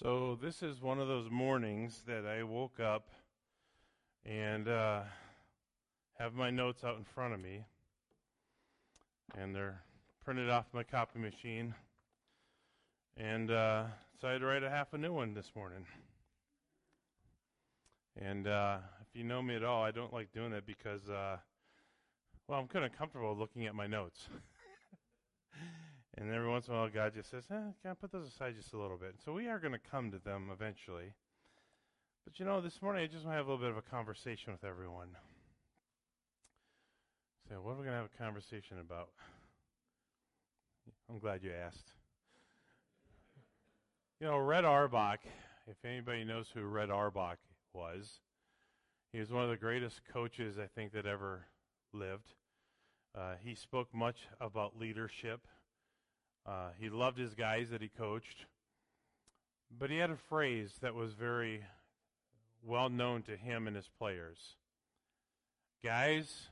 So 0.00 0.38
this 0.40 0.62
is 0.62 0.80
one 0.80 1.00
of 1.00 1.08
those 1.08 1.28
mornings 1.28 2.02
that 2.06 2.24
I 2.24 2.44
woke 2.44 2.78
up 2.78 3.08
and 4.24 4.68
uh, 4.68 5.00
have 6.20 6.34
my 6.34 6.50
notes 6.50 6.84
out 6.84 6.98
in 6.98 7.04
front 7.04 7.34
of 7.34 7.40
me, 7.40 7.64
and 9.36 9.52
they're 9.52 9.82
printed 10.24 10.50
off 10.50 10.66
my 10.72 10.84
copy 10.84 11.18
machine, 11.18 11.74
and 13.16 13.50
uh, 13.50 13.86
so 14.20 14.28
I 14.28 14.32
had 14.34 14.42
to 14.42 14.46
write 14.46 14.62
a 14.62 14.70
half 14.70 14.92
a 14.92 14.98
new 14.98 15.12
one 15.12 15.34
this 15.34 15.50
morning. 15.56 15.84
And 18.22 18.46
uh, 18.46 18.78
if 19.00 19.18
you 19.18 19.24
know 19.24 19.42
me 19.42 19.56
at 19.56 19.64
all, 19.64 19.82
I 19.82 19.90
don't 19.90 20.12
like 20.12 20.32
doing 20.32 20.52
it 20.52 20.64
because, 20.64 21.08
uh, 21.08 21.38
well, 22.46 22.60
I'm 22.60 22.68
kind 22.68 22.84
of 22.84 22.96
comfortable 22.96 23.36
looking 23.36 23.66
at 23.66 23.74
my 23.74 23.88
notes. 23.88 24.28
And 26.20 26.34
every 26.34 26.48
once 26.48 26.66
in 26.66 26.74
a 26.74 26.76
while, 26.76 26.88
God 26.88 27.14
just 27.14 27.30
says, 27.30 27.44
eh, 27.48 27.70
can 27.80 27.92
I 27.92 27.94
put 27.94 28.10
those 28.10 28.26
aside 28.26 28.56
just 28.56 28.72
a 28.72 28.78
little 28.78 28.96
bit? 28.96 29.14
So 29.24 29.32
we 29.32 29.46
are 29.46 29.60
going 29.60 29.72
to 29.72 29.78
come 29.78 30.10
to 30.10 30.18
them 30.18 30.50
eventually. 30.52 31.14
But 32.24 32.40
you 32.40 32.44
know, 32.44 32.60
this 32.60 32.82
morning 32.82 33.04
I 33.04 33.06
just 33.06 33.24
want 33.24 33.34
to 33.34 33.36
have 33.36 33.46
a 33.46 33.50
little 33.50 33.64
bit 33.64 33.70
of 33.70 33.76
a 33.76 33.88
conversation 33.88 34.52
with 34.52 34.64
everyone. 34.64 35.10
So, 37.48 37.54
what 37.62 37.72
are 37.72 37.76
we 37.76 37.84
going 37.84 37.94
to 37.94 38.02
have 38.02 38.10
a 38.12 38.22
conversation 38.22 38.78
about? 38.80 39.10
I'm 41.08 41.20
glad 41.20 41.44
you 41.44 41.52
asked. 41.52 41.92
You 44.20 44.26
know, 44.26 44.38
Red 44.38 44.64
Auerbach, 44.64 45.20
if 45.68 45.76
anybody 45.84 46.24
knows 46.24 46.48
who 46.52 46.62
Red 46.62 46.90
Auerbach 46.90 47.38
was, 47.72 48.20
he 49.12 49.20
was 49.20 49.30
one 49.30 49.44
of 49.44 49.50
the 49.50 49.56
greatest 49.56 50.00
coaches 50.12 50.58
I 50.58 50.66
think 50.66 50.92
that 50.92 51.06
ever 51.06 51.46
lived. 51.92 52.34
Uh, 53.16 53.34
he 53.40 53.54
spoke 53.54 53.94
much 53.94 54.26
about 54.40 54.78
leadership 54.78 55.46
uh, 56.48 56.70
he 56.80 56.88
loved 56.88 57.18
his 57.18 57.34
guys 57.34 57.68
that 57.70 57.82
he 57.82 57.88
coached. 57.88 58.46
But 59.78 59.90
he 59.90 59.98
had 59.98 60.10
a 60.10 60.16
phrase 60.16 60.72
that 60.80 60.94
was 60.94 61.12
very 61.12 61.62
well 62.64 62.88
known 62.88 63.22
to 63.22 63.36
him 63.36 63.66
and 63.66 63.76
his 63.76 63.88
players. 63.98 64.56
Guys, 65.84 66.48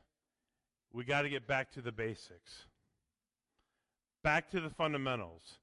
we 0.93 1.05
got 1.05 1.23
to 1.23 1.31
get 1.31 1.47
back 1.47 1.73
to 1.73 1.81
the 1.81 1.93
basics, 1.93 2.67
back 4.23 4.51
to 4.51 4.61
the 4.61 4.69
fundamentals. 4.69 5.59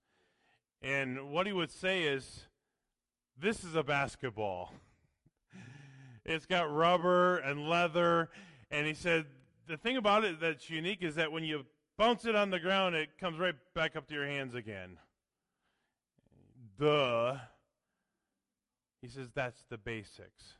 And 0.82 1.32
what 1.32 1.46
he 1.46 1.54
would 1.54 1.72
say 1.72 2.04
is 2.04 2.46
this 3.40 3.64
is 3.64 3.76
a 3.76 3.84
basketball. 3.84 4.74
it's 6.26 6.48
got 6.48 6.74
rubber 6.74 7.38
and 7.38 7.70
leather. 7.70 8.30
And 8.72 8.88
he 8.88 8.96
said 8.96 9.26
the 9.68 9.78
thing 9.78 9.96
about 9.96 10.26
it 10.26 10.40
that's 10.42 10.72
unique 10.72 11.04
is 11.04 11.16
that 11.16 11.32
when 11.32 11.44
you 11.44 11.66
bounce 11.98 12.26
it 12.26 12.36
on 12.36 12.50
the 12.50 12.60
ground, 12.60 12.96
it 12.96 13.18
comes 13.20 13.40
right 13.40 13.56
back 13.74 13.96
up 13.96 14.08
to 14.08 14.14
your 14.14 14.28
hands 14.28 14.56
again. 14.56 14.98
Duh. 16.80 17.38
He 19.02 19.08
says 19.08 19.30
that's 19.34 19.64
the 19.70 19.78
basics. 19.78 20.54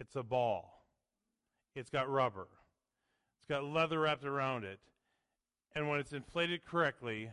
It's 0.00 0.16
a 0.16 0.22
ball. 0.22 0.84
It's 1.74 1.90
got 1.90 2.10
rubber. 2.10 2.48
It's 3.38 3.48
got 3.48 3.64
leather 3.64 4.00
wrapped 4.00 4.24
around 4.24 4.64
it. 4.64 4.80
And 5.74 5.88
when 5.88 6.00
it's 6.00 6.12
inflated 6.12 6.64
correctly, 6.64 7.30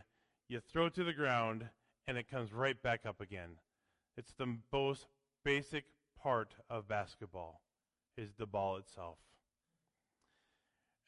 you 0.48 0.60
throw 0.60 0.86
it 0.86 0.94
to 0.94 1.04
the 1.04 1.12
ground 1.12 1.68
and 2.06 2.18
it 2.18 2.30
comes 2.30 2.52
right 2.52 2.80
back 2.82 3.06
up 3.06 3.20
again. 3.20 3.56
It's 4.16 4.32
the 4.32 4.58
most 4.72 5.06
basic 5.44 5.84
part 6.20 6.54
of 6.68 6.88
basketball 6.88 7.62
is 8.16 8.34
the 8.36 8.46
ball 8.46 8.76
itself. 8.76 9.18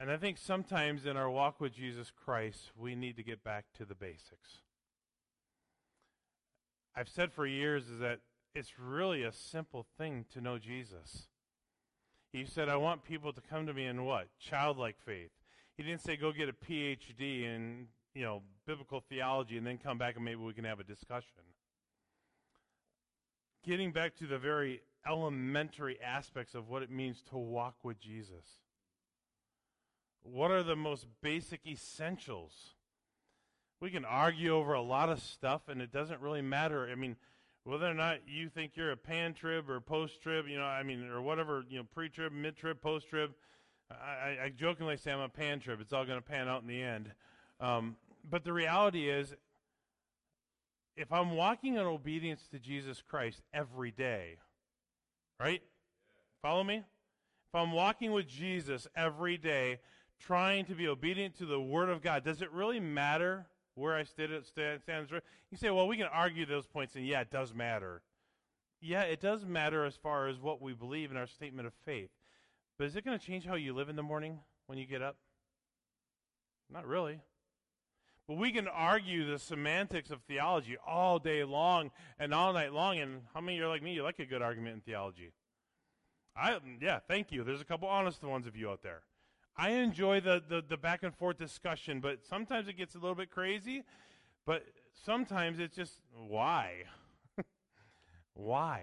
And 0.04 0.12
I 0.12 0.18
think 0.18 0.36
sometimes 0.36 1.06
in 1.06 1.16
our 1.16 1.30
walk 1.30 1.62
with 1.62 1.72
Jesus 1.72 2.12
Christ, 2.14 2.72
we 2.76 2.94
need 2.94 3.16
to 3.16 3.22
get 3.22 3.42
back 3.42 3.64
to 3.78 3.86
the 3.86 3.94
basics. 3.94 4.58
I've 6.94 7.08
said 7.08 7.32
for 7.32 7.46
years 7.46 7.88
is 7.88 8.00
that 8.00 8.20
it's 8.54 8.78
really 8.78 9.22
a 9.22 9.32
simple 9.32 9.86
thing 9.96 10.26
to 10.34 10.42
know 10.42 10.58
Jesus. 10.58 11.28
He 12.30 12.44
said, 12.44 12.68
I 12.68 12.76
want 12.76 13.02
people 13.02 13.32
to 13.32 13.40
come 13.40 13.66
to 13.66 13.72
me 13.72 13.86
in 13.86 14.04
what? 14.04 14.28
Childlike 14.38 14.96
faith. 15.06 15.30
He 15.74 15.82
didn't 15.82 16.02
say 16.02 16.18
go 16.18 16.32
get 16.32 16.50
a 16.50 16.52
PhD 16.52 17.44
in, 17.44 17.86
you 18.14 18.24
know, 18.24 18.42
biblical 18.66 19.00
theology 19.08 19.56
and 19.56 19.66
then 19.66 19.78
come 19.78 19.96
back 19.96 20.16
and 20.16 20.24
maybe 20.26 20.36
we 20.42 20.52
can 20.52 20.64
have 20.64 20.80
a 20.80 20.84
discussion. 20.84 21.40
Getting 23.64 23.90
back 23.90 24.16
to 24.16 24.26
the 24.26 24.36
very 24.36 24.82
elementary 25.08 25.96
aspects 26.02 26.54
of 26.54 26.68
what 26.68 26.82
it 26.82 26.90
means 26.90 27.22
to 27.30 27.38
walk 27.38 27.76
with 27.82 27.98
Jesus. 27.98 28.44
What 30.24 30.50
are 30.50 30.62
the 30.62 30.76
most 30.76 31.06
basic 31.22 31.60
essentials? 31.66 32.74
We 33.80 33.90
can 33.90 34.04
argue 34.04 34.54
over 34.54 34.72
a 34.72 34.80
lot 34.80 35.10
of 35.10 35.20
stuff, 35.20 35.68
and 35.68 35.82
it 35.82 35.92
doesn't 35.92 36.20
really 36.20 36.40
matter. 36.40 36.88
I 36.90 36.94
mean, 36.94 37.16
whether 37.64 37.86
or 37.86 37.94
not 37.94 38.20
you 38.26 38.48
think 38.48 38.72
you're 38.74 38.90
a 38.90 38.96
pan 38.96 39.34
trib 39.34 39.68
or 39.68 39.80
post 39.80 40.22
trib, 40.22 40.48
you 40.48 40.56
know, 40.56 40.64
I 40.64 40.82
mean, 40.82 41.08
or 41.08 41.20
whatever, 41.20 41.64
you 41.68 41.78
know, 41.78 41.84
pre 41.94 42.08
trib, 42.08 42.32
mid 42.32 42.56
trib, 42.56 42.80
post 42.80 43.08
trib. 43.08 43.32
I, 43.90 44.44
I, 44.44 44.52
jokingly 44.56 44.96
say 44.96 45.12
I'm 45.12 45.20
a 45.20 45.28
pan 45.28 45.60
trib. 45.60 45.80
It's 45.80 45.92
all 45.92 46.06
going 46.06 46.18
to 46.18 46.24
pan 46.24 46.48
out 46.48 46.62
in 46.62 46.68
the 46.68 46.82
end. 46.82 47.10
Um, 47.60 47.96
but 48.28 48.44
the 48.44 48.52
reality 48.52 49.10
is, 49.10 49.34
if 50.96 51.12
I'm 51.12 51.32
walking 51.32 51.74
in 51.74 51.82
obedience 51.82 52.48
to 52.52 52.58
Jesus 52.58 53.02
Christ 53.02 53.42
every 53.52 53.90
day, 53.90 54.36
right? 55.38 55.62
Follow 56.40 56.64
me? 56.64 56.76
If 56.76 57.54
I'm 57.54 57.72
walking 57.72 58.12
with 58.12 58.26
Jesus 58.26 58.86
every 58.96 59.36
day, 59.36 59.80
trying 60.20 60.64
to 60.66 60.74
be 60.74 60.88
obedient 60.88 61.36
to 61.38 61.46
the 61.46 61.60
Word 61.60 61.88
of 61.88 62.02
God, 62.02 62.24
does 62.24 62.42
it 62.42 62.50
really 62.52 62.80
matter 62.80 63.46
where 63.74 63.94
I 63.94 64.04
stand? 64.04 64.44
stand, 64.44 65.08
you 65.50 65.58
say, 65.58 65.70
well, 65.70 65.88
we 65.88 65.96
can 65.96 66.06
argue 66.06 66.46
those 66.46 66.66
points, 66.66 66.94
and 66.94 67.06
yeah, 67.06 67.20
it 67.20 67.30
does 67.30 67.54
matter. 67.54 68.02
Yeah, 68.80 69.02
it 69.02 69.20
does 69.20 69.44
matter 69.44 69.84
as 69.84 69.96
far 69.96 70.28
as 70.28 70.40
what 70.40 70.60
we 70.60 70.74
believe 70.74 71.10
in 71.10 71.16
our 71.16 71.26
statement 71.26 71.66
of 71.66 71.72
faith. 71.84 72.10
But 72.78 72.86
is 72.86 72.96
it 72.96 73.04
going 73.04 73.18
to 73.18 73.24
change 73.24 73.46
how 73.46 73.54
you 73.54 73.72
live 73.72 73.88
in 73.88 73.96
the 73.96 74.02
morning 74.02 74.40
when 74.66 74.78
you 74.78 74.86
get 74.86 75.00
up? 75.00 75.16
Not 76.70 76.86
really. 76.86 77.20
But 78.26 78.38
we 78.38 78.52
can 78.52 78.68
argue 78.68 79.30
the 79.30 79.38
semantics 79.38 80.10
of 80.10 80.22
theology 80.22 80.76
all 80.86 81.18
day 81.18 81.44
long 81.44 81.90
and 82.18 82.32
all 82.32 82.52
night 82.52 82.72
long. 82.72 82.98
And 82.98 83.22
how 83.34 83.40
many 83.40 83.58
of 83.58 83.60
you 83.60 83.66
are 83.66 83.68
like 83.68 83.82
me? 83.82 83.94
You 83.94 84.02
like 84.02 84.18
a 84.18 84.26
good 84.26 84.42
argument 84.42 84.76
in 84.76 84.80
theology? 84.80 85.32
I 86.36 86.58
yeah, 86.80 86.98
thank 87.06 87.30
you. 87.30 87.44
There's 87.44 87.60
a 87.60 87.66
couple 87.66 87.88
honest 87.88 88.22
ones 88.22 88.46
of 88.46 88.56
you 88.56 88.70
out 88.70 88.82
there. 88.82 89.02
I 89.56 89.70
enjoy 89.70 90.20
the, 90.20 90.42
the, 90.46 90.64
the 90.68 90.76
back 90.76 91.02
and 91.02 91.14
forth 91.14 91.38
discussion, 91.38 92.00
but 92.00 92.24
sometimes 92.24 92.68
it 92.68 92.76
gets 92.76 92.94
a 92.94 92.98
little 92.98 93.14
bit 93.14 93.30
crazy. 93.30 93.84
But 94.46 94.64
sometimes 95.04 95.58
it's 95.58 95.76
just, 95.76 96.00
why? 96.28 96.84
why? 98.34 98.82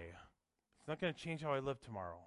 It's 0.80 0.88
not 0.88 1.00
going 1.00 1.14
to 1.14 1.20
change 1.20 1.42
how 1.42 1.54
I 1.54 1.60
live 1.60 1.80
tomorrow. 1.82 2.20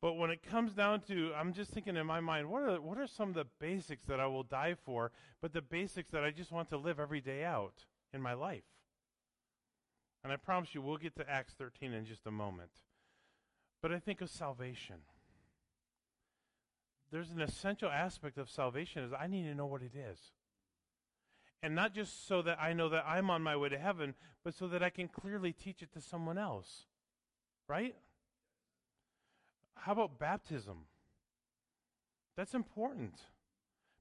But 0.00 0.14
when 0.14 0.30
it 0.30 0.42
comes 0.42 0.72
down 0.72 1.00
to, 1.08 1.32
I'm 1.36 1.52
just 1.52 1.72
thinking 1.72 1.96
in 1.96 2.06
my 2.06 2.20
mind, 2.20 2.48
what 2.48 2.62
are, 2.62 2.80
what 2.80 2.96
are 2.96 3.06
some 3.06 3.28
of 3.28 3.34
the 3.34 3.44
basics 3.58 4.04
that 4.04 4.18
I 4.18 4.26
will 4.26 4.44
die 4.44 4.74
for, 4.86 5.12
but 5.42 5.52
the 5.52 5.60
basics 5.60 6.10
that 6.12 6.24
I 6.24 6.30
just 6.30 6.50
want 6.50 6.70
to 6.70 6.78
live 6.78 6.98
every 6.98 7.20
day 7.20 7.44
out 7.44 7.84
in 8.14 8.22
my 8.22 8.32
life? 8.32 8.64
And 10.24 10.32
I 10.32 10.36
promise 10.36 10.74
you, 10.74 10.80
we'll 10.80 10.96
get 10.96 11.16
to 11.16 11.28
Acts 11.28 11.54
13 11.58 11.92
in 11.92 12.06
just 12.06 12.26
a 12.26 12.30
moment. 12.30 12.70
But 13.82 13.92
I 13.92 13.98
think 13.98 14.20
of 14.22 14.30
salvation 14.30 14.96
there's 17.10 17.30
an 17.30 17.40
essential 17.40 17.90
aspect 17.90 18.38
of 18.38 18.48
salvation 18.48 19.02
is 19.02 19.12
I 19.12 19.26
need 19.26 19.44
to 19.44 19.54
know 19.54 19.66
what 19.66 19.82
it 19.82 19.92
is. 19.94 20.18
And 21.62 21.74
not 21.74 21.94
just 21.94 22.26
so 22.26 22.40
that 22.42 22.58
I 22.60 22.72
know 22.72 22.88
that 22.88 23.04
I'm 23.06 23.30
on 23.30 23.42
my 23.42 23.56
way 23.56 23.68
to 23.68 23.78
heaven, 23.78 24.14
but 24.44 24.54
so 24.54 24.68
that 24.68 24.82
I 24.82 24.90
can 24.90 25.08
clearly 25.08 25.52
teach 25.52 25.82
it 25.82 25.92
to 25.92 26.00
someone 26.00 26.38
else. 26.38 26.86
Right? 27.68 27.94
How 29.74 29.92
about 29.92 30.18
baptism? 30.18 30.86
That's 32.36 32.54
important 32.54 33.14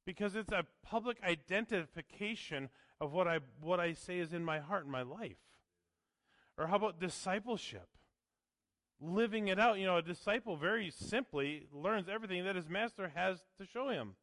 because 0.05 0.35
it's 0.35 0.51
a 0.51 0.65
public 0.83 1.17
identification 1.23 2.69
of 3.01 3.11
what 3.11 3.27
I, 3.27 3.39
what 3.61 3.79
I 3.79 3.93
say 3.93 4.19
is 4.19 4.33
in 4.33 4.43
my 4.43 4.59
heart 4.59 4.83
and 4.83 4.91
my 4.91 5.01
life. 5.01 5.37
Or 6.57 6.67
how 6.67 6.77
about 6.77 6.99
discipleship? 6.99 7.87
Living 9.01 9.47
it 9.47 9.59
out. 9.59 9.79
You 9.79 9.85
know, 9.85 9.97
a 9.97 10.01
disciple 10.01 10.57
very 10.57 10.91
simply 10.91 11.67
learns 11.73 12.07
everything 12.09 12.43
that 12.45 12.55
his 12.55 12.69
master 12.69 13.11
has 13.13 13.39
to 13.57 13.65
show 13.65 13.89
him. 13.89 14.15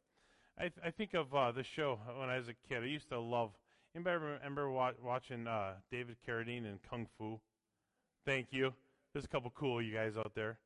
I, 0.57 0.63
th- 0.63 0.73
I 0.83 0.89
think 0.91 1.13
of 1.13 1.33
uh, 1.33 1.51
the 1.51 1.63
show 1.63 1.99
when 2.17 2.29
I 2.29 2.37
was 2.37 2.47
a 2.47 2.53
kid. 2.67 2.83
I 2.83 2.87
used 2.87 3.09
to 3.09 3.19
love. 3.19 3.51
Anybody 3.95 4.17
remember 4.17 4.69
wa- 4.71 4.93
watching 5.03 5.47
uh, 5.47 5.73
David 5.91 6.17
Carradine 6.27 6.65
in 6.65 6.79
Kung 6.89 7.07
Fu? 7.17 7.39
Thank 8.25 8.47
you. 8.51 8.73
There's 9.13 9.25
a 9.25 9.27
couple 9.27 9.51
cool 9.51 9.81
you 9.81 9.93
guys 9.93 10.17
out 10.17 10.33
there. 10.35 10.57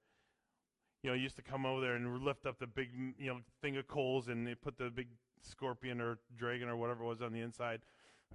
You 1.03 1.09
know, 1.09 1.15
used 1.15 1.35
to 1.37 1.41
come 1.41 1.65
over 1.65 1.81
there 1.81 1.95
and 1.95 2.23
lift 2.23 2.45
up 2.45 2.59
the 2.59 2.67
big, 2.67 2.89
you 3.17 3.27
know, 3.27 3.39
thing 3.61 3.77
of 3.77 3.87
coals, 3.87 4.27
and 4.27 4.45
they 4.45 4.55
put 4.55 4.77
the 4.77 4.89
big 4.89 5.07
scorpion 5.41 5.99
or 5.99 6.19
dragon 6.37 6.69
or 6.69 6.77
whatever 6.77 7.03
it 7.03 7.07
was 7.07 7.21
on 7.21 7.33
the 7.33 7.41
inside. 7.41 7.81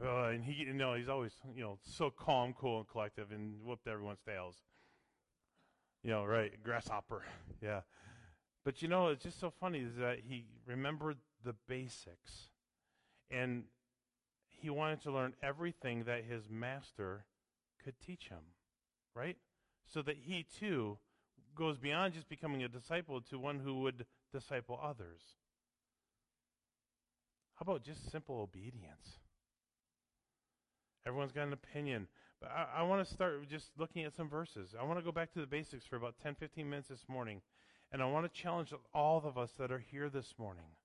Uh, 0.03 0.25
and 0.29 0.45
he, 0.45 0.65
you 0.65 0.75
know, 0.75 0.95
he's 0.95 1.09
always, 1.09 1.33
you 1.55 1.63
know, 1.63 1.79
so 1.83 2.11
calm, 2.11 2.55
cool, 2.59 2.79
and 2.79 2.89
collective, 2.89 3.31
and 3.31 3.55
whooped 3.65 3.87
everyone's 3.87 4.19
tails. 4.27 4.57
You 6.03 6.11
know, 6.11 6.25
right, 6.25 6.53
grasshopper. 6.63 7.23
Yeah. 7.63 7.81
But 8.65 8.83
you 8.83 8.89
know, 8.89 9.09
it's 9.09 9.23
just 9.25 9.41
so 9.41 9.51
funny 9.51 9.81
is 9.81 9.97
that 9.99 10.19
he 10.29 10.45
remembered 10.67 11.17
the 11.45 11.55
basics. 11.69 12.51
And 13.31 13.65
he 14.49 14.71
wanted 14.71 15.03
to 15.03 15.13
learn 15.13 15.35
everything 15.43 16.05
that 16.05 16.25
his 16.25 16.49
master 16.51 17.27
could 17.83 17.95
teach 18.01 18.29
him, 18.29 18.55
right? 19.15 19.37
So 19.87 20.03
that 20.03 20.17
he 20.17 20.45
too 20.45 20.99
goes 21.55 21.79
beyond 21.79 22.15
just 22.15 22.29
becoming 22.29 22.63
a 22.63 22.69
disciple 22.69 23.21
to 23.23 23.39
one 23.39 23.61
who 23.61 23.81
would 23.83 24.07
disciple 24.33 24.81
others. 24.83 25.23
How 27.55 27.63
about 27.63 27.83
just 27.83 28.11
simple 28.11 28.41
obedience? 28.41 29.19
Everyone's 31.07 31.33
got 31.33 31.47
an 31.47 31.53
opinion. 31.53 32.09
I, 32.55 32.81
I 32.81 32.83
want 32.83 33.07
to 33.07 33.13
start 33.13 33.49
just 33.49 33.71
looking 33.79 34.05
at 34.05 34.15
some 34.15 34.29
verses. 34.29 34.75
I 34.79 34.85
want 34.85 34.99
to 34.99 35.05
go 35.05 35.13
back 35.13 35.33
to 35.33 35.41
the 35.41 35.47
basics 35.47 35.87
for 35.87 35.97
about 35.97 36.15
10, 36.23 36.35
15 36.35 36.69
minutes 36.69 36.89
this 36.89 37.05
morning. 37.09 37.41
And 37.93 38.03
I 38.03 38.07
want 38.07 38.33
to 38.33 38.41
challenge 38.41 38.73
all 38.93 39.23
of 39.25 39.39
us 39.39 39.53
that 39.59 39.71
are 39.71 39.83
here 39.91 40.09
this 40.09 40.35
morning 40.39 40.77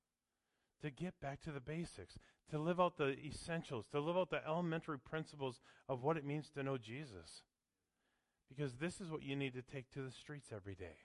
to 0.81 0.89
get 0.89 1.19
back 1.19 1.41
to 1.41 1.51
the 1.51 1.59
basics, 1.59 2.17
to 2.49 2.59
live 2.59 2.79
out 2.79 2.97
the 2.97 3.15
essentials, 3.25 3.85
to 3.91 3.99
live 3.99 4.17
out 4.17 4.29
the 4.29 4.45
elementary 4.45 4.99
principles 4.99 5.61
of 5.87 6.03
what 6.03 6.17
it 6.17 6.25
means 6.25 6.49
to 6.49 6.63
know 6.63 6.77
Jesus. 6.77 7.43
Because 8.49 8.75
this 8.75 8.99
is 8.99 9.09
what 9.09 9.23
you 9.23 9.35
need 9.35 9.53
to 9.53 9.61
take 9.61 9.89
to 9.91 10.01
the 10.01 10.11
streets 10.11 10.49
every 10.53 10.75
day. 10.75 10.97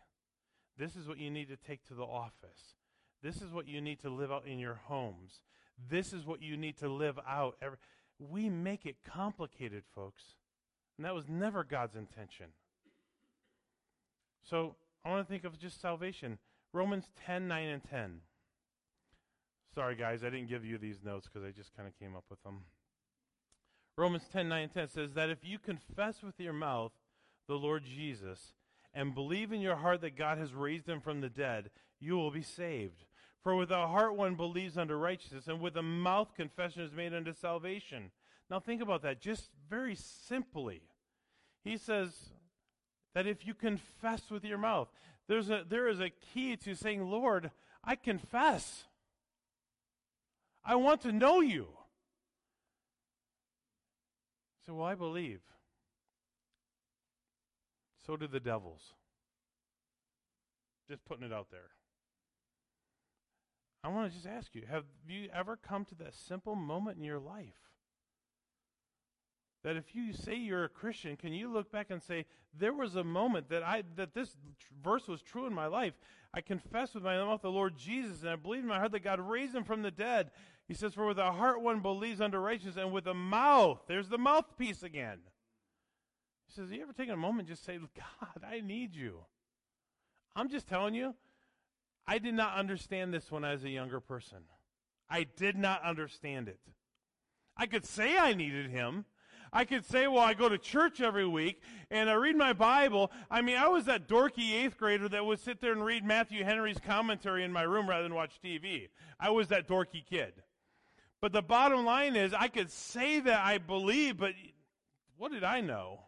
This 0.79 0.97
is 0.97 1.09
what 1.09 1.19
you 1.19 1.31
need 1.31 1.49
to 1.49 1.57
take 1.57 1.87
to 1.89 1.95
the 1.95 2.03
office. 2.03 2.75
This 3.23 3.41
is 3.41 3.53
what 3.53 3.69
you 3.69 3.81
need 3.81 4.01
to 4.01 4.11
live 4.11 4.31
out 4.31 4.47
in 4.47 4.59
your 4.59 4.81
homes. 4.87 5.41
This 5.91 6.13
is 6.13 6.27
what 6.27 6.43
you 6.43 6.57
need 6.57 6.79
to 6.79 6.89
live 6.89 7.19
out. 7.29 7.57
Every, 7.63 7.79
we 8.19 8.49
make 8.51 8.85
it 8.87 8.97
complicated, 9.05 9.85
folks. 9.95 10.35
And 10.97 11.05
that 11.05 11.15
was 11.15 11.29
never 11.29 11.65
God's 11.65 11.97
intention. 11.97 12.47
So 14.43 14.77
I 15.05 15.11
want 15.11 15.27
to 15.27 15.31
think 15.31 15.45
of 15.45 15.59
just 15.59 15.81
salvation. 15.81 16.39
Romans 16.73 17.05
10, 17.27 17.49
9, 17.49 17.69
and 17.69 17.83
10. 17.85 18.21
Sorry, 19.75 19.95
guys, 19.95 20.25
I 20.25 20.31
didn't 20.31 20.49
give 20.49 20.65
you 20.65 20.79
these 20.79 21.01
notes 21.05 21.27
because 21.27 21.47
I 21.47 21.51
just 21.51 21.77
kind 21.77 21.87
of 21.87 21.99
came 21.99 22.17
up 22.17 22.25
with 22.31 22.43
them. 22.43 22.61
Romans 23.99 24.25
10, 24.33 24.49
9, 24.49 24.63
and 24.63 24.73
10 24.73 24.89
says 24.89 25.13
that 25.15 25.31
if 25.31 25.39
you 25.43 25.59
confess 25.59 26.23
with 26.23 26.39
your 26.39 26.53
mouth 26.53 26.93
the 27.49 27.55
Lord 27.55 27.85
Jesus 27.85 28.53
and 28.95 29.15
believe 29.15 29.53
in 29.53 29.61
your 29.61 29.77
heart 29.77 30.01
that 30.01 30.17
God 30.17 30.39
has 30.39 30.55
raised 30.55 30.89
him 30.89 31.01
from 31.01 31.21
the 31.21 31.29
dead, 31.29 31.71
you 32.01 32.17
will 32.17 32.31
be 32.31 32.43
saved. 32.43 33.05
For 33.43 33.55
with 33.55 33.69
the 33.69 33.87
heart 33.87 34.17
one 34.17 34.35
believes 34.35 34.77
unto 34.77 34.95
righteousness, 34.95 35.47
and 35.47 35.61
with 35.61 35.75
the 35.75 35.83
mouth 35.83 36.35
confession 36.35 36.83
is 36.83 36.93
made 36.93 37.15
unto 37.15 37.33
salvation. 37.33 38.11
Now 38.51 38.61
think 38.61 38.81
about 38.81 39.03
that 39.03 39.21
just 39.21 39.51
very 39.69 39.97
simply. 39.97 40.83
He 41.65 41.77
says 41.77 42.13
that 43.15 43.27
if 43.27 43.47
you 43.47 43.55
confess 43.55 44.31
with 44.31 44.45
your 44.45 44.59
mouth, 44.59 44.89
there's 45.29 45.51
a, 45.51 45.65
there 45.69 45.89
is 45.89 46.01
a 46.01 46.11
key 46.11 46.57
to 46.57 46.75
saying, 46.75 47.11
Lord, 47.11 47.51
I 47.83 47.97
confess. 47.97 48.85
I 50.65 50.77
want 50.77 51.01
to 51.03 51.13
know 51.13 51.41
you. 51.41 51.69
So, 54.67 54.75
well, 54.75 54.87
I 54.87 54.95
believe. 54.95 55.41
So 58.07 58.17
do 58.17 58.29
the 58.29 58.41
devils. 58.41 58.95
Just 60.89 61.05
putting 61.05 61.25
it 61.25 61.33
out 61.33 61.49
there. 61.51 61.71
I 63.83 63.89
want 63.89 64.09
to 64.09 64.15
just 64.15 64.27
ask 64.27 64.55
you 64.55 64.63
have 64.69 64.85
you 65.09 65.29
ever 65.33 65.57
come 65.57 65.85
to 65.87 65.95
that 65.97 66.15
simple 66.15 66.57
moment 66.57 66.99
in 66.99 67.05
your 67.05 67.19
life? 67.21 67.76
That 69.67 69.77
if 69.77 69.97
you 69.97 70.13
say 70.13 70.37
you're 70.37 70.63
a 70.63 70.69
Christian, 70.69 71.17
can 71.17 71.33
you 71.33 71.53
look 71.53 71.73
back 71.73 71.89
and 71.91 72.01
say, 72.01 72.27
there 72.57 72.73
was 72.73 72.95
a 72.95 73.03
moment 73.03 73.49
that 73.49 73.65
I 73.65 73.83
that 73.97 74.15
this 74.15 74.37
verse 74.81 75.09
was 75.09 75.23
true 75.23 75.45
in 75.45 75.53
my 75.53 75.67
life. 75.67 75.95
I 76.33 76.41
confess 76.41 76.95
with 76.95 77.03
my 77.03 77.17
mouth 77.17 77.43
the 77.43 77.51
Lord 77.51 77.77
Jesus, 77.77 78.21
and 78.21 78.31
I 78.31 78.37
believe 78.37 78.63
in 78.63 78.69
my 78.69 78.79
heart 78.79 78.93
that 78.93 79.03
God 79.03 79.19
raised 79.19 79.57
him 79.57 79.65
from 79.65 79.83
the 79.83 79.91
dead. 79.91 80.31
He 80.69 80.75
says, 80.75 80.95
For 80.95 81.05
with 81.05 81.17
the 81.17 81.33
heart 81.33 81.63
one 81.63 81.81
believes 81.81 82.21
unto 82.21 82.39
righteousness, 82.39 82.77
and 82.77 82.93
with 82.93 83.07
the 83.07 83.15
mouth, 83.15 83.81
there's 83.89 84.09
the 84.09 84.19
mouthpiece 84.19 84.85
again. 84.85 85.19
He 86.47 86.53
says, 86.55 86.69
Have 86.69 86.73
You 86.73 86.83
ever 86.83 86.93
taken 86.93 87.15
a 87.15 87.17
moment 87.17 87.49
and 87.49 87.57
just 87.57 87.65
say, 87.65 87.77
God, 87.77 88.45
I 88.49 88.61
need 88.61 88.95
you? 88.95 89.19
I'm 90.37 90.49
just 90.49 90.69
telling 90.69 90.95
you, 90.95 91.13
I 92.07 92.19
did 92.19 92.35
not 92.35 92.57
understand 92.57 93.13
this 93.13 93.33
when 93.33 93.43
I 93.43 93.51
was 93.51 93.65
a 93.65 93.71
younger 93.71 93.99
person. 93.99 94.45
I 95.11 95.25
did 95.25 95.57
not 95.57 95.83
understand 95.83 96.47
it. 96.47 96.61
I 97.57 97.67
could 97.67 97.85
say 97.85 98.17
I 98.17 98.33
needed 98.33 98.71
him. 98.71 99.07
I 99.57 99.65
could 99.65 99.87
say, 99.87 100.07
well, 100.07 100.23
I 100.23 100.35
go 100.35 100.51
to 100.51 100.59
church 100.59 101.01
every 101.01 101.27
week 101.27 101.63
and 101.91 102.11
I 102.11 102.13
read 102.13 102.37
my 102.37 102.53
Bible. 102.53 103.11
I 103.31 103.41
mean, 103.41 103.57
I 103.57 103.69
was 103.69 103.87
that 103.87 104.07
dorky 104.07 104.53
eighth 104.53 104.77
grader 104.77 105.09
that 105.09 105.25
would 105.25 105.41
sit 105.41 105.63
there 105.63 105.73
and 105.73 105.83
read 105.83 106.05
Matthew 106.05 106.45
Henry's 106.45 106.79
commentary 106.79 107.43
in 107.43 107.55
my 107.55 107.63
room 107.63 107.89
rather 107.89 108.03
than 108.03 108.15
watch 108.15 108.39
TV. 108.45 108.91
I 109.19 109.31
was 109.31 109.49
that 109.49 109.67
dorky 109.67 110.05
kid. 110.05 110.35
But 111.23 111.33
the 111.33 111.41
bottom 111.41 111.87
line 111.87 112.17
is, 112.17 112.35
I 112.35 112.49
could 112.49 112.71
say 112.71 113.19
that 113.21 113.47
I 113.47 113.57
believe, 113.57 114.19
but 114.19 114.35
what 115.17 115.33
did 115.33 115.43
I 115.43 115.63
know? 115.63 116.01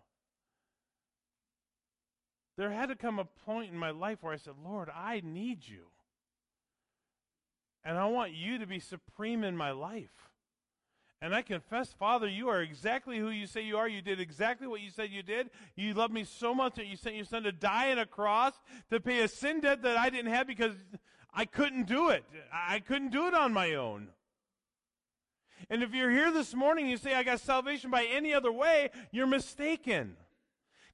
There 2.59 2.71
had 2.71 2.91
to 2.91 2.97
come 2.97 3.19
a 3.19 3.25
point 3.47 3.73
in 3.73 3.79
my 3.79 3.93
life 3.93 4.19
where 4.21 4.35
I 4.35 4.37
said, 4.37 4.57
Lord, 4.63 4.91
I 4.95 5.23
need 5.25 5.67
you. 5.67 5.87
And 7.83 7.97
I 7.97 8.05
want 8.09 8.33
you 8.33 8.59
to 8.59 8.67
be 8.67 8.79
supreme 8.79 9.43
in 9.43 9.57
my 9.57 9.71
life. 9.71 10.28
And 11.21 11.35
I 11.35 11.43
confess, 11.43 11.93
Father, 11.93 12.29
you 12.29 12.49
are 12.49 12.63
exactly 12.63 13.19
who 13.19 13.31
you 13.31 13.49
say 13.49 13.63
you 13.63 13.77
are. 13.77 13.89
You 13.89 14.01
did 14.01 14.21
exactly 14.21 14.69
what 14.69 14.81
you 14.81 14.91
said 14.91 15.11
you 15.11 15.25
did. 15.25 15.51
You 15.75 15.95
love 15.95 16.13
me 16.13 16.23
so 16.23 16.55
much 16.55 16.77
that 16.77 16.87
you 16.87 16.97
sent 16.97 17.17
your 17.17 17.25
son 17.25 17.43
to 17.43 17.51
die 17.51 17.91
on 17.91 17.99
a 17.99 18.07
cross 18.07 18.53
to 18.91 19.01
pay 19.01 19.21
a 19.23 19.29
sin 19.29 19.61
debt 19.61 19.83
that 19.83 19.97
I 19.97 20.11
didn't 20.11 20.33
have 20.33 20.47
because 20.47 20.75
I 21.35 21.45
couldn't 21.45 21.89
do 21.89 22.11
it. 22.11 22.25
I 22.53 22.79
couldn't 22.79 23.11
do 23.11 23.27
it 23.27 23.35
on 23.35 23.53
my 23.53 23.75
own. 23.75 24.09
And 25.69 25.83
if 25.83 25.93
you're 25.93 26.11
here 26.11 26.31
this 26.31 26.55
morning 26.55 26.89
you 26.89 26.97
say, 26.97 27.15
I 27.15 27.25
got 27.25 27.41
salvation 27.41 27.91
by 27.91 28.05
any 28.05 28.33
other 28.33 28.53
way, 28.53 28.91
you're 29.11 29.27
mistaken. 29.27 30.17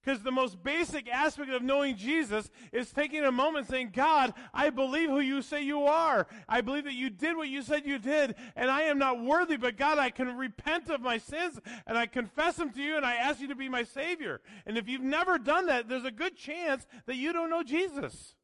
Because 0.04 0.22
the 0.22 0.30
most 0.30 0.62
basic 0.62 1.08
aspect 1.08 1.50
of 1.50 1.62
knowing 1.62 1.96
Jesus 1.96 2.50
is 2.72 2.92
taking 2.92 3.24
a 3.24 3.32
moment 3.32 3.68
saying, 3.68 3.92
God, 3.94 4.34
I 4.52 4.68
believe 4.68 5.08
who 5.08 5.20
you 5.20 5.40
say 5.40 5.62
you 5.62 5.84
are. 5.84 6.26
I 6.48 6.60
believe 6.60 6.84
that 6.84 6.94
you 6.94 7.08
did 7.08 7.36
what 7.36 7.48
you 7.48 7.62
said 7.62 7.86
you 7.86 7.98
did, 7.98 8.34
and 8.54 8.70
I 8.70 8.82
am 8.82 8.98
not 8.98 9.22
worthy, 9.22 9.56
but 9.56 9.78
God, 9.78 9.98
I 9.98 10.10
can 10.10 10.36
repent 10.36 10.90
of 10.90 11.00
my 11.00 11.16
sins, 11.16 11.58
and 11.86 11.96
I 11.96 12.06
confess 12.06 12.56
them 12.56 12.70
to 12.72 12.82
you, 12.82 12.96
and 12.96 13.06
I 13.06 13.14
ask 13.14 13.40
you 13.40 13.48
to 13.48 13.54
be 13.54 13.68
my 13.68 13.82
Savior. 13.82 14.40
And 14.66 14.76
if 14.76 14.88
you've 14.88 15.00
never 15.00 15.38
done 15.38 15.66
that, 15.66 15.88
there's 15.88 16.04
a 16.04 16.10
good 16.10 16.36
chance 16.36 16.86
that 17.06 17.16
you 17.16 17.32
don't 17.32 17.50
know 17.50 17.62
Jesus. 17.62 18.34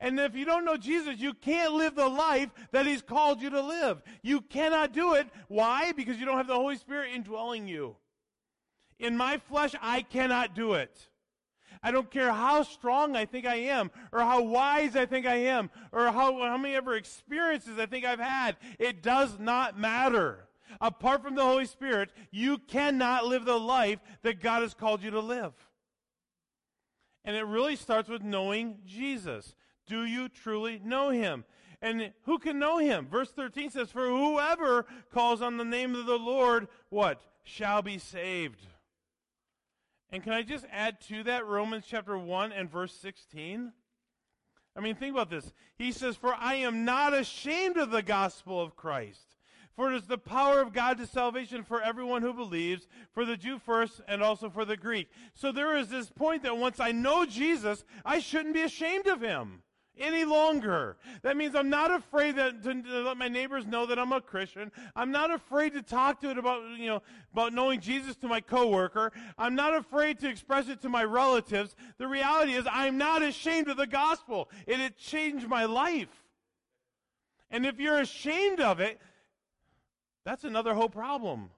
And 0.00 0.18
if 0.18 0.34
you 0.34 0.44
don't 0.44 0.64
know 0.64 0.76
Jesus, 0.76 1.18
you 1.18 1.34
can't 1.34 1.74
live 1.74 1.94
the 1.94 2.08
life 2.08 2.50
that 2.72 2.86
He's 2.86 3.02
called 3.02 3.40
you 3.40 3.50
to 3.50 3.60
live. 3.60 4.02
You 4.22 4.40
cannot 4.40 4.92
do 4.92 5.14
it. 5.14 5.28
Why? 5.48 5.92
Because 5.92 6.18
you 6.18 6.26
don't 6.26 6.36
have 6.36 6.46
the 6.46 6.54
Holy 6.54 6.76
Spirit 6.76 7.10
indwelling 7.14 7.68
you. 7.68 7.96
In 9.00 9.16
my 9.16 9.38
flesh, 9.38 9.74
I 9.80 10.02
cannot 10.02 10.54
do 10.54 10.74
it. 10.74 11.08
I 11.82 11.90
don't 11.90 12.10
care 12.10 12.30
how 12.30 12.62
strong 12.62 13.16
I 13.16 13.24
think 13.24 13.46
I 13.46 13.56
am, 13.56 13.90
or 14.12 14.20
how 14.20 14.42
wise 14.42 14.94
I 14.94 15.06
think 15.06 15.26
I 15.26 15.36
am, 15.36 15.70
or 15.92 16.06
how, 16.06 16.38
how 16.38 16.58
many 16.58 16.74
ever 16.74 16.94
experiences 16.94 17.78
I 17.78 17.86
think 17.86 18.04
I've 18.04 18.20
had. 18.20 18.56
It 18.78 19.02
does 19.02 19.38
not 19.38 19.78
matter. 19.78 20.46
Apart 20.80 21.22
from 21.22 21.34
the 21.34 21.42
Holy 21.42 21.64
Spirit, 21.64 22.10
you 22.30 22.58
cannot 22.58 23.24
live 23.24 23.46
the 23.46 23.58
life 23.58 23.98
that 24.22 24.40
God 24.40 24.62
has 24.62 24.74
called 24.74 25.02
you 25.02 25.10
to 25.12 25.20
live. 25.20 25.54
And 27.24 27.34
it 27.34 27.44
really 27.44 27.76
starts 27.76 28.08
with 28.08 28.22
knowing 28.22 28.78
Jesus. 28.84 29.54
Do 29.86 30.04
you 30.04 30.28
truly 30.28 30.80
know 30.84 31.08
him? 31.08 31.44
And 31.82 32.12
who 32.24 32.38
can 32.38 32.58
know 32.58 32.78
him? 32.78 33.08
Verse 33.10 33.30
13 33.30 33.70
says, 33.70 33.90
For 33.90 34.06
whoever 34.06 34.84
calls 35.12 35.40
on 35.40 35.56
the 35.56 35.64
name 35.64 35.94
of 35.94 36.04
the 36.04 36.18
Lord, 36.18 36.68
what? 36.90 37.22
Shall 37.42 37.80
be 37.80 37.98
saved. 37.98 38.60
And 40.12 40.22
can 40.22 40.32
I 40.32 40.42
just 40.42 40.66
add 40.72 41.00
to 41.02 41.22
that 41.24 41.46
Romans 41.46 41.84
chapter 41.88 42.18
1 42.18 42.52
and 42.52 42.70
verse 42.70 42.94
16? 42.94 43.72
I 44.76 44.80
mean, 44.80 44.94
think 44.94 45.14
about 45.14 45.30
this. 45.30 45.52
He 45.76 45.92
says, 45.92 46.16
For 46.16 46.34
I 46.34 46.54
am 46.56 46.84
not 46.84 47.14
ashamed 47.14 47.76
of 47.76 47.90
the 47.90 48.02
gospel 48.02 48.60
of 48.60 48.76
Christ. 48.76 49.36
For 49.76 49.92
it 49.92 49.96
is 49.96 50.06
the 50.06 50.18
power 50.18 50.60
of 50.60 50.72
God 50.72 50.98
to 50.98 51.06
salvation 51.06 51.62
for 51.62 51.80
everyone 51.80 52.22
who 52.22 52.34
believes, 52.34 52.86
for 53.12 53.24
the 53.24 53.36
Jew 53.36 53.58
first 53.58 54.00
and 54.08 54.22
also 54.22 54.50
for 54.50 54.64
the 54.64 54.76
Greek. 54.76 55.08
So 55.32 55.52
there 55.52 55.76
is 55.76 55.88
this 55.88 56.10
point 56.10 56.42
that 56.42 56.56
once 56.56 56.80
I 56.80 56.92
know 56.92 57.24
Jesus, 57.24 57.84
I 58.04 58.18
shouldn't 58.18 58.54
be 58.54 58.62
ashamed 58.62 59.06
of 59.06 59.20
him 59.20 59.62
any 60.00 60.24
longer. 60.24 60.96
That 61.22 61.36
means 61.36 61.54
I'm 61.54 61.70
not 61.70 61.92
afraid 61.92 62.36
that, 62.36 62.62
to, 62.64 62.82
to, 62.82 63.00
let 63.00 63.16
my 63.16 63.28
neighbors 63.28 63.66
know 63.66 63.86
that 63.86 63.98
I'm 63.98 64.12
a 64.12 64.20
Christian. 64.20 64.72
I'm 64.96 65.10
not 65.10 65.30
afraid 65.30 65.74
to 65.74 65.82
talk 65.82 66.20
to 66.22 66.30
it 66.30 66.38
about, 66.38 66.62
you 66.78 66.86
know, 66.86 67.02
about 67.32 67.52
knowing 67.52 67.80
Jesus 67.80 68.16
to 68.16 68.28
my 68.28 68.40
coworker. 68.40 69.12
I'm 69.38 69.54
not 69.54 69.76
afraid 69.76 70.18
to 70.20 70.28
express 70.28 70.68
it 70.68 70.82
to 70.82 70.88
my 70.88 71.04
relatives. 71.04 71.76
The 71.98 72.08
reality 72.08 72.54
is 72.54 72.66
I'm 72.70 72.98
not 72.98 73.22
ashamed 73.22 73.68
of 73.68 73.76
the 73.76 73.86
gospel. 73.86 74.50
It 74.66 74.78
had 74.78 74.96
changed 74.96 75.46
my 75.48 75.66
life. 75.66 76.08
And 77.50 77.66
if 77.66 77.78
you're 77.78 78.00
ashamed 78.00 78.60
of 78.60 78.80
it, 78.80 79.00
that's 80.24 80.44
another 80.44 80.74
whole 80.74 80.88
problem. 80.88 81.50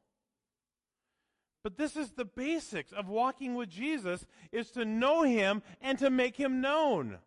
But 1.62 1.76
this 1.76 1.96
is 1.96 2.10
the 2.10 2.24
basics 2.24 2.92
of 2.92 3.08
walking 3.08 3.54
with 3.54 3.68
Jesus 3.68 4.26
is 4.50 4.70
to 4.72 4.84
know 4.84 5.22
him 5.22 5.62
and 5.80 5.98
to 5.98 6.10
make 6.10 6.36
him 6.36 6.60
known. 6.60 7.18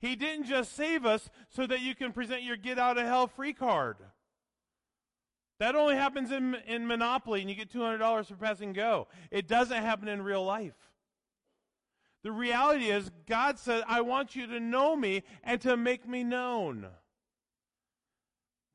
He 0.00 0.16
didn't 0.16 0.46
just 0.46 0.74
save 0.74 1.04
us 1.04 1.28
so 1.50 1.66
that 1.66 1.80
you 1.80 1.94
can 1.94 2.12
present 2.12 2.42
your 2.42 2.56
get 2.56 2.78
out 2.78 2.98
of 2.98 3.04
hell 3.04 3.26
free 3.26 3.52
card. 3.52 3.96
That 5.58 5.76
only 5.76 5.94
happens 5.94 6.32
in, 6.32 6.56
in 6.66 6.86
Monopoly, 6.86 7.42
and 7.42 7.50
you 7.50 7.54
get 7.54 7.70
$200 7.70 8.26
for 8.26 8.34
passing 8.34 8.72
go. 8.72 9.08
It 9.30 9.46
doesn't 9.46 9.82
happen 9.82 10.08
in 10.08 10.22
real 10.22 10.42
life. 10.42 10.74
The 12.22 12.32
reality 12.32 12.90
is, 12.90 13.10
God 13.28 13.58
said, 13.58 13.84
I 13.86 14.00
want 14.00 14.34
you 14.34 14.46
to 14.46 14.58
know 14.58 14.96
me 14.96 15.22
and 15.44 15.60
to 15.60 15.76
make 15.76 16.08
me 16.08 16.24
known. 16.24 16.86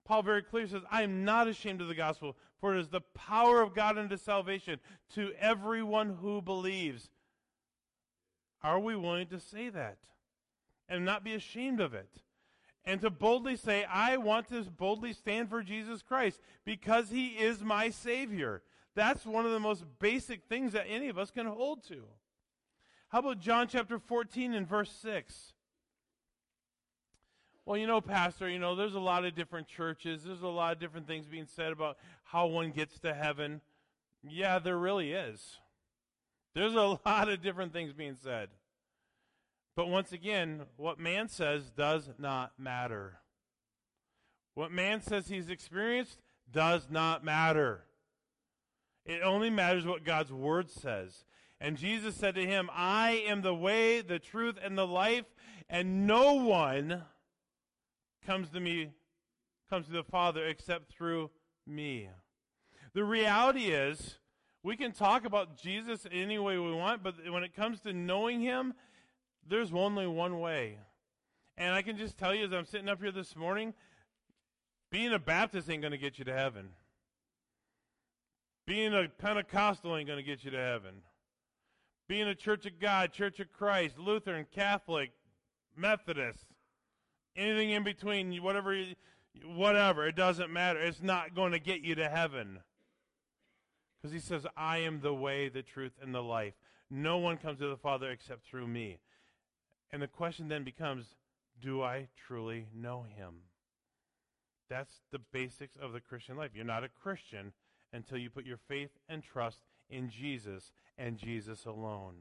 Paul 0.06 0.22
very 0.22 0.44
clearly 0.44 0.70
says, 0.70 0.84
I 0.92 1.02
am 1.02 1.26
not 1.26 1.48
ashamed 1.48 1.82
of 1.82 1.88
the 1.88 1.96
gospel, 1.96 2.36
for 2.60 2.76
it 2.76 2.80
is 2.80 2.90
the 2.90 3.02
power 3.02 3.62
of 3.62 3.74
God 3.74 3.98
unto 3.98 4.18
salvation 4.18 4.80
to 5.16 5.32
everyone 5.40 6.18
who 6.22 6.42
believes. 6.42 7.10
Are 8.62 8.80
we 8.80 8.96
willing 8.96 9.28
to 9.28 9.40
say 9.40 9.70
that 9.70 9.98
and 10.90 11.06
not 11.06 11.24
be 11.24 11.34
ashamed 11.34 11.80
of 11.80 11.94
it? 11.94 12.10
And 12.86 13.02
to 13.02 13.10
boldly 13.10 13.56
say, 13.56 13.84
I 13.86 14.18
want 14.18 14.50
to 14.50 14.62
boldly 14.64 15.14
stand 15.14 15.50
for 15.50 15.64
Jesus 15.64 16.02
Christ 16.02 16.40
because 16.66 17.10
he 17.10 17.30
is 17.30 17.62
my 17.62 17.90
Savior. 17.90 18.62
That's 18.94 19.26
one 19.26 19.46
of 19.46 19.52
the 19.52 19.60
most 19.60 19.84
basic 20.00 20.44
things 20.46 20.74
that 20.74 20.86
any 20.88 21.10
of 21.10 21.18
us 21.18 21.32
can 21.32 21.48
hold 21.48 21.84
to. 21.88 22.04
How 23.10 23.20
about 23.20 23.40
John 23.40 23.68
chapter 23.68 23.98
14 23.98 24.54
and 24.54 24.68
verse 24.68 24.92
6? 25.02 25.54
Well, 27.66 27.78
you 27.78 27.88
know, 27.88 28.00
Pastor, 28.00 28.48
you 28.48 28.60
know, 28.60 28.76
there's 28.76 28.94
a 28.94 29.00
lot 29.00 29.26
of 29.26 29.34
different 29.34 29.68
churches. 29.68 30.24
There's 30.24 30.44
a 30.44 30.48
lot 30.48 30.74
of 30.74 30.80
different 30.80 31.08
things 31.08 31.26
being 31.26 31.48
said 31.48 31.72
about 31.72 31.98
how 32.24 32.46
one 32.46 32.70
gets 32.72 33.00
to 33.00 33.14
heaven. 33.14 33.62
Yeah, 34.24 34.60
there 34.60 34.78
really 34.78 35.14
is. 35.14 35.60
There's 36.54 36.76
a 36.76 37.00
lot 37.06 37.30
of 37.30 37.42
different 37.42 37.74
things 37.74 37.92
being 37.92 38.16
said. 38.22 38.50
But 39.76 39.90
once 39.90 40.12
again, 40.12 40.64
what 40.78 41.00
man 41.00 41.28
says 41.28 41.70
does 41.70 42.10
not 42.18 42.54
matter. 42.58 43.20
What 44.54 44.72
man 44.72 45.02
says 45.02 45.28
he's 45.28 45.50
experienced 45.50 46.22
does 46.50 46.88
not 46.90 47.26
matter. 47.26 47.84
It 49.06 49.22
only 49.22 49.50
matters 49.50 49.86
what 49.86 50.06
God's 50.06 50.32
word 50.32 50.70
says. 50.70 51.26
And 51.60 51.78
Jesus 51.78 52.16
said 52.16 52.36
to 52.36 52.46
him, 52.46 52.70
I 52.74 53.24
am 53.28 53.42
the 53.42 53.54
way, 53.54 54.02
the 54.02 54.20
truth, 54.20 54.56
and 54.62 54.78
the 54.78 54.88
life, 54.88 55.26
and 55.70 56.08
no 56.08 56.34
one 56.34 57.04
comes 58.26 58.50
to 58.50 58.60
me, 58.60 58.92
comes 59.70 59.88
to 59.88 59.92
the 59.92 60.04
Father 60.04 60.46
except 60.46 60.92
through 60.92 61.32
me. 61.68 62.10
The 62.94 63.04
reality 63.04 63.66
is, 63.66 64.20
we 64.64 64.78
can 64.78 64.92
talk 64.92 65.26
about 65.26 65.58
Jesus 65.58 66.08
any 66.12 66.40
way 66.40 66.58
we 66.58 66.74
want, 66.74 67.04
but 67.04 67.16
when 67.30 67.44
it 67.44 67.56
comes 67.56 67.82
to 67.82 67.94
knowing 67.94 68.42
him, 68.42 68.74
there's 69.48 69.74
only 69.74 70.08
one 70.08 70.40
way. 70.40 70.78
And 71.58 71.74
I 71.74 71.82
can 71.82 71.98
just 71.98 72.18
tell 72.18 72.36
you 72.36 72.46
as 72.46 72.54
I'm 72.54 72.66
sitting 72.66 72.90
up 72.90 73.02
here 73.02 73.12
this 73.12 73.36
morning, 73.36 73.74
being 74.92 75.14
a 75.14 75.20
Baptist 75.20 75.70
ain't 75.70 75.82
going 75.82 75.92
to 75.92 75.98
get 75.98 76.20
you 76.20 76.26
to 76.26 76.34
heaven. 76.34 76.70
Being 78.66 78.94
a 78.94 79.08
Pentecostal 79.08 79.96
ain't 79.96 80.08
going 80.08 80.20
to 80.20 80.24
get 80.24 80.44
you 80.44 80.52
to 80.52 80.58
heaven. 80.58 81.04
Being 82.08 82.28
a 82.28 82.36
Church 82.36 82.66
of 82.66 82.80
God, 82.80 83.14
Church 83.14 83.40
of 83.40 83.52
Christ, 83.52 83.98
Lutheran, 83.98 84.46
Catholic, 84.52 85.12
Methodist, 85.78 86.46
anything 87.36 87.72
in 87.72 87.84
between, 87.84 88.36
whatever, 88.44 88.78
whatever, 89.44 90.08
it 90.08 90.16
doesn't 90.16 90.52
matter. 90.52 90.80
It's 90.80 91.02
not 91.02 91.36
going 91.36 91.52
to 91.52 91.60
get 91.60 91.82
you 91.82 91.96
to 91.96 92.10
heaven. 92.10 92.60
Because 94.02 94.14
he 94.14 94.20
says, 94.20 94.46
I 94.56 94.80
am 94.80 95.02
the 95.02 95.14
way, 95.14 95.50
the 95.50 95.64
truth, 95.64 95.94
and 96.02 96.14
the 96.14 96.22
life. 96.22 96.54
No 96.90 97.18
one 97.18 97.38
comes 97.38 97.60
to 97.60 97.68
the 97.68 97.78
Father 97.78 98.12
except 98.12 98.46
through 98.46 98.68
me. 98.68 99.00
And 99.92 100.02
the 100.02 100.08
question 100.08 100.48
then 100.48 100.64
becomes 100.64 101.16
do 101.62 101.82
I 101.82 102.08
truly 102.28 102.68
know 102.74 103.04
him? 103.04 103.36
That's 104.70 105.02
the 105.12 105.20
basics 105.20 105.76
of 105.76 105.94
the 105.94 106.00
Christian 106.00 106.38
life. 106.38 106.52
You're 106.54 106.66
not 106.66 106.84
a 106.84 106.90
Christian 106.90 107.54
until 107.94 108.18
you 108.18 108.30
put 108.30 108.46
your 108.46 108.58
faith 108.58 108.92
and 109.08 109.24
trust 109.24 109.60
in 109.90 110.10
Jesus 110.10 110.72
and 110.98 111.18
Jesus 111.18 111.66
alone. 111.66 112.16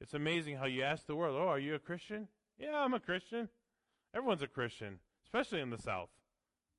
It's 0.00 0.14
amazing 0.14 0.56
how 0.56 0.66
you 0.66 0.82
ask 0.82 1.06
the 1.06 1.16
world, 1.16 1.36
Oh, 1.40 1.48
are 1.48 1.58
you 1.58 1.74
a 1.74 1.78
Christian? 1.78 2.28
Yeah, 2.58 2.76
I'm 2.76 2.94
a 2.94 3.00
Christian. 3.00 3.48
Everyone's 4.14 4.42
a 4.42 4.46
Christian, 4.46 4.98
especially 5.24 5.60
in 5.60 5.70
the 5.70 5.78
South. 5.78 6.10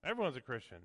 Everyone's 0.05 0.37
a 0.37 0.41
Christian. 0.41 0.77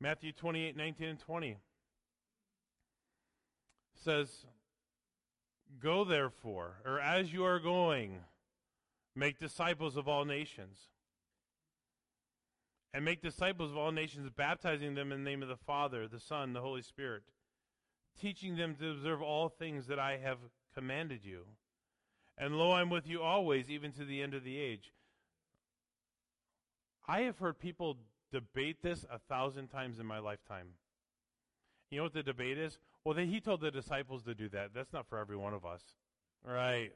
Matthew 0.00 0.32
28, 0.32 0.76
19, 0.76 1.08
and 1.08 1.18
20 1.18 1.56
says, 4.02 4.46
Go 5.80 6.04
therefore, 6.04 6.80
or 6.84 6.98
as 6.98 7.32
you 7.32 7.44
are 7.44 7.60
going, 7.60 8.20
make 9.14 9.38
disciples 9.38 9.96
of 9.96 10.08
all 10.08 10.24
nations. 10.24 10.78
And 12.94 13.04
make 13.04 13.20
disciples 13.20 13.70
of 13.70 13.76
all 13.76 13.92
nations, 13.92 14.30
baptizing 14.34 14.94
them 14.94 15.12
in 15.12 15.22
the 15.22 15.30
name 15.30 15.42
of 15.42 15.48
the 15.48 15.56
Father, 15.56 16.08
the 16.08 16.18
Son, 16.18 16.54
the 16.54 16.62
Holy 16.62 16.80
Spirit, 16.82 17.22
teaching 18.18 18.56
them 18.56 18.74
to 18.76 18.90
observe 18.90 19.20
all 19.20 19.48
things 19.48 19.86
that 19.88 19.98
I 19.98 20.16
have 20.16 20.38
commanded 20.74 21.24
you. 21.24 21.44
And 22.38 22.56
lo, 22.56 22.72
I'm 22.72 22.88
with 22.88 23.06
you 23.06 23.22
always, 23.22 23.70
even 23.70 23.92
to 23.92 24.04
the 24.04 24.22
end 24.22 24.32
of 24.32 24.42
the 24.42 24.58
age. 24.58 24.92
I 27.06 27.22
have 27.22 27.38
heard 27.38 27.58
people 27.58 27.98
debate 28.32 28.82
this 28.82 29.04
a 29.10 29.18
thousand 29.18 29.68
times 29.68 29.98
in 29.98 30.06
my 30.06 30.18
lifetime. 30.18 30.68
You 31.90 31.98
know 31.98 32.04
what 32.04 32.14
the 32.14 32.22
debate 32.22 32.58
is? 32.58 32.78
Well, 33.08 33.14
they, 33.14 33.24
he 33.24 33.40
told 33.40 33.62
the 33.62 33.70
disciples 33.70 34.24
to 34.24 34.34
do 34.34 34.50
that. 34.50 34.74
That's 34.74 34.92
not 34.92 35.08
for 35.08 35.16
every 35.16 35.34
one 35.38 35.54
of 35.54 35.64
us. 35.64 35.80
Right. 36.44 36.90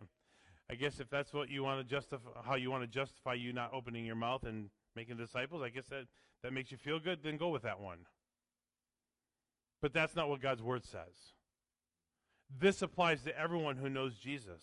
I 0.71 0.75
guess 0.75 1.01
if 1.01 1.09
that's 1.09 1.33
what 1.33 1.49
you 1.49 1.63
want 1.65 1.81
to 1.81 1.91
justify, 1.91 2.29
how 2.45 2.55
you 2.55 2.71
want 2.71 2.83
to 2.83 2.87
justify 2.87 3.33
you 3.33 3.55
not 3.55 3.73
opening 3.73 4.05
your 4.05 4.15
mouth 4.15 4.45
and 4.45 4.69
making 4.95 5.17
disciples, 5.17 5.63
I 5.63 5.71
guess 5.71 5.87
that, 5.87 6.05
that 6.43 6.53
makes 6.53 6.71
you 6.71 6.77
feel 6.77 7.01
good, 7.01 7.21
then 7.23 7.39
go 7.39 7.49
with 7.49 7.63
that 7.63 7.81
one. 7.81 8.01
But 9.81 9.95
that's 9.95 10.15
not 10.15 10.29
what 10.29 10.43
God's 10.43 10.61
word 10.61 10.85
says. 10.85 11.33
This 12.61 12.83
applies 12.83 13.23
to 13.23 13.35
everyone 13.39 13.79
who 13.79 13.89
knows 13.89 14.19
Jesus. 14.19 14.63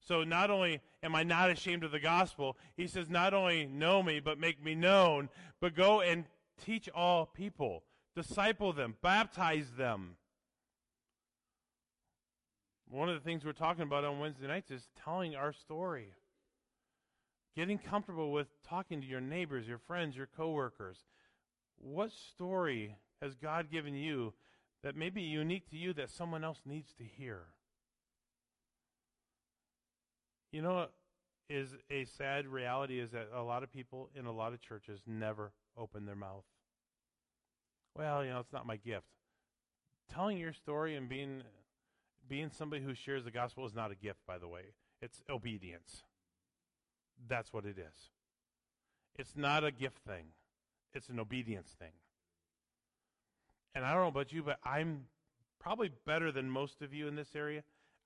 So 0.00 0.24
not 0.24 0.50
only 0.50 0.80
am 1.00 1.14
I 1.14 1.22
not 1.22 1.48
ashamed 1.48 1.84
of 1.84 1.92
the 1.92 2.00
gospel, 2.00 2.56
he 2.76 2.88
says, 2.88 3.08
not 3.08 3.34
only 3.34 3.66
know 3.66 4.02
me, 4.02 4.18
but 4.18 4.40
make 4.40 4.64
me 4.64 4.74
known, 4.74 5.28
but 5.60 5.76
go 5.76 6.00
and 6.00 6.24
teach 6.60 6.88
all 6.88 7.24
people, 7.24 7.84
disciple 8.16 8.72
them, 8.72 8.96
baptize 9.00 9.70
them. 9.78 10.16
One 12.88 13.08
of 13.08 13.14
the 13.14 13.20
things 13.20 13.44
we're 13.44 13.52
talking 13.52 13.82
about 13.82 14.04
on 14.04 14.20
Wednesday 14.20 14.46
nights 14.46 14.70
is 14.70 14.88
telling 15.04 15.34
our 15.34 15.52
story. 15.52 16.12
Getting 17.56 17.78
comfortable 17.78 18.32
with 18.32 18.48
talking 18.62 19.00
to 19.00 19.06
your 19.06 19.20
neighbors, 19.20 19.66
your 19.66 19.78
friends, 19.78 20.16
your 20.16 20.28
coworkers. 20.36 20.98
What 21.78 22.12
story 22.12 22.96
has 23.20 23.34
God 23.34 23.70
given 23.70 23.94
you 23.94 24.34
that 24.82 24.94
may 24.94 25.10
be 25.10 25.22
unique 25.22 25.68
to 25.70 25.76
you 25.76 25.92
that 25.94 26.10
someone 26.10 26.44
else 26.44 26.60
needs 26.64 26.92
to 26.98 27.04
hear? 27.04 27.40
You 30.52 30.62
know 30.62 30.74
what 30.74 30.92
is 31.48 31.74
a 31.90 32.04
sad 32.04 32.46
reality 32.46 33.00
is 33.00 33.10
that 33.10 33.28
a 33.34 33.42
lot 33.42 33.62
of 33.62 33.72
people 33.72 34.10
in 34.14 34.26
a 34.26 34.32
lot 34.32 34.52
of 34.52 34.60
churches 34.60 35.00
never 35.06 35.52
open 35.76 36.06
their 36.06 36.16
mouth. 36.16 36.44
Well, 37.96 38.24
you 38.24 38.30
know, 38.30 38.40
it's 38.40 38.52
not 38.52 38.66
my 38.66 38.76
gift. 38.76 39.06
Telling 40.12 40.38
your 40.38 40.52
story 40.52 40.96
and 40.96 41.08
being 41.08 41.42
being 42.28 42.50
somebody 42.50 42.82
who 42.82 42.94
shares 42.94 43.24
the 43.24 43.30
gospel 43.30 43.66
is 43.66 43.74
not 43.74 43.90
a 43.90 43.94
gift, 43.94 44.20
by 44.26 44.38
the 44.38 44.48
way. 44.48 44.62
It's 45.00 45.22
obedience. 45.30 46.02
That's 47.28 47.52
what 47.52 47.64
it 47.64 47.78
is. 47.78 48.10
It's 49.16 49.36
not 49.36 49.64
a 49.64 49.70
gift 49.70 49.98
thing, 50.06 50.26
it's 50.92 51.08
an 51.08 51.18
obedience 51.18 51.74
thing. 51.78 51.92
And 53.74 53.84
I 53.84 53.92
don't 53.92 54.02
know 54.02 54.08
about 54.08 54.32
you, 54.32 54.42
but 54.42 54.58
I'm 54.64 55.04
probably 55.60 55.90
better 56.06 56.32
than 56.32 56.50
most 56.50 56.80
of 56.80 56.94
you 56.94 57.08
in 57.08 57.16
this 57.16 57.34
area. 57.34 57.62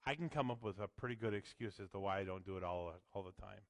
I 0.06 0.14
can 0.14 0.28
come 0.28 0.50
up 0.50 0.62
with 0.62 0.80
a 0.80 0.88
pretty 0.88 1.14
good 1.14 1.34
excuse 1.34 1.78
as 1.80 1.90
to 1.90 1.98
why 1.98 2.18
I 2.18 2.24
don't 2.24 2.44
do 2.44 2.56
it 2.56 2.64
all, 2.64 2.92
all 3.12 3.22
the 3.22 3.40
time. 3.40 3.60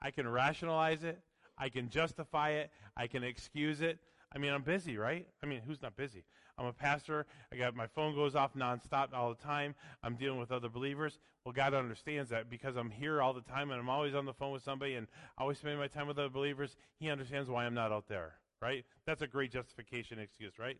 I 0.00 0.10
can 0.10 0.28
rationalize 0.28 1.02
it. 1.02 1.18
I 1.56 1.68
can 1.70 1.88
justify 1.88 2.50
it. 2.50 2.70
I 2.96 3.06
can 3.06 3.24
excuse 3.24 3.80
it. 3.80 3.98
I 4.34 4.38
mean, 4.38 4.52
I'm 4.52 4.62
busy, 4.62 4.96
right? 4.96 5.26
I 5.42 5.46
mean, 5.46 5.60
who's 5.66 5.80
not 5.80 5.96
busy? 5.96 6.24
I'm 6.58 6.66
a 6.66 6.72
pastor. 6.72 7.26
I 7.52 7.56
got 7.56 7.74
my 7.74 7.86
phone 7.86 8.14
goes 8.14 8.34
off 8.34 8.54
nonstop 8.54 9.12
all 9.12 9.30
the 9.30 9.42
time. 9.42 9.74
I'm 10.02 10.14
dealing 10.14 10.38
with 10.38 10.52
other 10.52 10.68
believers. 10.68 11.18
Well, 11.44 11.52
God 11.52 11.74
understands 11.74 12.30
that 12.30 12.48
because 12.48 12.76
I'm 12.76 12.90
here 12.90 13.20
all 13.20 13.32
the 13.32 13.42
time 13.42 13.70
and 13.70 13.80
I'm 13.80 13.88
always 13.88 14.14
on 14.14 14.24
the 14.24 14.32
phone 14.32 14.52
with 14.52 14.62
somebody 14.62 14.94
and 14.94 15.06
always 15.36 15.58
spending 15.58 15.78
my 15.78 15.88
time 15.88 16.06
with 16.06 16.18
other 16.18 16.28
believers. 16.28 16.76
He 16.98 17.10
understands 17.10 17.48
why 17.48 17.64
I'm 17.64 17.74
not 17.74 17.92
out 17.92 18.08
there, 18.08 18.34
right? 18.62 18.84
That's 19.06 19.22
a 19.22 19.26
great 19.26 19.52
justification 19.52 20.18
excuse, 20.18 20.58
right? 20.58 20.78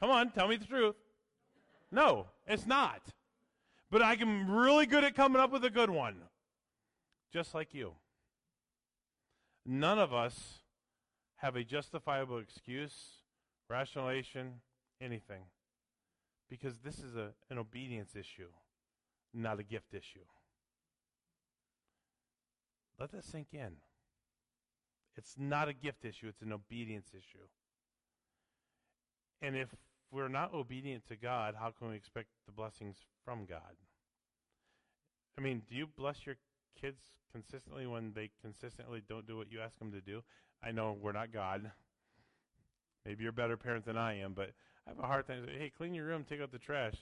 Come 0.00 0.10
on, 0.10 0.30
tell 0.30 0.48
me 0.48 0.56
the 0.56 0.66
truth. 0.66 0.96
No, 1.92 2.26
it's 2.46 2.66
not. 2.66 3.00
But 3.90 4.02
I 4.02 4.14
am 4.14 4.50
really 4.50 4.86
good 4.86 5.04
at 5.04 5.14
coming 5.14 5.40
up 5.40 5.50
with 5.50 5.64
a 5.64 5.70
good 5.70 5.90
one, 5.90 6.22
just 7.32 7.54
like 7.54 7.74
you. 7.74 7.92
None 9.66 9.98
of 9.98 10.14
us 10.14 10.59
have 11.40 11.56
a 11.56 11.64
justifiable 11.64 12.38
excuse 12.38 13.22
rationalization, 13.68 14.60
anything. 15.00 15.42
Because 16.50 16.78
this 16.80 16.98
is 16.98 17.16
a, 17.16 17.30
an 17.48 17.58
obedience 17.58 18.16
issue, 18.16 18.48
not 19.32 19.60
a 19.60 19.62
gift 19.62 19.94
issue. 19.94 20.26
Let 22.98 23.12
that 23.12 23.24
sink 23.24 23.48
in. 23.52 23.76
It's 25.16 25.36
not 25.38 25.68
a 25.68 25.72
gift 25.72 26.04
issue, 26.04 26.28
it's 26.28 26.42
an 26.42 26.52
obedience 26.52 27.10
issue. 27.12 27.46
And 29.40 29.56
if 29.56 29.68
we're 30.10 30.28
not 30.28 30.52
obedient 30.52 31.06
to 31.08 31.16
God, 31.16 31.54
how 31.58 31.70
can 31.70 31.88
we 31.88 31.96
expect 31.96 32.28
the 32.46 32.52
blessings 32.52 32.98
from 33.24 33.46
God? 33.46 33.76
I 35.38 35.40
mean, 35.40 35.62
do 35.68 35.74
you 35.74 35.86
bless 35.86 36.26
your 36.26 36.36
kids 36.78 37.00
consistently 37.32 37.86
when 37.86 38.12
they 38.14 38.30
consistently 38.42 39.02
don't 39.08 39.26
do 39.26 39.36
what 39.36 39.50
you 39.50 39.60
ask 39.60 39.78
them 39.78 39.92
to 39.92 40.00
do? 40.00 40.22
I 40.62 40.72
know 40.72 40.96
we're 41.00 41.12
not 41.12 41.32
God. 41.32 41.70
Maybe 43.06 43.22
you're 43.22 43.30
a 43.30 43.34
better 43.34 43.56
parent 43.56 43.84
than 43.84 43.96
I 43.96 44.18
am, 44.20 44.34
but 44.34 44.52
I 44.86 44.90
have 44.90 44.98
a 44.98 45.06
hard 45.06 45.26
time. 45.26 45.46
Hey, 45.46 45.72
clean 45.74 45.94
your 45.94 46.06
room, 46.06 46.24
take 46.28 46.40
out 46.40 46.52
the 46.52 46.58
trash. 46.58 46.94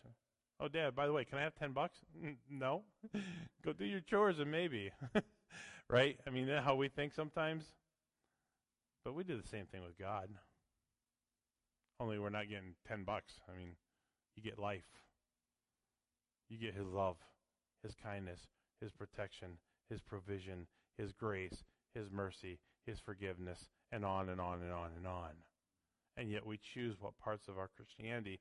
Oh, 0.61 0.69
Dad, 0.69 0.95
by 0.95 1.07
the 1.07 1.13
way, 1.13 1.25
can 1.25 1.39
I 1.39 1.43
have 1.43 1.55
10 1.55 1.73
bucks? 1.73 1.99
no. 2.51 2.83
Go 3.65 3.73
do 3.73 3.85
your 3.85 4.01
chores 4.01 4.39
and 4.39 4.51
maybe. 4.51 4.91
right? 5.91 6.19
I 6.27 6.31
mean, 6.31 6.49
how 6.49 6.75
we 6.75 6.89
think 6.89 7.15
sometimes. 7.15 7.65
But 9.05 9.15
we 9.15 9.25
do 9.25 9.41
the 9.41 9.49
same 9.49 9.67
thing 9.67 9.83
with 9.85 9.99
God. 9.99 10.29
Only 12.01 12.19
we're 12.19 12.31
not 12.31 12.49
getting 12.49 12.75
10 12.87 13.05
bucks. 13.05 13.35
I 13.49 13.57
mean, 13.57 13.71
you 14.37 14.43
get 14.43 14.59
life. 14.59 14.85
You 16.49 16.59
get 16.59 16.75
His 16.75 16.87
love, 16.87 17.17
His 17.83 17.95
kindness, 17.95 18.41
His 18.81 18.93
protection, 18.93 19.59
His 19.91 20.01
provision, 20.01 20.67
His 20.97 21.13
grace, 21.13 21.65
His 21.95 22.11
mercy, 22.11 22.59
His 22.89 22.99
forgiveness, 22.99 23.69
and 23.93 24.03
on 24.03 24.31
and 24.31 24.41
on 24.41 24.63
and 24.63 24.73
on 24.73 24.91
and 24.97 25.07
on. 25.07 25.31
And 26.17 26.31
yet 26.31 26.47
we 26.47 26.59
choose 26.75 26.97
what 26.99 27.19
parts 27.19 27.47
of 27.47 27.59
our 27.59 27.69
Christianity 27.77 28.41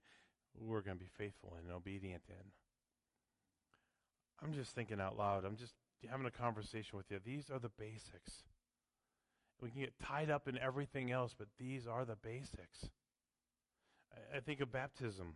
we're 0.58 0.82
going 0.82 0.98
to 0.98 1.04
be 1.04 1.12
faithful 1.18 1.58
and 1.60 1.70
obedient 1.70 2.24
in. 2.30 2.46
I'm 4.42 4.54
just 4.54 4.74
thinking 4.74 5.02
out 5.02 5.18
loud. 5.18 5.44
I'm 5.44 5.58
just 5.58 5.74
having 6.10 6.26
a 6.26 6.32
conversation 6.32 6.98
with 6.98 7.12
you. 7.12 7.20
These 7.24 7.50
are 7.52 7.60
the 7.60 7.72
basics. 7.78 8.44
We 9.62 9.70
can 9.70 9.82
get 9.82 10.00
tied 10.00 10.30
up 10.30 10.48
in 10.48 10.58
everything 10.58 11.12
else, 11.12 11.36
but 11.38 11.48
these 11.60 11.86
are 11.86 12.06
the 12.06 12.16
basics. 12.16 12.90
I 14.34 14.40
think 14.40 14.62
of 14.62 14.72
baptism. 14.72 15.36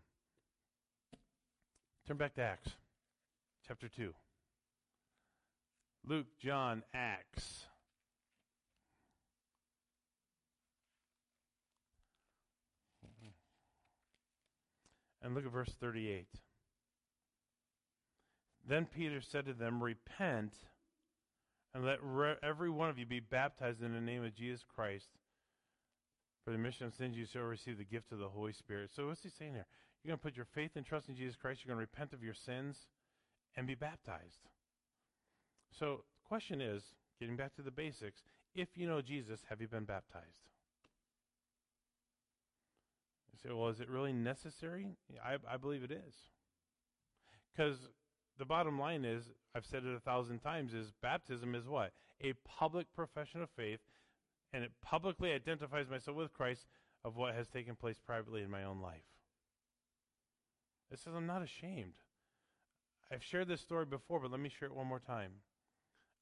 Turn 2.08 2.16
back 2.16 2.36
to 2.36 2.42
Acts 2.44 2.72
chapter 3.68 3.90
2. 3.90 4.14
Luke, 6.08 6.28
John, 6.40 6.84
Acts. 6.94 7.66
And 15.22 15.36
look 15.36 15.46
at 15.46 15.52
verse 15.52 15.74
38. 15.80 16.28
Then 18.68 18.86
Peter 18.86 19.22
said 19.22 19.46
to 19.46 19.54
them, 19.54 19.84
Repent 19.84 20.54
and 21.74 21.86
let 21.86 22.00
re- 22.02 22.36
every 22.44 22.70
one 22.70 22.90
of 22.90 22.98
you 22.98 23.06
be 23.06 23.20
baptized 23.20 23.82
in 23.82 23.94
the 23.94 24.02
name 24.02 24.24
of 24.24 24.36
Jesus 24.36 24.64
Christ. 24.76 25.10
For 26.44 26.52
the 26.52 26.58
mission 26.58 26.88
of 26.88 26.94
sins, 26.94 27.16
you 27.16 27.26
shall 27.26 27.44
receive 27.44 27.78
the 27.78 27.84
gift 27.84 28.12
of 28.12 28.20
the 28.20 28.30
Holy 28.30 28.54
Spirit. 28.54 28.90
So, 28.96 29.08
what's 29.08 29.24
he 29.24 29.30
saying 29.30 29.54
here? 29.54 29.66
You're 30.04 30.12
going 30.12 30.20
to 30.20 30.24
put 30.24 30.36
your 30.36 30.48
faith 30.56 30.72
and 30.76 30.86
trust 30.86 31.08
in 31.08 31.16
Jesus 31.16 31.36
Christ. 31.36 31.62
You're 31.64 31.76
going 31.76 31.86
to 31.86 31.92
repent 31.92 32.14
of 32.14 32.24
your 32.24 32.34
sins 32.34 32.88
and 33.56 33.68
be 33.68 33.76
baptized. 33.76 34.50
So, 35.78 36.04
the 36.16 36.28
question 36.28 36.62
is 36.62 36.84
getting 37.20 37.36
back 37.36 37.56
to 37.56 37.62
the 37.62 37.72
basics 37.72 38.24
if 38.54 38.70
you 38.76 38.88
know 38.88 39.02
Jesus, 39.02 39.40
have 39.50 39.62
you 39.62 39.68
been 39.68 39.86
baptized? 39.86 40.26
Say, 43.44 43.54
well, 43.54 43.70
is 43.70 43.80
it 43.80 43.90
really 43.90 44.14
necessary? 44.14 44.88
I, 45.24 45.38
I 45.52 45.58
believe 45.58 45.84
it 45.84 45.92
is. 45.92 46.14
Because 47.56 47.90
the 48.38 48.46
bottom 48.46 48.80
line 48.80 49.04
is, 49.04 49.32
I've 49.56 49.66
said 49.66 49.84
it 49.84 49.96
a 49.96 50.00
thousand 50.00 50.40
times, 50.40 50.74
is 50.74 50.94
baptism 51.02 51.56
is 51.56 51.68
what? 51.68 51.92
A 52.24 52.34
public 52.46 52.88
profession 52.94 53.42
of 53.42 53.50
faith, 53.50 53.80
and 54.54 54.64
it 54.64 54.72
publicly 54.84 55.32
identifies 55.32 55.90
myself 55.90 56.18
with 56.18 56.34
Christ 56.34 56.68
of 57.04 57.16
what 57.16 57.34
has 57.34 57.48
taken 57.48 57.76
place 57.76 58.00
privately 58.06 58.44
in 58.44 58.52
my 58.52 58.64
own 58.64 58.80
life. 58.80 59.02
It 60.92 61.00
says 61.00 61.14
I'm 61.16 61.28
not 61.28 61.42
ashamed. 61.42 61.94
I've 63.12 63.24
shared 63.24 63.48
this 63.48 63.62
story 63.62 63.86
before, 63.86 64.20
but 64.20 64.32
let 64.32 64.40
me 64.40 64.50
share 64.50 64.68
it 64.68 64.76
one 64.76 64.88
more 64.88 65.00
time. 65.00 65.32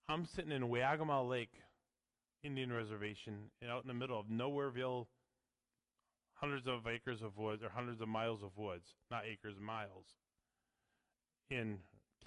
I'm 0.07 0.25
sitting 0.25 0.51
in 0.51 0.63
Wayagama 0.63 1.27
Lake 1.27 1.53
Indian 2.43 2.71
Reservation 2.71 3.51
out 3.69 3.83
in 3.83 3.87
the 3.87 3.93
middle 3.93 4.19
of 4.19 4.27
Nowhereville, 4.27 5.07
hundreds 6.39 6.67
of 6.67 6.87
acres 6.87 7.21
of 7.21 7.37
woods, 7.37 7.63
or 7.63 7.69
hundreds 7.69 8.01
of 8.01 8.07
miles 8.07 8.41
of 8.43 8.57
woods, 8.57 8.95
not 9.11 9.23
acres, 9.25 9.55
miles, 9.59 10.15
in 11.49 11.79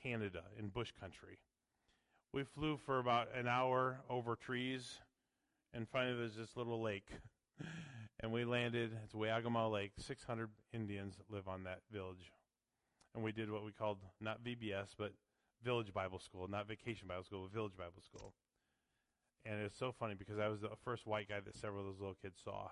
Canada, 0.02 0.42
in 0.58 0.68
bush 0.68 0.92
country. 1.00 1.38
We 2.32 2.44
flew 2.44 2.78
for 2.84 2.98
about 2.98 3.28
an 3.36 3.46
hour 3.46 4.00
over 4.08 4.36
trees, 4.36 4.98
and 5.72 5.88
finally 5.88 6.16
there's 6.16 6.36
this 6.36 6.56
little 6.56 6.82
lake. 6.82 7.08
and 8.20 8.32
we 8.32 8.44
landed, 8.44 8.90
it's 9.04 9.14
Wayagama 9.14 9.70
Lake. 9.70 9.92
600 9.98 10.48
Indians 10.72 11.16
live 11.30 11.48
on 11.48 11.64
that 11.64 11.80
village. 11.90 12.32
And 13.14 13.22
we 13.22 13.32
did 13.32 13.50
what 13.50 13.64
we 13.64 13.72
called, 13.72 13.98
not 14.20 14.42
VBS, 14.42 14.88
but 14.96 15.12
Village 15.62 15.92
Bible 15.92 16.18
School, 16.18 16.48
not 16.48 16.66
Vacation 16.66 17.06
Bible 17.06 17.24
School, 17.24 17.42
but 17.42 17.54
Village 17.54 17.76
Bible 17.76 18.02
School. 18.04 18.32
And 19.44 19.60
it's 19.60 19.78
so 19.78 19.92
funny 19.92 20.14
because 20.14 20.38
I 20.38 20.48
was 20.48 20.60
the 20.60 20.70
first 20.84 21.06
white 21.06 21.28
guy 21.28 21.40
that 21.40 21.56
several 21.56 21.80
of 21.80 21.86
those 21.86 22.00
little 22.00 22.16
kids 22.22 22.40
saw 22.42 22.68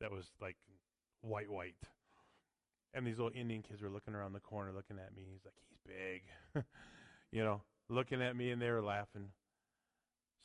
that 0.00 0.10
was 0.10 0.26
like 0.40 0.56
white, 1.20 1.50
white. 1.50 1.76
And 2.94 3.06
these 3.06 3.18
little 3.18 3.32
Indian 3.34 3.62
kids 3.62 3.80
were 3.80 3.88
looking 3.88 4.14
around 4.14 4.32
the 4.34 4.40
corner, 4.40 4.72
looking 4.72 4.98
at 4.98 5.14
me. 5.16 5.22
He's 5.30 5.44
like, 5.44 5.54
he's 5.68 5.78
big, 5.86 6.64
you 7.32 7.42
know, 7.42 7.62
looking 7.88 8.20
at 8.20 8.36
me, 8.36 8.50
and 8.50 8.60
they 8.60 8.70
were 8.70 8.82
laughing. 8.82 9.28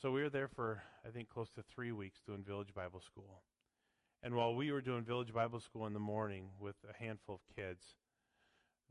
So 0.00 0.10
we 0.12 0.22
were 0.22 0.30
there 0.30 0.48
for, 0.48 0.82
I 1.06 1.10
think, 1.10 1.28
close 1.28 1.50
to 1.56 1.62
three 1.62 1.92
weeks 1.92 2.20
doing 2.26 2.44
Village 2.44 2.72
Bible 2.74 3.00
School. 3.00 3.42
And 4.22 4.34
while 4.34 4.54
we 4.54 4.72
were 4.72 4.80
doing 4.80 5.04
Village 5.04 5.32
Bible 5.32 5.60
School 5.60 5.86
in 5.86 5.92
the 5.92 6.00
morning 6.00 6.50
with 6.58 6.76
a 6.88 7.02
handful 7.02 7.36
of 7.36 7.56
kids, 7.56 7.82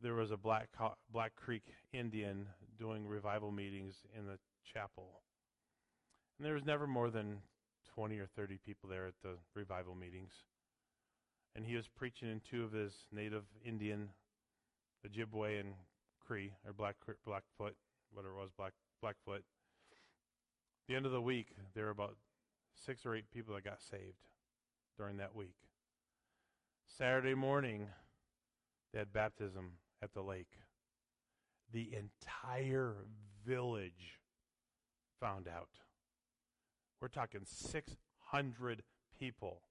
there 0.01 0.13
was 0.13 0.31
a 0.31 0.37
Black, 0.37 0.69
Black 1.11 1.35
Creek 1.35 1.63
Indian 1.93 2.47
doing 2.77 3.07
revival 3.07 3.51
meetings 3.51 3.95
in 4.17 4.27
the 4.27 4.37
chapel. 4.71 5.21
And 6.37 6.45
there 6.45 6.53
was 6.53 6.65
never 6.65 6.85
more 6.85 7.09
than 7.09 7.37
20 7.97 8.19
or 8.19 8.27
30 8.27 8.59
people 8.63 8.89
there 8.89 9.07
at 9.07 9.15
the 9.23 9.37
revival 9.55 9.95
meetings 9.95 10.31
and 11.57 11.65
he 11.65 11.75
was 11.75 11.87
preaching 11.87 12.29
in 12.29 12.39
two 12.39 12.63
of 12.63 12.71
his 12.71 12.93
native 13.11 13.43
Indian, 13.65 14.09
Ojibwe 15.05 15.59
and 15.59 15.73
Cree 16.25 16.53
or 16.65 16.71
Black 16.71 16.95
Blackfoot, 17.25 17.75
whatever 18.13 18.35
it 18.35 18.39
was, 18.39 18.51
Black 18.55 18.73
Blackfoot. 19.01 19.43
The 20.87 20.95
end 20.95 21.07
of 21.07 21.11
the 21.11 21.21
week, 21.21 21.47
there 21.73 21.85
were 21.85 21.91
about 21.91 22.15
six 22.85 23.05
or 23.05 23.15
eight 23.15 23.31
people 23.33 23.55
that 23.55 23.63
got 23.63 23.81
saved 23.81 24.27
during 24.97 25.17
that 25.17 25.35
week. 25.35 25.55
Saturday 26.85 27.33
morning, 27.33 27.87
they 28.93 28.99
had 28.99 29.11
baptism 29.11 29.71
at 30.03 30.13
the 30.13 30.21
lake. 30.21 30.51
The 31.73 31.91
entire 31.95 32.93
village 33.45 34.19
found 35.19 35.47
out. 35.47 35.69
We're 37.01 37.07
talking 37.09 37.41
600 37.45 38.83
people 39.19 39.61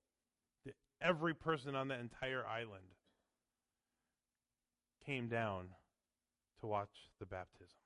every 1.00 1.34
person 1.34 1.74
on 1.74 1.88
that 1.88 2.00
entire 2.00 2.44
island 2.46 2.84
came 5.04 5.28
down 5.28 5.68
to 6.60 6.66
watch 6.66 7.10
the 7.20 7.26
baptism. 7.26 7.78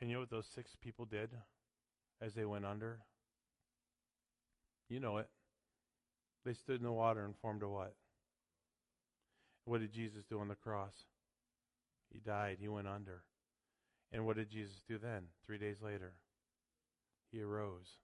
And 0.00 0.08
you 0.08 0.14
know 0.14 0.20
what 0.20 0.30
those 0.30 0.46
six 0.54 0.76
people 0.80 1.04
did 1.04 1.30
as 2.20 2.34
they 2.34 2.44
went 2.44 2.64
under? 2.64 3.00
You 4.88 5.00
know 5.00 5.18
it. 5.18 5.28
They 6.44 6.52
stood 6.52 6.76
in 6.76 6.84
the 6.84 6.92
water 6.92 7.24
and 7.24 7.34
formed 7.36 7.62
a 7.62 7.68
what? 7.68 7.94
What 9.64 9.80
did 9.80 9.92
Jesus 9.92 10.24
do 10.24 10.38
on 10.38 10.48
the 10.48 10.54
cross? 10.54 10.94
He 12.12 12.20
died. 12.20 12.58
He 12.60 12.68
went 12.68 12.86
under. 12.86 13.24
And 14.12 14.24
what 14.24 14.36
did 14.36 14.48
Jesus 14.48 14.82
do 14.88 14.96
then? 14.96 15.24
Three 15.44 15.58
days 15.58 15.76
later, 15.82 16.14
he 17.30 17.42
arose 17.42 17.98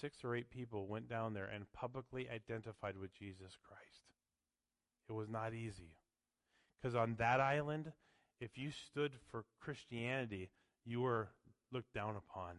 six 0.00 0.24
or 0.24 0.34
eight 0.34 0.50
people 0.50 0.86
went 0.86 1.08
down 1.08 1.34
there 1.34 1.50
and 1.52 1.70
publicly 1.72 2.28
identified 2.30 2.96
with 2.96 3.14
Jesus 3.14 3.58
Christ. 3.66 4.02
It 5.08 5.12
was 5.12 5.28
not 5.28 5.52
easy. 5.52 5.96
Because 6.80 6.94
on 6.94 7.16
that 7.18 7.40
island, 7.40 7.92
if 8.40 8.56
you 8.56 8.70
stood 8.70 9.12
for 9.30 9.44
Christianity, 9.60 10.50
you 10.84 11.00
were 11.00 11.28
looked 11.72 11.92
down 11.92 12.16
upon. 12.16 12.54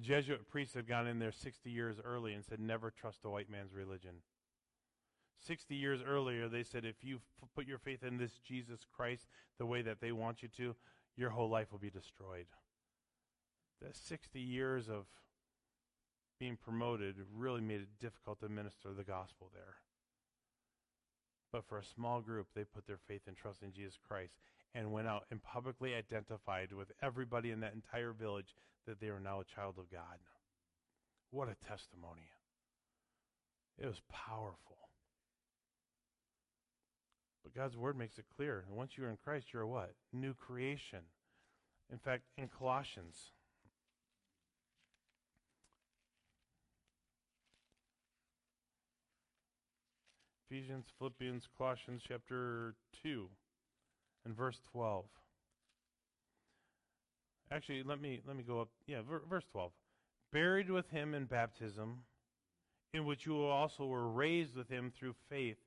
Jesuit 0.00 0.48
priests 0.48 0.74
had 0.74 0.86
gone 0.86 1.06
in 1.06 1.18
there 1.18 1.32
60 1.32 1.70
years 1.70 1.96
early 2.04 2.34
and 2.34 2.44
said, 2.44 2.60
never 2.60 2.90
trust 2.90 3.24
a 3.24 3.30
white 3.30 3.50
man's 3.50 3.72
religion. 3.72 4.16
60 5.46 5.74
years 5.74 6.00
earlier, 6.06 6.48
they 6.48 6.62
said, 6.62 6.84
if 6.84 7.02
you 7.02 7.16
f- 7.16 7.48
put 7.54 7.66
your 7.66 7.78
faith 7.78 8.02
in 8.02 8.18
this 8.18 8.38
Jesus 8.46 8.80
Christ 8.94 9.26
the 9.58 9.66
way 9.66 9.80
that 9.82 10.00
they 10.00 10.12
want 10.12 10.42
you 10.42 10.48
to, 10.58 10.74
your 11.16 11.30
whole 11.30 11.48
life 11.48 11.72
will 11.72 11.78
be 11.78 11.90
destroyed. 11.90 12.46
The 13.80 13.88
60 13.92 14.38
years 14.40 14.88
of 14.88 15.06
being 16.38 16.56
promoted 16.56 17.16
really 17.34 17.60
made 17.60 17.80
it 17.80 17.98
difficult 18.00 18.40
to 18.40 18.48
minister 18.48 18.92
the 18.96 19.04
gospel 19.04 19.50
there. 19.54 19.76
But 21.52 21.64
for 21.64 21.78
a 21.78 21.84
small 21.84 22.20
group, 22.20 22.48
they 22.54 22.64
put 22.64 22.86
their 22.86 23.00
faith 23.08 23.22
and 23.26 23.36
trust 23.36 23.62
in 23.62 23.72
Jesus 23.72 23.98
Christ. 24.06 24.34
and 24.74 24.92
went 24.92 25.08
out 25.08 25.24
and 25.30 25.42
publicly 25.42 25.94
identified 25.94 26.72
with 26.72 26.92
everybody 27.02 27.50
in 27.50 27.60
that 27.60 27.74
entire 27.74 28.12
village 28.12 28.54
that 28.86 29.00
they 29.00 29.10
were 29.10 29.20
now 29.20 29.40
a 29.40 29.44
child 29.44 29.76
of 29.78 29.90
God. 29.90 30.18
What 31.30 31.48
a 31.48 31.68
testimony. 31.68 32.30
It 33.78 33.86
was 33.86 34.00
powerful. 34.08 34.76
But 37.42 37.54
God's 37.54 37.76
word 37.76 37.96
makes 37.96 38.18
it 38.18 38.26
clear. 38.36 38.64
Once 38.70 38.92
you're 38.96 39.10
in 39.10 39.16
Christ, 39.16 39.48
you're 39.52 39.62
a 39.62 39.68
what? 39.68 39.94
New 40.12 40.34
creation. 40.34 41.00
In 41.90 41.98
fact, 41.98 42.24
in 42.36 42.48
Colossians, 42.48 43.32
Ephesians, 50.50 50.86
Philippians, 50.98 51.48
Colossians 51.56 52.02
chapter 52.06 52.74
2 53.04 53.28
and 54.24 54.36
verse 54.36 54.60
12. 54.72 55.04
Actually, 57.52 57.84
let 57.84 58.00
me 58.00 58.20
let 58.26 58.36
me 58.36 58.42
go 58.42 58.60
up. 58.60 58.68
Yeah, 58.86 59.02
ver, 59.08 59.22
verse 59.30 59.44
12. 59.52 59.70
Buried 60.32 60.68
with 60.68 60.90
him 60.90 61.14
in 61.14 61.26
baptism, 61.26 61.98
in 62.92 63.04
which 63.04 63.26
you 63.26 63.44
also 63.44 63.86
were 63.86 64.08
raised 64.08 64.56
with 64.56 64.68
him 64.68 64.90
through 64.90 65.14
faith 65.28 65.58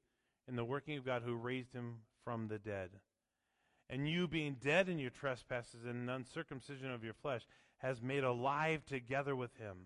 in 0.50 0.58
the 0.58 0.65
working 0.65 0.98
of 0.98 1.06
God 1.06 1.24
who 1.26 1.36
raised 1.36 1.74
him 1.74 2.00
from 2.26 2.50
the 2.50 2.60
dead. 2.60 2.89
And 3.89 4.10
you, 4.10 4.28
being 4.28 4.58
dead 4.62 4.89
in 4.89 5.00
your 5.00 5.12
trespasses 5.12 5.86
and 5.86 6.10
uncircumcision 6.10 6.91
of 6.91 7.04
your 7.04 7.13
flesh, 7.13 7.43
has 7.78 8.02
made 8.02 8.24
alive 8.24 8.86
together 8.86 9.36
with 9.36 9.56
him, 9.58 9.78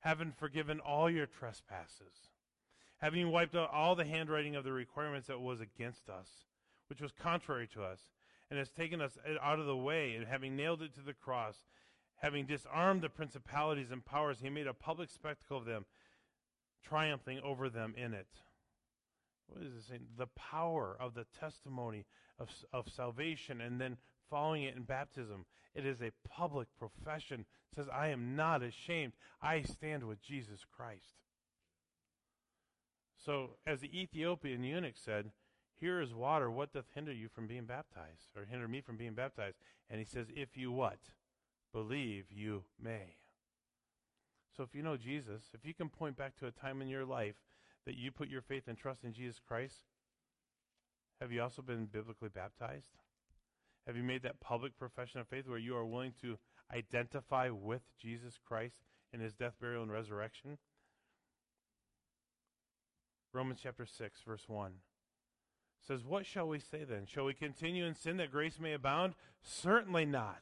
having 0.00 0.32
forgiven 0.32 0.80
all 0.80 1.08
your 1.08 1.26
trespasses, 1.26 2.33
having 3.04 3.30
wiped 3.30 3.54
out 3.54 3.70
all 3.72 3.94
the 3.94 4.04
handwriting 4.04 4.56
of 4.56 4.64
the 4.64 4.72
requirements 4.72 5.28
that 5.28 5.40
was 5.40 5.60
against 5.60 6.08
us, 6.08 6.28
which 6.88 7.00
was 7.00 7.12
contrary 7.12 7.66
to 7.66 7.82
us, 7.82 8.00
and 8.50 8.58
has 8.58 8.70
taken 8.70 9.00
us 9.00 9.18
out 9.42 9.58
of 9.58 9.66
the 9.66 9.76
way, 9.76 10.14
and 10.14 10.26
having 10.26 10.56
nailed 10.56 10.82
it 10.82 10.94
to 10.94 11.00
the 11.00 11.14
cross, 11.14 11.66
having 12.16 12.46
disarmed 12.46 13.02
the 13.02 13.08
principalities 13.08 13.90
and 13.90 14.04
powers, 14.04 14.38
he 14.40 14.50
made 14.50 14.66
a 14.66 14.74
public 14.74 15.10
spectacle 15.10 15.58
of 15.58 15.64
them, 15.64 15.84
triumphing 16.82 17.40
over 17.40 17.68
them 17.68 17.94
in 17.96 18.14
it 18.14 18.28
what 19.46 19.62
is 19.62 19.74
it 19.74 19.84
saying? 19.88 20.06
The 20.16 20.26
power 20.28 20.96
of 20.98 21.14
the 21.14 21.26
testimony 21.38 22.06
of, 22.38 22.48
of 22.72 22.88
salvation 22.88 23.60
and 23.60 23.80
then 23.80 23.96
following 24.30 24.64
it 24.64 24.76
in 24.76 24.82
baptism. 24.82 25.44
It 25.74 25.86
is 25.86 26.02
a 26.02 26.12
public 26.28 26.68
profession. 26.78 27.40
It 27.40 27.76
says, 27.76 27.88
I 27.92 28.08
am 28.08 28.36
not 28.36 28.62
ashamed. 28.62 29.12
I 29.42 29.62
stand 29.62 30.04
with 30.04 30.22
Jesus 30.22 30.60
Christ. 30.76 31.14
So, 33.24 33.56
as 33.66 33.80
the 33.80 33.98
Ethiopian 33.98 34.62
eunuch 34.64 34.96
said, 34.96 35.30
Here 35.74 36.00
is 36.00 36.12
water. 36.12 36.50
What 36.50 36.72
doth 36.72 36.84
hinder 36.94 37.12
you 37.12 37.28
from 37.28 37.46
being 37.46 37.64
baptized? 37.64 38.28
Or 38.36 38.44
hinder 38.44 38.68
me 38.68 38.82
from 38.82 38.96
being 38.96 39.14
baptized? 39.14 39.56
And 39.88 39.98
he 39.98 40.04
says, 40.04 40.26
If 40.34 40.56
you 40.56 40.70
what? 40.70 40.98
Believe, 41.72 42.26
you 42.30 42.64
may. 42.80 43.16
So, 44.54 44.62
if 44.62 44.74
you 44.74 44.82
know 44.82 44.96
Jesus, 44.96 45.44
if 45.54 45.64
you 45.64 45.72
can 45.72 45.88
point 45.88 46.16
back 46.16 46.36
to 46.36 46.46
a 46.46 46.50
time 46.50 46.82
in 46.82 46.88
your 46.88 47.06
life 47.06 47.36
that 47.86 47.96
you 47.96 48.10
put 48.10 48.28
your 48.28 48.42
faith 48.42 48.64
and 48.68 48.76
trust 48.76 49.04
in 49.04 49.12
Jesus 49.12 49.40
Christ, 49.46 49.86
have 51.20 51.32
you 51.32 51.42
also 51.42 51.62
been 51.62 51.86
biblically 51.86 52.28
baptized? 52.28 52.90
Have 53.86 53.96
you 53.96 54.02
made 54.02 54.22
that 54.22 54.40
public 54.40 54.78
profession 54.78 55.20
of 55.20 55.28
faith 55.28 55.48
where 55.48 55.58
you 55.58 55.76
are 55.76 55.84
willing 55.84 56.14
to 56.20 56.38
identify 56.74 57.48
with 57.50 57.82
Jesus 58.00 58.38
Christ 58.46 58.76
in 59.12 59.20
his 59.20 59.34
death, 59.34 59.54
burial, 59.60 59.82
and 59.82 59.92
resurrection? 59.92 60.58
Romans 63.34 63.60
chapter 63.62 63.84
6, 63.84 64.20
verse 64.26 64.44
1 64.48 64.72
says, 65.86 66.04
What 66.04 66.24
shall 66.24 66.48
we 66.48 66.60
say 66.60 66.84
then? 66.84 67.06
Shall 67.06 67.24
we 67.24 67.34
continue 67.34 67.84
in 67.84 67.94
sin 67.94 68.16
that 68.18 68.30
grace 68.30 68.58
may 68.60 68.72
abound? 68.72 69.14
Certainly 69.42 70.06
not. 70.06 70.40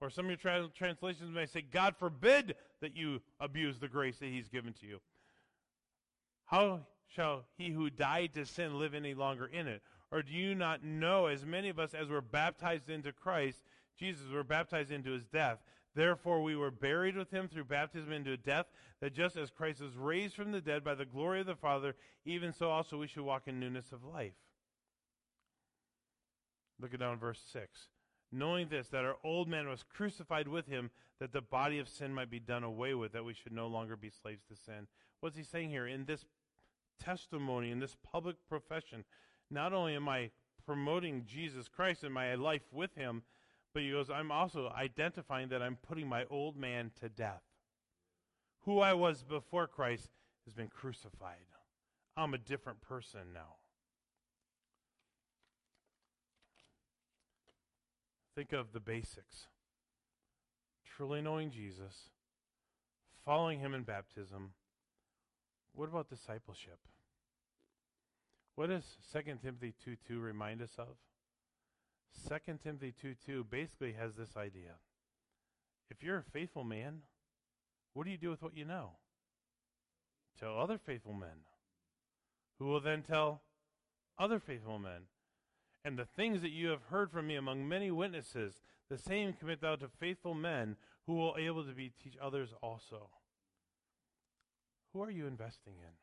Or 0.00 0.10
some 0.10 0.26
of 0.26 0.30
your 0.30 0.36
tra- 0.36 0.68
translations 0.76 1.32
may 1.32 1.46
say, 1.46 1.62
God 1.62 1.96
forbid 1.96 2.54
that 2.80 2.96
you 2.96 3.20
abuse 3.40 3.78
the 3.78 3.88
grace 3.88 4.18
that 4.18 4.26
he's 4.26 4.48
given 4.48 4.72
to 4.74 4.86
you. 4.86 5.00
How 6.46 6.80
shall 7.08 7.44
he 7.56 7.70
who 7.70 7.90
died 7.90 8.34
to 8.34 8.46
sin 8.46 8.78
live 8.78 8.94
any 8.94 9.14
longer 9.14 9.46
in 9.46 9.66
it? 9.66 9.82
Or 10.10 10.22
do 10.22 10.32
you 10.32 10.54
not 10.54 10.84
know, 10.84 11.26
as 11.26 11.44
many 11.44 11.68
of 11.68 11.78
us 11.78 11.94
as 11.94 12.08
were 12.08 12.20
baptized 12.20 12.88
into 12.88 13.12
Christ, 13.12 13.58
Jesus, 13.98 14.30
were 14.32 14.44
baptized 14.44 14.90
into 14.90 15.10
his 15.10 15.24
death? 15.26 15.58
Therefore, 15.98 16.44
we 16.44 16.54
were 16.54 16.70
buried 16.70 17.16
with 17.16 17.32
him 17.32 17.48
through 17.48 17.64
baptism 17.64 18.12
into 18.12 18.36
death, 18.36 18.66
that 19.00 19.14
just 19.14 19.36
as 19.36 19.50
Christ 19.50 19.80
was 19.80 19.96
raised 19.96 20.36
from 20.36 20.52
the 20.52 20.60
dead 20.60 20.84
by 20.84 20.94
the 20.94 21.04
glory 21.04 21.40
of 21.40 21.46
the 21.46 21.56
Father, 21.56 21.96
even 22.24 22.52
so 22.52 22.70
also 22.70 22.96
we 22.98 23.08
should 23.08 23.24
walk 23.24 23.48
in 23.48 23.58
newness 23.58 23.90
of 23.90 24.04
life. 24.04 24.36
Look 26.80 26.94
at 26.94 27.00
down 27.00 27.18
verse 27.18 27.42
6. 27.52 27.88
Knowing 28.30 28.68
this, 28.68 28.86
that 28.90 29.04
our 29.04 29.16
old 29.24 29.48
man 29.48 29.68
was 29.68 29.82
crucified 29.82 30.46
with 30.46 30.68
him, 30.68 30.92
that 31.18 31.32
the 31.32 31.40
body 31.40 31.80
of 31.80 31.88
sin 31.88 32.14
might 32.14 32.30
be 32.30 32.38
done 32.38 32.62
away 32.62 32.94
with, 32.94 33.10
that 33.10 33.24
we 33.24 33.34
should 33.34 33.52
no 33.52 33.66
longer 33.66 33.96
be 33.96 34.08
slaves 34.08 34.44
to 34.48 34.54
sin. 34.54 34.86
What's 35.18 35.36
he 35.36 35.42
saying 35.42 35.70
here? 35.70 35.88
In 35.88 36.04
this 36.04 36.26
testimony, 37.02 37.72
in 37.72 37.80
this 37.80 37.96
public 38.04 38.36
profession, 38.48 39.02
not 39.50 39.72
only 39.72 39.96
am 39.96 40.08
I 40.08 40.30
promoting 40.64 41.24
Jesus 41.26 41.66
Christ 41.66 42.04
in 42.04 42.12
my 42.12 42.36
life 42.36 42.62
with 42.70 42.94
him, 42.94 43.24
but 43.72 43.82
he 43.82 43.90
goes, 43.90 44.10
I'm 44.10 44.30
also 44.30 44.72
identifying 44.76 45.48
that 45.48 45.62
I'm 45.62 45.76
putting 45.76 46.08
my 46.08 46.24
old 46.30 46.56
man 46.56 46.90
to 47.00 47.08
death. 47.08 47.42
Who 48.64 48.80
I 48.80 48.94
was 48.94 49.22
before 49.22 49.66
Christ 49.66 50.10
has 50.44 50.54
been 50.54 50.68
crucified. 50.68 51.46
I'm 52.16 52.34
a 52.34 52.38
different 52.38 52.80
person 52.80 53.32
now. 53.32 53.56
Think 58.34 58.52
of 58.52 58.72
the 58.72 58.80
basics 58.80 59.46
truly 60.98 61.22
knowing 61.22 61.48
Jesus, 61.48 62.10
following 63.24 63.60
him 63.60 63.72
in 63.72 63.84
baptism, 63.84 64.50
what 65.72 65.88
about 65.88 66.08
discipleship? 66.08 66.80
What 68.56 68.70
does 68.70 68.96
2 69.12 69.20
Timothy 69.40 69.74
2 69.84 69.96
2 70.08 70.18
remind 70.18 70.60
us 70.60 70.72
of? 70.76 70.96
2 72.26 72.58
Timothy 72.62 72.94
2 73.00 73.14
2 73.26 73.44
basically 73.44 73.92
has 73.92 74.14
this 74.14 74.36
idea. 74.36 74.76
If 75.90 76.02
you're 76.02 76.18
a 76.18 76.32
faithful 76.32 76.64
man, 76.64 77.00
what 77.94 78.04
do 78.04 78.10
you 78.10 78.18
do 78.18 78.30
with 78.30 78.42
what 78.42 78.56
you 78.56 78.64
know? 78.64 78.92
Tell 80.38 80.58
other 80.58 80.78
faithful 80.78 81.14
men, 81.14 81.44
who 82.58 82.66
will 82.66 82.80
then 82.80 83.02
tell 83.02 83.42
other 84.18 84.38
faithful 84.38 84.78
men. 84.78 85.02
And 85.84 85.98
the 85.98 86.04
things 86.04 86.42
that 86.42 86.50
you 86.50 86.68
have 86.68 86.82
heard 86.90 87.10
from 87.10 87.26
me 87.26 87.36
among 87.36 87.66
many 87.66 87.90
witnesses, 87.90 88.60
the 88.90 88.98
same 88.98 89.32
commit 89.32 89.60
thou 89.60 89.76
to 89.76 89.88
faithful 89.88 90.34
men 90.34 90.76
who 91.06 91.14
will 91.14 91.36
able 91.38 91.64
to 91.64 91.72
be 91.72 91.92
teach 92.02 92.16
others 92.20 92.50
also. 92.62 93.10
Who 94.92 95.02
are 95.02 95.10
you 95.10 95.26
investing 95.26 95.74
in? 95.78 95.94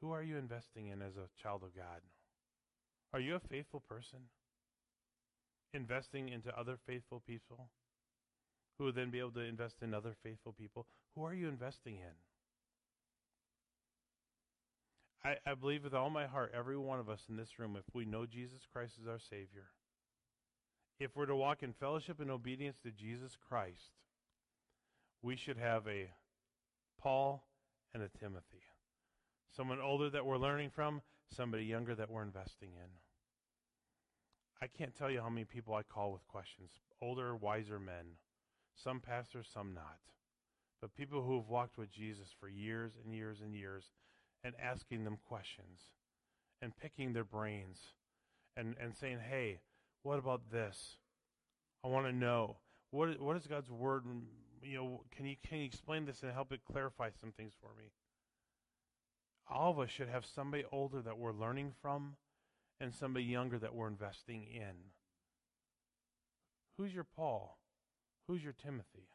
Who 0.00 0.12
are 0.12 0.22
you 0.22 0.36
investing 0.36 0.88
in 0.88 1.02
as 1.02 1.16
a 1.16 1.28
child 1.42 1.62
of 1.62 1.74
God? 1.74 2.02
Are 3.16 3.20
you 3.20 3.34
a 3.34 3.40
faithful 3.40 3.80
person? 3.88 4.18
Investing 5.72 6.28
into 6.28 6.54
other 6.54 6.76
faithful 6.86 7.22
people 7.26 7.70
who 8.76 8.84
will 8.84 8.92
then 8.92 9.08
be 9.08 9.20
able 9.20 9.30
to 9.30 9.40
invest 9.40 9.76
in 9.80 9.94
other 9.94 10.14
faithful 10.22 10.52
people? 10.52 10.84
Who 11.14 11.24
are 11.24 11.32
you 11.32 11.48
investing 11.48 11.94
in? 11.94 12.12
I, 15.24 15.50
I 15.50 15.54
believe 15.54 15.82
with 15.82 15.94
all 15.94 16.10
my 16.10 16.26
heart, 16.26 16.52
every 16.54 16.76
one 16.76 17.00
of 17.00 17.08
us 17.08 17.22
in 17.30 17.38
this 17.38 17.58
room, 17.58 17.74
if 17.78 17.94
we 17.94 18.04
know 18.04 18.26
Jesus 18.26 18.66
Christ 18.70 18.98
as 19.00 19.08
our 19.08 19.18
Savior, 19.18 19.70
if 21.00 21.16
we're 21.16 21.24
to 21.24 21.36
walk 21.36 21.62
in 21.62 21.72
fellowship 21.72 22.20
and 22.20 22.30
obedience 22.30 22.76
to 22.82 22.90
Jesus 22.90 23.34
Christ, 23.48 23.92
we 25.22 25.36
should 25.36 25.56
have 25.56 25.88
a 25.88 26.10
Paul 27.00 27.46
and 27.94 28.02
a 28.02 28.10
Timothy. 28.20 28.64
Someone 29.56 29.80
older 29.80 30.10
that 30.10 30.26
we're 30.26 30.36
learning 30.36 30.68
from, 30.68 31.00
somebody 31.34 31.64
younger 31.64 31.94
that 31.94 32.10
we're 32.10 32.22
investing 32.22 32.72
in. 32.74 33.05
I 34.60 34.66
can't 34.66 34.94
tell 34.94 35.10
you 35.10 35.20
how 35.20 35.28
many 35.28 35.44
people 35.44 35.74
I 35.74 35.82
call 35.82 36.12
with 36.12 36.26
questions. 36.28 36.70
Older, 37.02 37.36
wiser 37.36 37.78
men. 37.78 38.16
Some 38.74 39.00
pastors, 39.00 39.48
some 39.52 39.74
not. 39.74 39.98
But 40.80 40.94
people 40.94 41.22
who 41.22 41.36
have 41.36 41.48
walked 41.48 41.78
with 41.78 41.90
Jesus 41.90 42.28
for 42.38 42.48
years 42.48 42.92
and 43.02 43.14
years 43.14 43.40
and 43.40 43.54
years 43.54 43.92
and 44.44 44.54
asking 44.62 45.04
them 45.04 45.18
questions 45.26 45.80
and 46.62 46.76
picking 46.76 47.12
their 47.12 47.24
brains 47.24 47.78
and, 48.56 48.74
and 48.80 48.94
saying, 48.94 49.18
hey, 49.28 49.60
what 50.02 50.18
about 50.18 50.50
this? 50.50 50.96
I 51.84 51.88
want 51.88 52.06
to 52.06 52.12
know. 52.12 52.58
What, 52.90 53.20
what 53.20 53.34
does 53.34 53.46
God's 53.46 53.70
word 53.70 54.04
you 54.62 54.76
know, 54.76 55.02
can 55.14 55.26
you 55.26 55.36
can 55.46 55.58
you 55.58 55.64
explain 55.64 56.04
this 56.04 56.22
and 56.22 56.32
help 56.32 56.52
it 56.52 56.60
clarify 56.70 57.10
some 57.20 57.32
things 57.32 57.52
for 57.60 57.70
me? 57.78 57.90
All 59.48 59.70
of 59.70 59.78
us 59.78 59.90
should 59.90 60.08
have 60.08 60.26
somebody 60.26 60.64
older 60.72 61.00
that 61.02 61.18
we're 61.18 61.32
learning 61.32 61.72
from 61.80 62.16
and 62.80 62.94
somebody 62.94 63.24
younger 63.24 63.58
that 63.58 63.74
we're 63.74 63.88
investing 63.88 64.44
in. 64.52 64.92
Who's 66.76 66.94
your 66.94 67.04
Paul? 67.04 67.58
Who's 68.28 68.42
your 68.42 68.52
Timothy? 68.52 69.08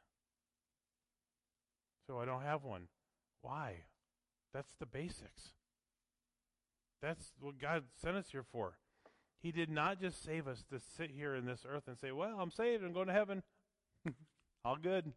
So 2.08 2.20
I 2.20 2.26
don't 2.26 2.42
have 2.42 2.64
one. 2.64 2.88
Why? 3.42 3.84
That's 4.54 4.74
the 4.80 4.86
basics. 4.86 5.54
That's 7.02 7.34
what 7.40 7.60
God 7.60 7.84
sent 8.02 8.18
us 8.18 8.30
here 8.32 8.46
for. 8.52 8.74
He 9.42 9.52
did 9.52 9.70
not 9.70 10.00
just 10.00 10.24
save 10.24 10.48
us 10.48 10.64
to 10.72 10.80
sit 10.80 11.12
here 11.12 11.36
in 11.36 11.46
this 11.46 11.66
earth 11.68 11.84
and 11.88 11.98
say, 11.98 12.12
Well, 12.12 12.38
I'm 12.40 12.52
saved, 12.52 12.84
I'm 12.84 12.94
going 12.94 13.08
to 13.08 13.14
heaven. 13.14 13.44
All 14.66 14.78
good. 14.78 15.14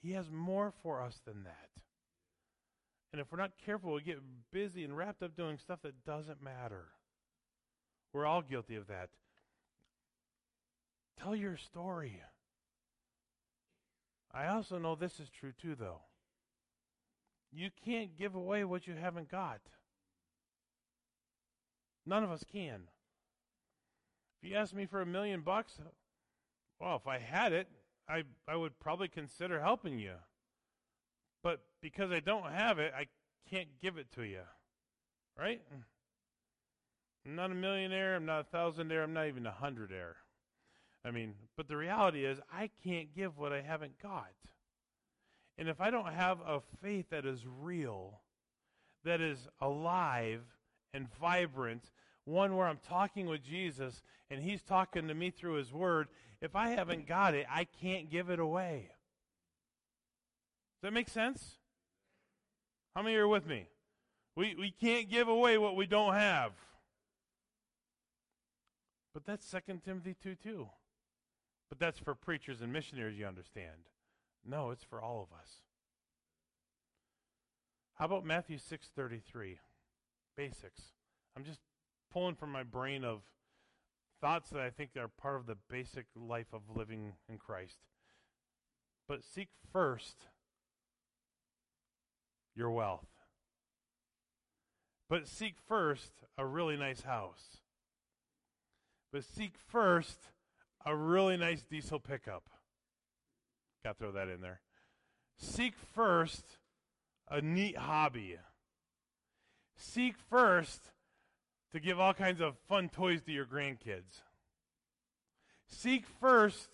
He 0.00 0.12
has 0.12 0.30
more 0.30 0.72
for 0.82 1.02
us 1.02 1.20
than 1.26 1.42
that. 1.42 1.82
And 3.12 3.20
if 3.20 3.32
we're 3.32 3.38
not 3.38 3.52
careful, 3.64 3.94
we 3.94 4.02
get 4.02 4.18
busy 4.52 4.84
and 4.84 4.96
wrapped 4.96 5.22
up 5.22 5.36
doing 5.36 5.58
stuff 5.58 5.80
that 5.82 6.04
doesn't 6.04 6.42
matter. 6.42 6.86
We're 8.12 8.26
all 8.26 8.42
guilty 8.42 8.76
of 8.76 8.86
that. 8.88 9.08
Tell 11.20 11.34
your 11.34 11.56
story. 11.56 12.20
I 14.32 14.48
also 14.48 14.78
know 14.78 14.94
this 14.94 15.20
is 15.20 15.30
true 15.30 15.52
too, 15.60 15.74
though. 15.74 16.00
You 17.50 17.70
can't 17.84 18.16
give 18.16 18.34
away 18.34 18.64
what 18.64 18.86
you 18.86 18.94
haven't 18.94 19.30
got. 19.30 19.60
None 22.04 22.24
of 22.24 22.30
us 22.30 22.44
can. 22.50 22.82
If 24.40 24.50
you 24.50 24.56
ask 24.56 24.74
me 24.74 24.86
for 24.86 25.00
a 25.00 25.06
million 25.06 25.40
bucks, 25.40 25.78
well, 26.78 26.96
if 26.96 27.06
I 27.06 27.18
had 27.18 27.52
it, 27.52 27.68
I, 28.08 28.22
I 28.46 28.56
would 28.56 28.78
probably 28.78 29.08
consider 29.08 29.60
helping 29.60 29.98
you. 29.98 30.14
But 31.42 31.60
because 31.80 32.10
I 32.10 32.20
don't 32.20 32.50
have 32.50 32.78
it, 32.78 32.92
I 32.96 33.06
can't 33.50 33.68
give 33.80 33.96
it 33.96 34.10
to 34.12 34.22
you. 34.22 34.40
Right? 35.38 35.60
Mm. 35.72 35.82
I'm 37.26 37.36
not 37.36 37.50
a 37.50 37.54
millionaire. 37.54 38.16
I'm 38.16 38.26
not 38.26 38.46
a 38.50 38.56
thousandaire. 38.56 39.02
I'm 39.02 39.12
not 39.12 39.28
even 39.28 39.46
a 39.46 39.54
hundredaire. 39.62 40.14
I 41.04 41.10
mean, 41.10 41.34
but 41.56 41.68
the 41.68 41.76
reality 41.76 42.24
is, 42.24 42.38
I 42.52 42.70
can't 42.84 43.14
give 43.14 43.38
what 43.38 43.52
I 43.52 43.60
haven't 43.60 44.00
got. 44.02 44.32
And 45.56 45.68
if 45.68 45.80
I 45.80 45.90
don't 45.90 46.12
have 46.12 46.38
a 46.40 46.60
faith 46.82 47.06
that 47.10 47.26
is 47.26 47.44
real, 47.60 48.20
that 49.04 49.20
is 49.20 49.48
alive 49.60 50.42
and 50.92 51.06
vibrant, 51.20 51.90
one 52.24 52.56
where 52.56 52.66
I'm 52.66 52.80
talking 52.88 53.26
with 53.26 53.42
Jesus 53.42 54.02
and 54.30 54.42
He's 54.42 54.62
talking 54.62 55.08
to 55.08 55.14
me 55.14 55.30
through 55.30 55.54
His 55.54 55.72
Word, 55.72 56.08
if 56.40 56.54
I 56.54 56.70
haven't 56.70 57.06
got 57.06 57.34
it, 57.34 57.46
I 57.50 57.64
can't 57.64 58.10
give 58.10 58.30
it 58.30 58.38
away. 58.38 58.90
Does 60.80 60.88
that 60.88 60.92
make 60.92 61.08
sense? 61.08 61.58
How 62.94 63.02
many 63.02 63.16
are 63.16 63.26
with 63.26 63.46
me? 63.46 63.66
We, 64.36 64.54
we 64.54 64.70
can't 64.70 65.10
give 65.10 65.26
away 65.26 65.58
what 65.58 65.74
we 65.74 65.86
don't 65.86 66.14
have. 66.14 66.52
But 69.12 69.26
that's 69.26 69.50
2 69.50 69.80
Timothy 69.84 70.14
2 70.22 70.36
2. 70.36 70.68
But 71.68 71.80
that's 71.80 71.98
for 71.98 72.14
preachers 72.14 72.62
and 72.62 72.72
missionaries, 72.72 73.18
you 73.18 73.26
understand. 73.26 73.88
No, 74.46 74.70
it's 74.70 74.84
for 74.84 75.02
all 75.02 75.20
of 75.20 75.36
us. 75.36 75.48
How 77.94 78.04
about 78.04 78.24
Matthew 78.24 78.58
6:33? 78.58 79.58
Basics. 80.36 80.92
I'm 81.36 81.44
just 81.44 81.58
pulling 82.12 82.36
from 82.36 82.52
my 82.52 82.62
brain 82.62 83.02
of 83.04 83.22
thoughts 84.20 84.50
that 84.50 84.62
I 84.62 84.70
think 84.70 84.96
are 84.96 85.08
part 85.08 85.36
of 85.36 85.46
the 85.46 85.56
basic 85.68 86.06
life 86.14 86.52
of 86.52 86.76
living 86.76 87.14
in 87.28 87.38
Christ. 87.38 87.78
But 89.08 89.24
seek 89.24 89.48
first 89.72 90.28
your 92.58 92.70
wealth. 92.70 93.06
But 95.08 95.26
seek 95.26 95.54
first 95.66 96.12
a 96.36 96.44
really 96.44 96.76
nice 96.76 97.02
house. 97.02 97.58
But 99.12 99.24
seek 99.24 99.52
first 99.68 100.18
a 100.84 100.94
really 100.94 101.36
nice 101.36 101.62
diesel 101.62 102.00
pickup. 102.00 102.50
Got 103.84 103.92
to 103.92 103.98
throw 103.98 104.12
that 104.12 104.28
in 104.28 104.40
there. 104.40 104.60
Seek 105.38 105.74
first 105.94 106.44
a 107.30 107.40
neat 107.40 107.78
hobby. 107.78 108.36
Seek 109.76 110.16
first 110.28 110.90
to 111.72 111.80
give 111.80 112.00
all 112.00 112.12
kinds 112.12 112.40
of 112.40 112.56
fun 112.68 112.88
toys 112.88 113.22
to 113.22 113.32
your 113.32 113.46
grandkids. 113.46 114.22
Seek 115.68 116.04
first 116.20 116.68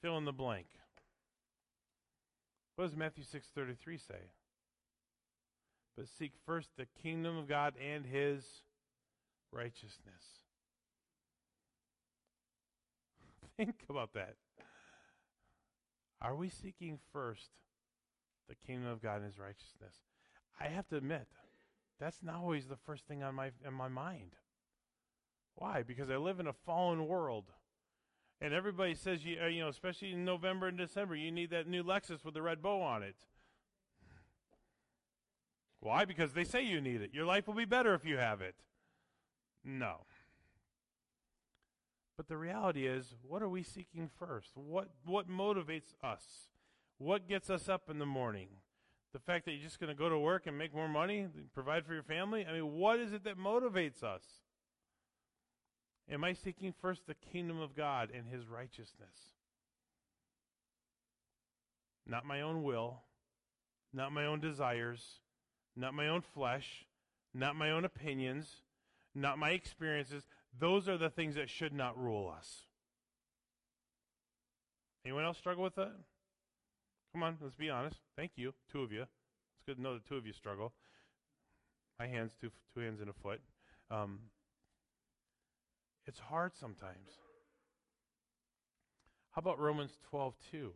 fill 0.00 0.16
in 0.16 0.24
the 0.24 0.32
blank. 0.32 0.66
What 2.76 2.86
does 2.86 2.96
Matthew 2.96 3.24
6:33 3.24 3.98
say? 3.98 4.30
But 6.00 6.08
seek 6.08 6.32
first 6.46 6.70
the 6.78 6.86
kingdom 7.02 7.36
of 7.36 7.46
God 7.46 7.74
and 7.76 8.06
his 8.06 8.42
righteousness. 9.52 10.46
Think 13.58 13.84
about 13.86 14.14
that. 14.14 14.36
Are 16.22 16.34
we 16.34 16.48
seeking 16.48 17.00
first 17.12 17.50
the 18.48 18.54
kingdom 18.66 18.88
of 18.90 19.02
God 19.02 19.16
and 19.16 19.26
his 19.26 19.38
righteousness? 19.38 19.94
I 20.58 20.68
have 20.68 20.88
to 20.88 20.96
admit, 20.96 21.26
that's 21.98 22.22
not 22.22 22.36
always 22.36 22.66
the 22.66 22.78
first 22.86 23.06
thing 23.06 23.22
on 23.22 23.34
my 23.34 23.50
in 23.66 23.74
my 23.74 23.88
mind. 23.88 24.36
Why? 25.54 25.82
Because 25.82 26.08
I 26.08 26.16
live 26.16 26.40
in 26.40 26.46
a 26.46 26.54
fallen 26.64 27.08
world. 27.08 27.52
And 28.40 28.54
everybody 28.54 28.94
says 28.94 29.22
you 29.22 29.36
uh, 29.38 29.48
you 29.48 29.60
know, 29.60 29.68
especially 29.68 30.12
in 30.12 30.24
November 30.24 30.68
and 30.68 30.78
December, 30.78 31.14
you 31.14 31.30
need 31.30 31.50
that 31.50 31.68
new 31.68 31.84
Lexus 31.84 32.24
with 32.24 32.32
the 32.32 32.40
red 32.40 32.62
bow 32.62 32.80
on 32.80 33.02
it. 33.02 33.16
Why? 35.80 36.04
Because 36.04 36.32
they 36.32 36.44
say 36.44 36.62
you 36.62 36.80
need 36.80 37.00
it. 37.00 37.14
Your 37.14 37.24
life 37.24 37.46
will 37.46 37.54
be 37.54 37.64
better 37.64 37.94
if 37.94 38.04
you 38.04 38.18
have 38.18 38.40
it. 38.40 38.54
No. 39.64 40.04
But 42.16 42.28
the 42.28 42.36
reality 42.36 42.86
is, 42.86 43.14
what 43.22 43.42
are 43.42 43.48
we 43.48 43.62
seeking 43.62 44.10
first? 44.18 44.50
What 44.54 44.88
what 45.04 45.28
motivates 45.28 45.94
us? 46.02 46.48
What 46.98 47.26
gets 47.26 47.48
us 47.48 47.68
up 47.68 47.88
in 47.88 47.98
the 47.98 48.04
morning? 48.04 48.48
The 49.14 49.18
fact 49.18 49.46
that 49.46 49.52
you're 49.52 49.62
just 49.62 49.80
going 49.80 49.88
to 49.88 49.98
go 49.98 50.10
to 50.10 50.18
work 50.18 50.46
and 50.46 50.56
make 50.56 50.74
more 50.74 50.86
money, 50.88 51.26
provide 51.54 51.86
for 51.86 51.94
your 51.94 52.02
family? 52.02 52.46
I 52.46 52.52
mean, 52.52 52.74
what 52.74 53.00
is 53.00 53.12
it 53.12 53.24
that 53.24 53.38
motivates 53.38 54.04
us? 54.04 54.22
Am 56.10 56.22
I 56.22 56.34
seeking 56.34 56.74
first 56.80 57.06
the 57.06 57.14
kingdom 57.14 57.58
of 57.58 57.74
God 57.74 58.10
and 58.14 58.28
his 58.28 58.46
righteousness? 58.46 59.34
Not 62.06 62.26
my 62.26 62.42
own 62.42 62.62
will, 62.64 63.02
not 63.92 64.12
my 64.12 64.26
own 64.26 64.40
desires, 64.40 65.20
not 65.76 65.94
my 65.94 66.08
own 66.08 66.20
flesh, 66.20 66.86
not 67.32 67.56
my 67.56 67.70
own 67.70 67.84
opinions, 67.84 68.62
not 69.14 69.38
my 69.38 69.50
experiences, 69.50 70.26
those 70.58 70.88
are 70.88 70.98
the 70.98 71.10
things 71.10 71.34
that 71.36 71.48
should 71.48 71.72
not 71.72 71.98
rule 71.98 72.32
us. 72.36 72.66
Anyone 75.04 75.24
else 75.24 75.38
struggle 75.38 75.62
with 75.62 75.76
that? 75.76 75.92
Come 77.12 77.22
on, 77.22 77.38
let's 77.40 77.54
be 77.54 77.70
honest. 77.70 77.96
Thank 78.16 78.32
you, 78.36 78.54
two 78.70 78.82
of 78.82 78.92
you. 78.92 79.02
It's 79.02 79.62
good 79.66 79.76
to 79.76 79.82
know 79.82 79.94
that 79.94 80.06
two 80.06 80.16
of 80.16 80.26
you 80.26 80.32
struggle. 80.32 80.72
My 81.98 82.06
hands, 82.06 82.34
two 82.40 82.50
two 82.74 82.80
hands 82.80 83.00
and 83.00 83.10
a 83.10 83.12
foot. 83.12 83.40
Um, 83.90 84.20
it's 86.06 86.18
hard 86.18 86.52
sometimes. 86.54 87.18
How 89.32 89.40
about 89.40 89.58
Romans 89.58 89.98
twelve 90.08 90.34
two? 90.50 90.72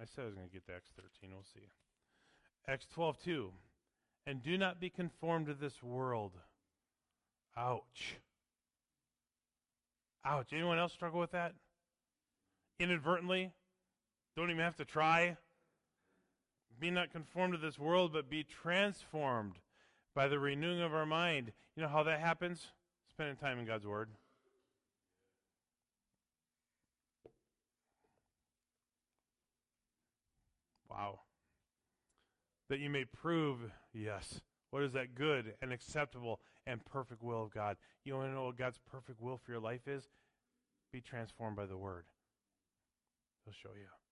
I 0.00 0.04
said 0.06 0.22
I 0.22 0.26
was 0.26 0.34
going 0.34 0.48
to 0.48 0.52
get 0.52 0.66
to 0.66 0.74
Acts 0.74 0.90
13. 0.96 1.30
We'll 1.32 1.44
see. 1.44 1.68
Acts 2.66 2.86
twelve 2.94 3.18
two, 3.22 3.52
And 4.26 4.42
do 4.42 4.56
not 4.56 4.80
be 4.80 4.90
conformed 4.90 5.46
to 5.46 5.54
this 5.54 5.82
world 5.82 6.32
Ouch. 7.56 8.16
Ouch. 10.24 10.52
Anyone 10.52 10.78
else 10.78 10.92
struggle 10.92 11.20
with 11.20 11.32
that? 11.32 11.54
Inadvertently? 12.80 13.52
Don't 14.36 14.50
even 14.50 14.64
have 14.64 14.76
to 14.76 14.84
try? 14.84 15.36
Be 16.80 16.90
not 16.90 17.12
conformed 17.12 17.54
to 17.54 17.58
this 17.58 17.78
world, 17.78 18.12
but 18.12 18.28
be 18.28 18.42
transformed 18.42 19.54
by 20.14 20.26
the 20.26 20.40
renewing 20.40 20.80
of 20.80 20.92
our 20.92 21.06
mind. 21.06 21.52
You 21.76 21.82
know 21.82 21.88
how 21.88 22.02
that 22.02 22.18
happens? 22.18 22.66
Spending 23.10 23.36
time 23.36 23.60
in 23.60 23.66
God's 23.66 23.86
Word. 23.86 24.08
Wow. 30.90 31.20
That 32.70 32.80
you 32.80 32.88
may 32.90 33.04
prove, 33.04 33.58
yes, 33.92 34.40
what 34.70 34.82
is 34.82 34.92
that 34.92 35.14
good 35.14 35.54
and 35.62 35.72
acceptable 35.72 36.40
and 36.66 36.84
perfect 36.84 37.22
will 37.22 37.44
of 37.44 37.52
God? 37.52 37.76
You 38.04 38.16
want 38.16 38.30
to 38.30 38.34
know 38.34 38.46
what 38.46 38.56
God's 38.56 38.80
perfect 38.90 39.20
will 39.20 39.36
for 39.36 39.52
your 39.52 39.60
life 39.60 39.86
is? 39.86 40.08
Be 40.92 41.00
transformed 41.00 41.56
by 41.56 41.66
the 41.66 41.76
Word. 41.76 42.04
He'll 43.44 43.52
show 43.52 43.74
you. 43.76 44.03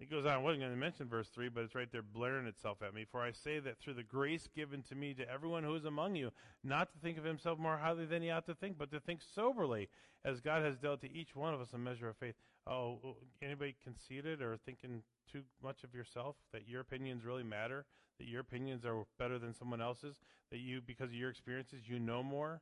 It 0.00 0.10
goes 0.10 0.26
on. 0.26 0.32
I 0.32 0.38
wasn't 0.38 0.60
going 0.60 0.72
to 0.72 0.78
mention 0.78 1.08
verse 1.08 1.28
3, 1.28 1.48
but 1.48 1.64
it's 1.64 1.74
right 1.74 1.90
there 1.90 2.02
blaring 2.02 2.46
itself 2.46 2.82
at 2.82 2.94
me. 2.94 3.04
For 3.10 3.20
I 3.20 3.32
say 3.32 3.58
that 3.58 3.78
through 3.80 3.94
the 3.94 4.04
grace 4.04 4.48
given 4.54 4.82
to 4.84 4.94
me 4.94 5.12
to 5.14 5.28
everyone 5.28 5.64
who 5.64 5.74
is 5.74 5.84
among 5.84 6.14
you, 6.14 6.30
not 6.62 6.92
to 6.92 6.98
think 6.98 7.18
of 7.18 7.24
himself 7.24 7.58
more 7.58 7.78
highly 7.78 8.06
than 8.06 8.22
he 8.22 8.30
ought 8.30 8.46
to 8.46 8.54
think, 8.54 8.78
but 8.78 8.92
to 8.92 9.00
think 9.00 9.20
soberly, 9.34 9.88
as 10.24 10.40
God 10.40 10.62
has 10.62 10.76
dealt 10.76 11.00
to 11.00 11.12
each 11.12 11.34
one 11.34 11.52
of 11.52 11.60
us 11.60 11.72
a 11.72 11.78
measure 11.78 12.08
of 12.08 12.16
faith. 12.16 12.36
Oh, 12.66 13.16
anybody 13.42 13.74
conceited 13.82 14.40
or 14.40 14.56
thinking 14.56 15.02
too 15.30 15.42
much 15.62 15.82
of 15.82 15.94
yourself, 15.94 16.36
that 16.52 16.68
your 16.68 16.80
opinions 16.80 17.24
really 17.24 17.42
matter, 17.42 17.84
that 18.18 18.28
your 18.28 18.40
opinions 18.40 18.84
are 18.84 19.04
better 19.18 19.38
than 19.38 19.52
someone 19.52 19.80
else's, 19.80 20.20
that 20.52 20.58
you, 20.58 20.80
because 20.80 21.08
of 21.08 21.14
your 21.14 21.30
experiences, 21.30 21.88
you 21.88 21.98
know 21.98 22.22
more? 22.22 22.60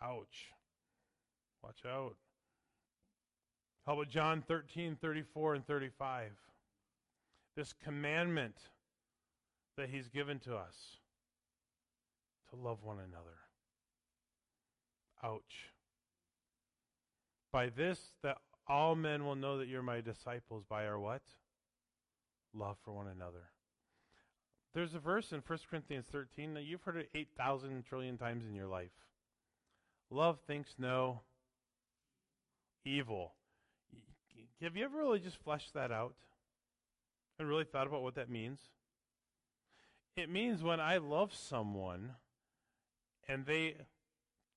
Ouch. 0.00 0.52
Watch 1.62 1.82
out. 1.86 2.14
How 3.86 3.94
about 3.94 4.10
John 4.10 4.44
13, 4.46 4.96
34, 5.00 5.54
and 5.54 5.66
35? 5.66 6.30
This 7.56 7.74
commandment 7.84 8.56
that 9.76 9.90
He's 9.90 10.08
given 10.08 10.38
to 10.40 10.56
us 10.56 10.74
to 12.50 12.56
love 12.56 12.78
one 12.82 12.98
another. 12.98 13.38
Ouch. 15.24 15.70
By 17.52 17.68
this, 17.68 17.98
that 18.22 18.38
all 18.68 18.94
men 18.94 19.24
will 19.24 19.34
know 19.34 19.58
that 19.58 19.68
you're 19.68 19.82
my 19.82 20.00
disciples 20.00 20.64
by 20.68 20.86
our 20.86 20.98
what? 20.98 21.22
Love 22.54 22.76
for 22.84 22.92
one 22.92 23.08
another. 23.08 23.50
There's 24.74 24.94
a 24.94 24.98
verse 24.98 25.32
in 25.32 25.42
1 25.46 25.58
Corinthians 25.68 26.06
13 26.10 26.54
that 26.54 26.64
you've 26.64 26.82
heard 26.82 26.96
it 26.96 27.10
8,000 27.14 27.84
trillion 27.84 28.16
times 28.16 28.44
in 28.46 28.54
your 28.54 28.66
life. 28.66 28.90
Love 30.10 30.38
thinks 30.46 30.74
no 30.78 31.20
evil. 32.84 33.32
Have 34.62 34.76
you 34.76 34.84
ever 34.84 34.98
really 34.98 35.18
just 35.18 35.42
fleshed 35.42 35.74
that 35.74 35.90
out 35.90 36.14
and 37.38 37.48
really 37.48 37.64
thought 37.64 37.86
about 37.86 38.02
what 38.02 38.14
that 38.14 38.30
means? 38.30 38.60
It 40.16 40.28
means 40.28 40.62
when 40.62 40.80
I 40.80 40.98
love 40.98 41.34
someone 41.34 42.12
and 43.28 43.46
they, 43.46 43.76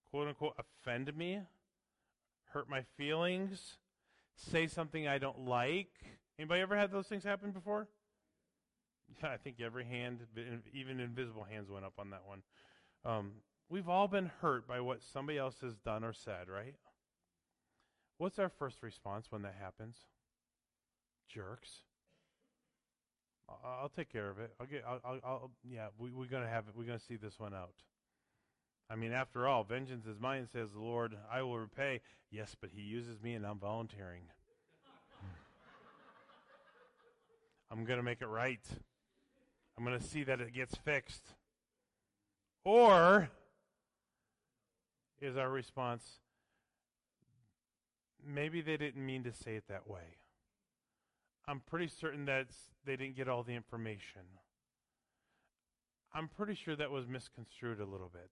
quote 0.09 0.27
unquote, 0.27 0.55
offend 0.59 1.15
me, 1.15 1.41
hurt 2.49 2.69
my 2.69 2.83
feelings, 2.97 3.77
say 4.35 4.67
something 4.67 5.07
I 5.07 5.17
don't 5.17 5.45
like. 5.45 5.91
Anybody 6.37 6.61
ever 6.61 6.75
had 6.75 6.91
those 6.91 7.07
things 7.07 7.23
happen 7.23 7.51
before? 7.51 7.87
Yeah, 9.21 9.29
I 9.29 9.37
think 9.37 9.61
every 9.61 9.85
hand, 9.85 10.19
even 10.73 10.99
invisible 10.99 11.43
hands, 11.43 11.69
went 11.69 11.85
up 11.85 11.93
on 11.99 12.09
that 12.09 12.23
one. 12.25 12.41
Um, 13.05 13.31
we've 13.69 13.87
all 13.87 14.07
been 14.07 14.31
hurt 14.41 14.67
by 14.67 14.81
what 14.81 15.01
somebody 15.01 15.37
else 15.37 15.55
has 15.61 15.75
done 15.77 16.03
or 16.03 16.11
said, 16.11 16.49
right? 16.49 16.75
What's 18.17 18.39
our 18.39 18.49
first 18.49 18.81
response 18.81 19.27
when 19.29 19.43
that 19.43 19.55
happens? 19.59 19.95
Jerks. 21.29 21.81
I'll, 23.47 23.89
take 23.89 24.11
care 24.11 24.29
of 24.29 24.39
it. 24.39 24.51
I'll 24.59 24.65
get. 24.65 24.83
I'll. 24.87 24.99
I'll, 25.05 25.19
I'll 25.23 25.51
yeah, 25.63 25.87
we, 25.97 26.11
we're 26.11 26.25
gonna 26.25 26.47
have 26.47 26.67
it. 26.67 26.75
We're 26.75 26.85
gonna 26.85 26.99
see 26.99 27.15
this 27.15 27.39
one 27.39 27.53
out. 27.53 27.75
I 28.89 28.95
mean, 28.95 29.11
after 29.11 29.47
all, 29.47 29.63
vengeance 29.63 30.05
is 30.05 30.19
mine, 30.19 30.47
says 30.51 30.71
the 30.71 30.79
Lord. 30.79 31.15
I 31.31 31.43
will 31.43 31.59
repay. 31.59 32.01
Yes, 32.31 32.55
but 32.59 32.71
He 32.73 32.81
uses 32.81 33.21
me, 33.21 33.33
and 33.33 33.45
I'm 33.45 33.59
volunteering. 33.59 34.23
I'm 37.71 37.85
gonna 37.85 38.03
make 38.03 38.21
it 38.21 38.27
right. 38.27 38.65
I'm 39.77 39.83
gonna 39.83 40.01
see 40.01 40.23
that 40.23 40.41
it 40.41 40.53
gets 40.53 40.75
fixed. 40.75 41.35
Or 42.63 43.29
is 45.21 45.37
our 45.37 45.49
response? 45.49 46.19
maybe 48.25 48.61
they 48.61 48.77
didn't 48.77 49.05
mean 49.05 49.23
to 49.23 49.33
say 49.33 49.55
it 49.55 49.67
that 49.67 49.87
way. 49.87 50.17
I'm 51.47 51.59
pretty 51.59 51.87
certain 51.87 52.25
that 52.25 52.47
they 52.85 52.95
didn't 52.95 53.15
get 53.15 53.27
all 53.29 53.43
the 53.43 53.53
information. 53.55 54.21
I'm 56.13 56.27
pretty 56.27 56.55
sure 56.55 56.75
that 56.75 56.91
was 56.91 57.07
misconstrued 57.07 57.79
a 57.79 57.85
little 57.85 58.09
bit. 58.11 58.29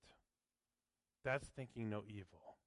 That's 1.24 1.48
thinking 1.50 1.90
no 1.90 2.04
evil. 2.08 2.58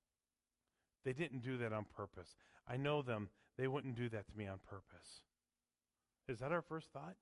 They 1.04 1.12
didn't 1.12 1.42
do 1.42 1.58
that 1.58 1.72
on 1.72 1.86
purpose. 1.96 2.36
I 2.68 2.76
know 2.76 3.02
them. 3.02 3.28
They 3.58 3.68
wouldn't 3.68 3.96
do 3.96 4.08
that 4.10 4.26
to 4.28 4.36
me 4.36 4.46
on 4.46 4.58
purpose. 4.68 5.22
Is 6.28 6.40
that 6.40 6.52
our 6.52 6.62
first 6.62 6.88
thought? 6.92 7.16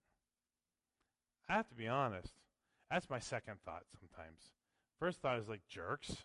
I 1.49 1.55
have 1.55 1.69
to 1.69 1.75
be 1.75 1.87
honest. 1.87 2.33
That's 2.91 3.11
my 3.11 3.19
second 3.19 3.57
thought 3.65 3.83
sometimes. 3.99 4.41
First 4.99 5.21
thought 5.21 5.39
is 5.39 5.49
like 5.49 5.67
jerks. 5.69 6.25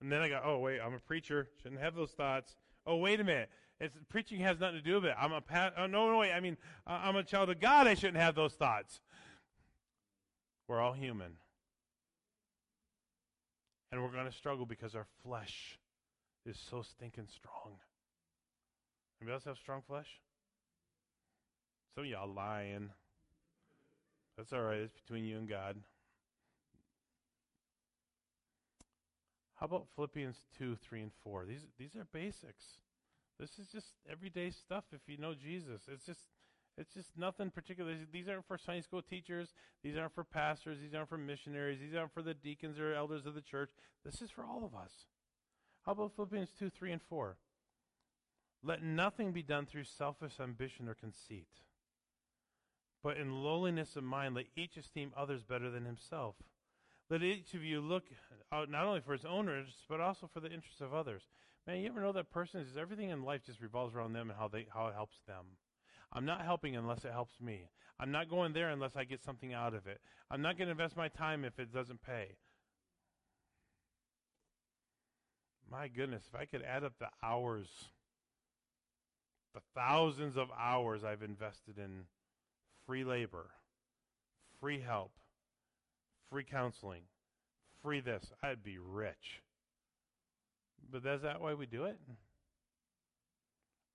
And 0.00 0.12
then 0.12 0.22
I 0.22 0.28
go, 0.28 0.40
oh, 0.44 0.58
wait, 0.58 0.80
I'm 0.80 0.94
a 0.94 0.98
preacher. 0.98 1.48
Shouldn't 1.62 1.80
have 1.80 1.94
those 1.94 2.12
thoughts. 2.12 2.54
Oh, 2.86 2.96
wait 2.96 3.20
a 3.20 3.24
minute. 3.24 3.50
It's, 3.78 3.94
preaching 4.08 4.40
has 4.40 4.58
nothing 4.58 4.76
to 4.76 4.82
do 4.82 4.94
with 4.94 5.06
it. 5.06 5.14
I'm 5.18 5.32
a 5.32 5.40
pa- 5.40 5.72
oh, 5.76 5.86
no, 5.86 6.10
no, 6.10 6.18
wait. 6.18 6.32
I 6.32 6.40
mean, 6.40 6.56
I'm 6.86 7.16
a 7.16 7.22
child 7.22 7.50
of 7.50 7.60
God. 7.60 7.86
I 7.86 7.94
shouldn't 7.94 8.16
have 8.16 8.34
those 8.34 8.54
thoughts. 8.54 9.00
We're 10.66 10.80
all 10.80 10.94
human. 10.94 11.32
And 13.92 14.02
we're 14.02 14.10
going 14.10 14.26
to 14.26 14.32
struggle 14.32 14.66
because 14.66 14.94
our 14.94 15.06
flesh 15.22 15.78
is 16.44 16.58
so 16.70 16.82
stinking 16.82 17.28
strong. 17.34 17.74
Anybody 19.20 19.34
else 19.34 19.44
have 19.44 19.58
strong 19.58 19.82
flesh? 19.86 20.08
Some 21.94 22.04
of 22.04 22.10
y'all 22.10 22.32
lying. 22.32 22.90
That's 24.36 24.52
all 24.52 24.62
right. 24.62 24.78
It's 24.78 25.00
between 25.00 25.24
you 25.24 25.38
and 25.38 25.48
God. 25.48 25.76
How 29.54 29.64
about 29.64 29.86
Philippians 29.94 30.36
2, 30.58 30.76
3, 30.76 31.02
and 31.02 31.10
4? 31.24 31.46
These, 31.46 31.66
these 31.78 31.96
are 31.96 32.06
basics. 32.12 32.64
This 33.38 33.58
is 33.58 33.66
just 33.68 33.86
everyday 34.10 34.50
stuff 34.50 34.84
if 34.92 35.00
you 35.06 35.18
know 35.18 35.34
Jesus. 35.34 35.82
It's 35.88 36.04
just 36.04 36.20
it's 36.78 36.92
just 36.92 37.16
nothing 37.16 37.50
particular. 37.50 37.94
These 38.12 38.28
aren't 38.28 38.46
for 38.46 38.58
Sunday 38.58 38.82
school 38.82 39.00
teachers. 39.00 39.54
These 39.82 39.96
aren't 39.96 40.14
for 40.14 40.24
pastors. 40.24 40.78
These 40.80 40.94
aren't 40.94 41.08
for 41.08 41.16
missionaries. 41.16 41.80
These 41.80 41.94
aren't 41.94 42.12
for 42.12 42.22
the 42.22 42.34
deacons 42.34 42.78
or 42.78 42.92
elders 42.92 43.24
of 43.24 43.34
the 43.34 43.40
church. 43.40 43.70
This 44.04 44.20
is 44.20 44.30
for 44.30 44.44
all 44.44 44.64
of 44.64 44.74
us. 44.74 44.92
How 45.86 45.92
about 45.92 46.12
Philippians 46.16 46.50
2, 46.58 46.68
3, 46.68 46.92
and 46.92 47.02
4? 47.02 47.36
Let 48.62 48.82
nothing 48.82 49.32
be 49.32 49.42
done 49.42 49.64
through 49.64 49.84
selfish 49.84 50.40
ambition 50.40 50.88
or 50.88 50.94
conceit, 50.94 51.48
but 53.02 53.16
in 53.16 53.44
lowliness 53.44 53.94
of 53.94 54.02
mind, 54.02 54.34
let 54.34 54.46
each 54.56 54.76
esteem 54.76 55.12
others 55.16 55.44
better 55.44 55.70
than 55.70 55.84
himself. 55.84 56.34
Let 57.08 57.22
each 57.22 57.54
of 57.54 57.62
you 57.62 57.80
look 57.80 58.04
out 58.52 58.68
not 58.68 58.84
only 58.84 59.00
for 59.00 59.12
his 59.12 59.24
own 59.24 59.48
interests, 59.48 59.84
but 59.88 60.00
also 60.00 60.28
for 60.32 60.40
the 60.40 60.50
interests 60.50 60.80
of 60.80 60.92
others. 60.92 61.22
Man, 61.66 61.80
you 61.80 61.88
ever 61.88 62.00
know 62.00 62.12
that 62.12 62.30
person 62.30 62.60
is 62.60 62.76
everything 62.76 63.10
in 63.10 63.24
life 63.24 63.40
just 63.44 63.60
revolves 63.60 63.94
around 63.94 64.12
them 64.12 64.30
and 64.30 64.38
how 64.38 64.46
they 64.46 64.66
how 64.72 64.86
it 64.86 64.94
helps 64.94 65.16
them. 65.26 65.44
I'm 66.12 66.24
not 66.24 66.42
helping 66.42 66.76
unless 66.76 67.04
it 67.04 67.10
helps 67.10 67.40
me. 67.40 67.68
I'm 67.98 68.12
not 68.12 68.30
going 68.30 68.52
there 68.52 68.70
unless 68.70 68.94
I 68.94 69.04
get 69.04 69.24
something 69.24 69.52
out 69.52 69.74
of 69.74 69.86
it. 69.86 70.00
I'm 70.30 70.42
not 70.42 70.56
going 70.56 70.68
to 70.68 70.72
invest 70.72 70.96
my 70.96 71.08
time 71.08 71.44
if 71.44 71.58
it 71.58 71.72
doesn't 71.72 72.02
pay. 72.02 72.36
My 75.68 75.88
goodness, 75.88 76.22
if 76.32 76.38
I 76.38 76.44
could 76.44 76.62
add 76.62 76.84
up 76.84 76.92
the 77.00 77.08
hours, 77.22 77.66
the 79.54 79.60
thousands 79.74 80.36
of 80.36 80.48
hours 80.56 81.02
I've 81.02 81.22
invested 81.22 81.78
in 81.78 82.04
free 82.86 83.02
labor, 83.02 83.50
free 84.60 84.80
help, 84.80 85.10
free 86.30 86.44
counseling, 86.44 87.02
free 87.82 88.00
this, 88.00 88.30
I'd 88.42 88.62
be 88.62 88.78
rich. 88.78 89.42
But 90.90 91.04
is 91.06 91.22
that 91.22 91.40
why 91.40 91.54
we 91.54 91.66
do 91.66 91.84
it? 91.84 91.98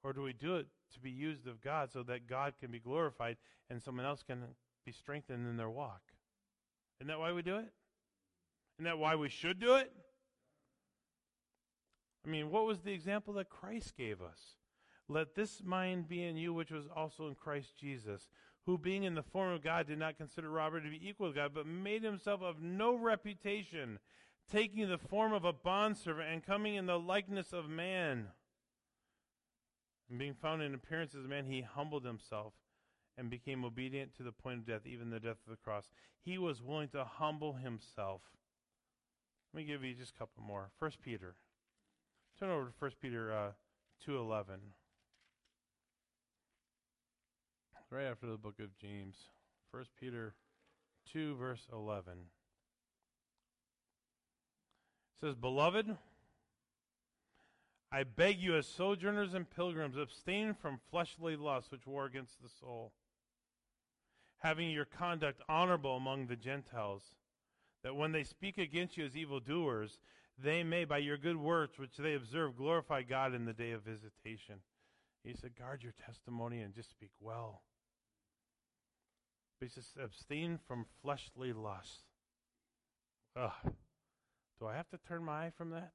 Or 0.03 0.13
do 0.13 0.21
we 0.21 0.33
do 0.33 0.55
it 0.55 0.67
to 0.93 0.99
be 0.99 1.11
used 1.11 1.47
of 1.47 1.61
God 1.61 1.91
so 1.91 2.03
that 2.03 2.27
God 2.27 2.53
can 2.59 2.71
be 2.71 2.79
glorified 2.79 3.37
and 3.69 3.81
someone 3.81 4.05
else 4.05 4.23
can 4.23 4.43
be 4.85 4.91
strengthened 4.91 5.47
in 5.47 5.57
their 5.57 5.69
walk? 5.69 6.01
Isn't 6.99 7.07
that 7.07 7.19
why 7.19 7.31
we 7.31 7.41
do 7.41 7.57
it? 7.57 7.71
Isn't 8.77 8.85
that 8.85 8.97
why 8.97 9.15
we 9.15 9.29
should 9.29 9.59
do 9.59 9.75
it? 9.75 9.91
I 12.25 12.29
mean, 12.29 12.51
what 12.51 12.65
was 12.65 12.79
the 12.79 12.91
example 12.91 13.33
that 13.35 13.49
Christ 13.49 13.95
gave 13.95 14.21
us? 14.21 14.55
Let 15.07 15.35
this 15.35 15.61
mind 15.63 16.07
be 16.07 16.23
in 16.23 16.37
you, 16.37 16.53
which 16.53 16.71
was 16.71 16.87
also 16.95 17.27
in 17.27 17.35
Christ 17.35 17.75
Jesus, 17.77 18.29
who 18.65 18.77
being 18.77 19.03
in 19.03 19.15
the 19.15 19.23
form 19.23 19.53
of 19.53 19.63
God 19.63 19.87
did 19.87 19.99
not 19.99 20.17
consider 20.17 20.49
robbery 20.49 20.81
to 20.83 20.89
be 20.89 21.07
equal 21.07 21.27
with 21.27 21.35
God, 21.35 21.51
but 21.53 21.65
made 21.65 22.03
himself 22.03 22.41
of 22.41 22.61
no 22.61 22.95
reputation, 22.95 23.99
taking 24.51 24.89
the 24.89 24.97
form 24.97 25.33
of 25.33 25.45
a 25.45 25.53
bondservant 25.53 26.29
and 26.29 26.45
coming 26.45 26.75
in 26.75 26.85
the 26.85 26.99
likeness 26.99 27.53
of 27.53 27.69
man. 27.69 28.27
And 30.09 30.19
being 30.19 30.33
found 30.33 30.61
in 30.61 30.73
appearance 30.73 31.15
as 31.15 31.23
a 31.23 31.27
man, 31.29 31.45
he 31.45 31.61
humbled 31.61 32.03
himself 32.03 32.53
and 33.17 33.29
became 33.29 33.63
obedient 33.63 34.15
to 34.17 34.23
the 34.23 34.31
point 34.31 34.59
of 34.59 34.65
death, 34.65 34.81
even 34.85 35.09
the 35.09 35.19
death 35.19 35.37
of 35.45 35.51
the 35.51 35.57
cross. 35.63 35.89
He 36.23 36.37
was 36.37 36.61
willing 36.61 36.89
to 36.89 37.05
humble 37.05 37.53
himself. 37.53 38.21
Let 39.53 39.61
me 39.61 39.65
give 39.65 39.83
you 39.83 39.93
just 39.93 40.15
a 40.15 40.19
couple 40.19 40.43
more. 40.43 40.69
First 40.79 41.01
Peter. 41.01 41.35
Turn 42.39 42.49
over 42.49 42.65
to 42.65 42.71
First 42.71 42.99
Peter 43.01 43.33
uh, 43.33 43.51
two 44.03 44.17
eleven. 44.17 44.59
Right 47.89 48.05
after 48.05 48.27
the 48.27 48.37
book 48.37 48.59
of 48.59 48.77
James. 48.77 49.15
First 49.71 49.91
Peter 49.99 50.33
two 51.11 51.35
verse 51.35 51.67
eleven 51.71 52.17
says, 55.21 55.35
Beloved, 55.35 55.97
I 57.91 58.03
beg 58.03 58.39
you, 58.39 58.55
as 58.55 58.67
sojourners 58.67 59.33
and 59.33 59.49
pilgrims, 59.49 59.97
abstain 59.97 60.55
from 60.55 60.79
fleshly 60.89 61.35
lusts 61.35 61.71
which 61.71 61.85
war 61.85 62.05
against 62.05 62.41
the 62.41 62.49
soul, 62.49 62.93
having 64.39 64.71
your 64.71 64.85
conduct 64.85 65.41
honorable 65.47 65.95
among 65.95 66.27
the 66.27 66.35
Gentiles, 66.35 67.03
that 67.83 67.95
when 67.95 68.11
they 68.11 68.23
speak 68.23 68.57
against 68.57 68.97
you 68.97 69.05
as 69.05 69.15
evildoers, 69.15 69.99
they 70.41 70.63
may, 70.63 70.85
by 70.85 70.97
your 70.97 71.17
good 71.17 71.37
works 71.37 71.77
which 71.77 71.97
they 71.97 72.15
observe, 72.15 72.55
glorify 72.55 73.03
God 73.03 73.35
in 73.35 73.45
the 73.45 73.53
day 73.53 73.71
of 73.71 73.83
visitation. 73.83 74.55
He 75.23 75.35
said, 75.35 75.57
Guard 75.57 75.83
your 75.83 75.93
testimony 76.03 76.61
and 76.61 76.73
just 76.73 76.89
speak 76.89 77.11
well. 77.19 77.61
But 79.59 79.67
he 79.67 79.73
says, 79.73 79.89
Abstain 80.01 80.59
from 80.67 80.85
fleshly 81.03 81.53
lusts. 81.53 82.05
Ugh. 83.35 83.73
Do 84.61 84.67
I 84.67 84.75
have 84.75 84.87
to 84.89 84.99
turn 85.07 85.25
my 85.25 85.45
eye 85.45 85.51
from 85.57 85.71
that? 85.71 85.91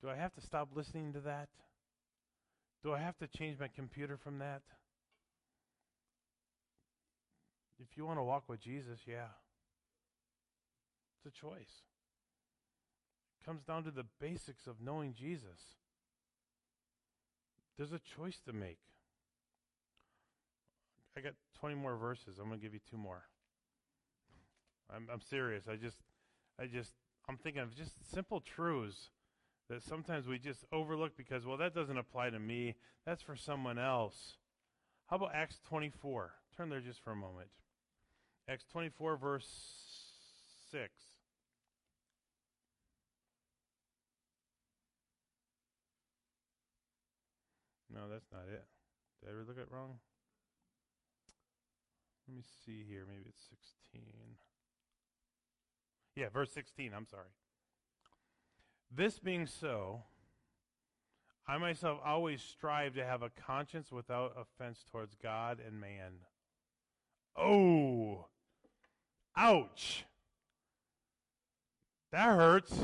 Do 0.00 0.08
I 0.08 0.16
have 0.16 0.32
to 0.34 0.40
stop 0.40 0.70
listening 0.74 1.12
to 1.12 1.20
that? 1.20 1.50
Do 2.82 2.94
I 2.94 3.00
have 3.00 3.18
to 3.18 3.26
change 3.26 3.60
my 3.60 3.68
computer 3.68 4.16
from 4.16 4.38
that? 4.38 4.62
If 7.78 7.98
you 7.98 8.06
want 8.06 8.18
to 8.18 8.22
walk 8.22 8.44
with 8.48 8.60
Jesus, 8.60 9.00
yeah. 9.06 9.28
It's 11.18 11.36
a 11.36 11.38
choice. 11.38 11.82
It 13.38 13.44
comes 13.44 13.62
down 13.62 13.84
to 13.84 13.90
the 13.90 14.06
basics 14.18 14.66
of 14.66 14.76
knowing 14.82 15.12
Jesus. 15.12 15.76
There's 17.76 17.92
a 17.92 18.00
choice 18.16 18.40
to 18.46 18.54
make. 18.54 18.78
I 21.14 21.20
got 21.20 21.34
20 21.58 21.74
more 21.74 21.96
verses. 21.96 22.38
I'm 22.38 22.48
going 22.48 22.58
to 22.58 22.64
give 22.64 22.72
you 22.72 22.80
two 22.90 22.96
more. 22.96 23.24
I'm, 24.94 25.08
I'm 25.12 25.20
serious. 25.20 25.64
I 25.70 25.76
just, 25.76 25.98
I 26.60 26.66
just, 26.66 26.92
I'm 27.28 27.38
thinking 27.38 27.62
of 27.62 27.74
just 27.74 27.92
simple 28.12 28.40
truths 28.40 29.08
that 29.70 29.82
sometimes 29.82 30.26
we 30.26 30.38
just 30.38 30.64
overlook 30.72 31.16
because, 31.16 31.46
well, 31.46 31.56
that 31.56 31.74
doesn't 31.74 31.96
apply 31.96 32.30
to 32.30 32.38
me. 32.38 32.74
That's 33.06 33.22
for 33.22 33.34
someone 33.34 33.78
else. 33.78 34.36
How 35.06 35.16
about 35.16 35.34
Acts 35.34 35.58
24? 35.68 36.32
Turn 36.56 36.68
there 36.68 36.80
just 36.80 37.02
for 37.02 37.12
a 37.12 37.16
moment. 37.16 37.48
Acts 38.48 38.66
24, 38.70 39.16
verse 39.16 39.48
6. 40.70 40.90
No, 47.92 48.00
that's 48.10 48.30
not 48.32 48.42
it. 48.52 48.64
Did 49.20 49.28
I 49.28 49.32
ever 49.32 49.44
look 49.46 49.58
at 49.58 49.70
wrong? 49.72 49.98
Let 52.28 52.36
me 52.36 52.42
see 52.64 52.84
here. 52.88 53.04
Maybe 53.08 53.24
it's 53.26 53.42
16. 53.48 54.02
Yeah, 56.16 56.28
verse 56.28 56.52
16. 56.52 56.92
I'm 56.94 57.06
sorry. 57.06 57.28
This 58.94 59.18
being 59.18 59.46
so, 59.46 60.02
I 61.46 61.58
myself 61.58 62.00
always 62.04 62.42
strive 62.42 62.94
to 62.94 63.04
have 63.04 63.22
a 63.22 63.30
conscience 63.30 63.92
without 63.92 64.34
offense 64.36 64.84
towards 64.90 65.14
God 65.14 65.58
and 65.64 65.80
man. 65.80 66.12
Oh, 67.36 68.26
ouch. 69.36 70.04
That 72.12 72.36
hurts. 72.36 72.74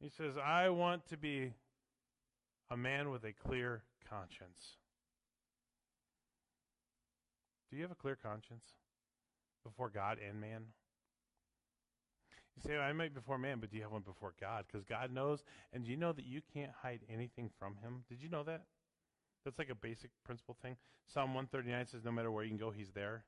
He 0.00 0.10
says, 0.10 0.34
I 0.36 0.68
want 0.68 1.08
to 1.08 1.16
be 1.16 1.54
a 2.70 2.76
man 2.76 3.10
with 3.10 3.24
a 3.24 3.32
clear 3.32 3.82
conscience. 4.08 4.76
Do 7.70 7.76
you 7.76 7.82
have 7.82 7.92
a 7.92 7.96
clear 7.96 8.16
conscience 8.16 8.64
before 9.64 9.88
God 9.88 10.18
and 10.26 10.40
man? 10.40 10.62
You 12.56 12.62
say, 12.66 12.76
I 12.78 12.92
might 12.92 13.14
before 13.14 13.38
man, 13.38 13.58
but 13.60 13.70
do 13.70 13.76
you 13.76 13.82
have 13.82 13.92
one 13.92 14.02
before 14.02 14.32
God? 14.40 14.64
Because 14.66 14.84
God 14.84 15.12
knows, 15.12 15.44
and 15.72 15.84
do 15.84 15.90
you 15.90 15.96
know 15.96 16.12
that 16.12 16.24
you 16.24 16.40
can't 16.54 16.72
hide 16.82 17.00
anything 17.12 17.50
from 17.58 17.76
Him? 17.82 18.04
Did 18.08 18.22
you 18.22 18.30
know 18.30 18.42
that? 18.44 18.62
That's 19.44 19.58
like 19.58 19.70
a 19.70 19.74
basic 19.74 20.10
principle 20.24 20.56
thing. 20.62 20.76
Psalm 21.06 21.34
139 21.34 21.86
says, 21.86 22.04
no 22.04 22.10
matter 22.10 22.30
where 22.30 22.44
you 22.44 22.50
can 22.50 22.58
go, 22.58 22.70
He's 22.70 22.90
there. 22.94 23.24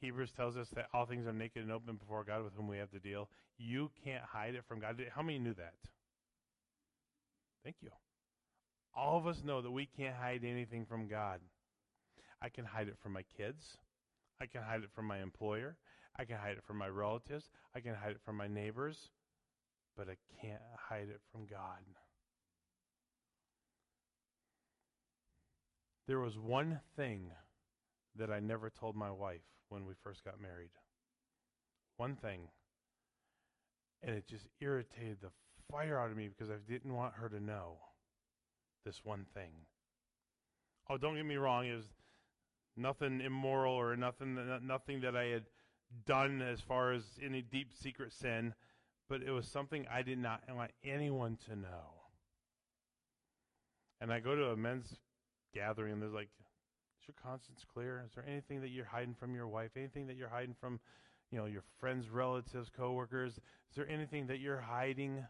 Hebrews 0.00 0.30
tells 0.36 0.56
us 0.56 0.68
that 0.76 0.86
all 0.94 1.06
things 1.06 1.26
are 1.26 1.32
naked 1.32 1.62
and 1.62 1.72
open 1.72 1.96
before 1.96 2.22
God 2.24 2.44
with 2.44 2.54
whom 2.54 2.68
we 2.68 2.78
have 2.78 2.90
to 2.90 3.00
deal. 3.00 3.28
You 3.56 3.90
can't 4.04 4.22
hide 4.22 4.54
it 4.54 4.64
from 4.68 4.80
God. 4.80 5.02
How 5.14 5.22
many 5.22 5.38
knew 5.38 5.54
that? 5.54 5.74
Thank 7.64 7.76
you. 7.80 7.90
All 8.94 9.18
of 9.18 9.26
us 9.26 9.42
know 9.44 9.60
that 9.62 9.70
we 9.70 9.86
can't 9.86 10.14
hide 10.14 10.44
anything 10.44 10.84
from 10.86 11.08
God. 11.08 11.40
I 12.40 12.48
can 12.48 12.64
hide 12.64 12.88
it 12.88 12.96
from 13.02 13.12
my 13.12 13.24
kids. 13.36 13.78
I 14.40 14.46
can 14.46 14.62
hide 14.62 14.82
it 14.84 14.90
from 14.94 15.06
my 15.06 15.18
employer. 15.18 15.76
I 16.18 16.24
can 16.24 16.36
hide 16.36 16.56
it 16.56 16.64
from 16.66 16.78
my 16.78 16.88
relatives. 16.88 17.48
I 17.74 17.80
can 17.80 17.94
hide 17.94 18.12
it 18.12 18.20
from 18.24 18.36
my 18.36 18.48
neighbors. 18.48 19.10
But 19.96 20.08
I 20.08 20.16
can't 20.40 20.60
hide 20.88 21.08
it 21.08 21.20
from 21.32 21.46
God. 21.46 21.82
There 26.06 26.20
was 26.20 26.38
one 26.38 26.80
thing 26.96 27.30
that 28.16 28.30
I 28.30 28.40
never 28.40 28.70
told 28.70 28.96
my 28.96 29.10
wife 29.10 29.42
when 29.68 29.84
we 29.84 29.92
first 30.02 30.24
got 30.24 30.40
married. 30.40 30.70
One 31.98 32.16
thing. 32.16 32.48
And 34.02 34.14
it 34.14 34.26
just 34.26 34.46
irritated 34.60 35.18
the 35.20 35.30
fire 35.70 36.00
out 36.00 36.10
of 36.10 36.16
me 36.16 36.28
because 36.28 36.50
I 36.50 36.56
didn't 36.70 36.94
want 36.94 37.14
her 37.14 37.28
to 37.28 37.40
know 37.40 37.78
this 38.86 39.00
one 39.04 39.26
thing. 39.34 39.50
Oh, 40.88 40.96
don't 40.96 41.16
get 41.16 41.26
me 41.26 41.36
wrong. 41.36 41.66
It 41.66 41.74
was 41.74 41.90
nothing 42.76 43.20
immoral 43.20 43.74
or 43.74 43.96
nothing, 43.96 44.38
nothing 44.62 45.00
that 45.02 45.14
I 45.14 45.24
had 45.24 45.42
done 46.06 46.42
as 46.42 46.60
far 46.60 46.92
as 46.92 47.02
any 47.24 47.42
deep 47.42 47.72
secret 47.72 48.12
sin, 48.12 48.54
but 49.08 49.22
it 49.22 49.30
was 49.30 49.46
something 49.48 49.86
I 49.90 50.02
did 50.02 50.18
not 50.18 50.42
want 50.54 50.70
anyone 50.84 51.38
to 51.48 51.56
know. 51.56 51.94
And 54.00 54.12
I 54.12 54.20
go 54.20 54.34
to 54.36 54.50
a 54.50 54.56
men's 54.56 54.94
gathering, 55.54 55.94
and 55.94 56.02
there's 56.02 56.12
like, 56.12 56.28
is 57.00 57.08
your 57.08 57.14
conscience 57.22 57.64
clear? 57.72 58.04
Is 58.06 58.12
there 58.14 58.24
anything 58.28 58.60
that 58.60 58.68
you're 58.68 58.84
hiding 58.84 59.14
from 59.14 59.34
your 59.34 59.48
wife? 59.48 59.70
Anything 59.76 60.06
that 60.06 60.16
you're 60.16 60.28
hiding 60.28 60.54
from, 60.60 60.78
you 61.30 61.38
know, 61.38 61.46
your 61.46 61.64
friends, 61.80 62.08
relatives, 62.08 62.70
coworkers? 62.74 63.32
Is 63.32 63.76
there 63.76 63.88
anything 63.88 64.26
that 64.28 64.40
you're 64.40 64.60
hiding? 64.60 65.24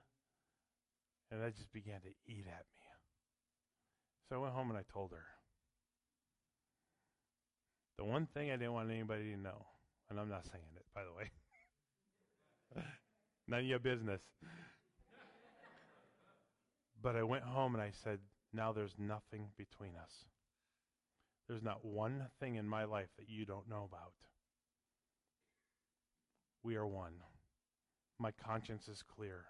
And 1.31 1.43
that 1.43 1.57
just 1.57 1.73
began 1.73 2.01
to 2.01 2.09
eat 2.27 2.47
at 2.47 2.65
me. 2.67 2.87
So 4.29 4.37
I 4.37 4.39
went 4.39 4.55
home 4.55 4.71
and 4.71 4.79
I 4.79 4.85
told 4.93 5.13
her. 5.13 5.25
The 7.97 8.05
one 8.05 8.27
thing 8.27 8.51
I 8.51 8.57
didn't 8.57 8.75
want 8.75 8.91
anybody 8.91 9.33
to 9.33 9.41
know, 9.41 9.67
and 10.11 10.19
I'm 10.19 10.29
not 10.29 10.45
saying 10.45 10.65
it, 10.77 10.85
by 10.95 11.03
the 11.05 11.13
way. 11.13 11.31
None 13.49 13.61
of 13.61 13.67
your 13.67 13.79
business. 13.79 14.21
but 17.03 17.17
I 17.17 17.23
went 17.23 17.45
home 17.45 17.75
and 17.75 17.83
I 17.83 17.91
said, 18.05 18.19
now 18.53 18.73
there's 18.73 18.95
nothing 18.99 19.49
between 19.57 19.93
us. 20.03 20.25
There's 21.49 21.63
not 21.63 21.85
one 21.85 22.27
thing 22.41 22.57
in 22.57 22.69
my 22.69 22.85
life 22.85 23.09
that 23.19 23.29
you 23.29 23.47
don't 23.47 23.69
know 23.69 23.89
about. 23.91 24.13
We 26.63 26.77
are 26.77 26.87
one. 26.87 27.15
My 28.19 28.33
conscience 28.33 28.89
is 28.89 29.03
clear. 29.03 29.45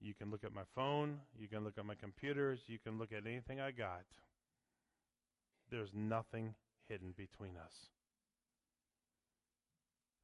You 0.00 0.12
can 0.14 0.30
look 0.30 0.44
at 0.44 0.52
my 0.52 0.64
phone, 0.74 1.20
you 1.38 1.48
can 1.48 1.64
look 1.64 1.78
at 1.78 1.86
my 1.86 1.94
computers, 1.94 2.60
you 2.66 2.78
can 2.78 2.98
look 2.98 3.12
at 3.12 3.26
anything 3.26 3.60
I 3.60 3.70
got. 3.70 4.04
There's 5.70 5.90
nothing 5.94 6.54
hidden 6.88 7.14
between 7.16 7.56
us. 7.56 7.88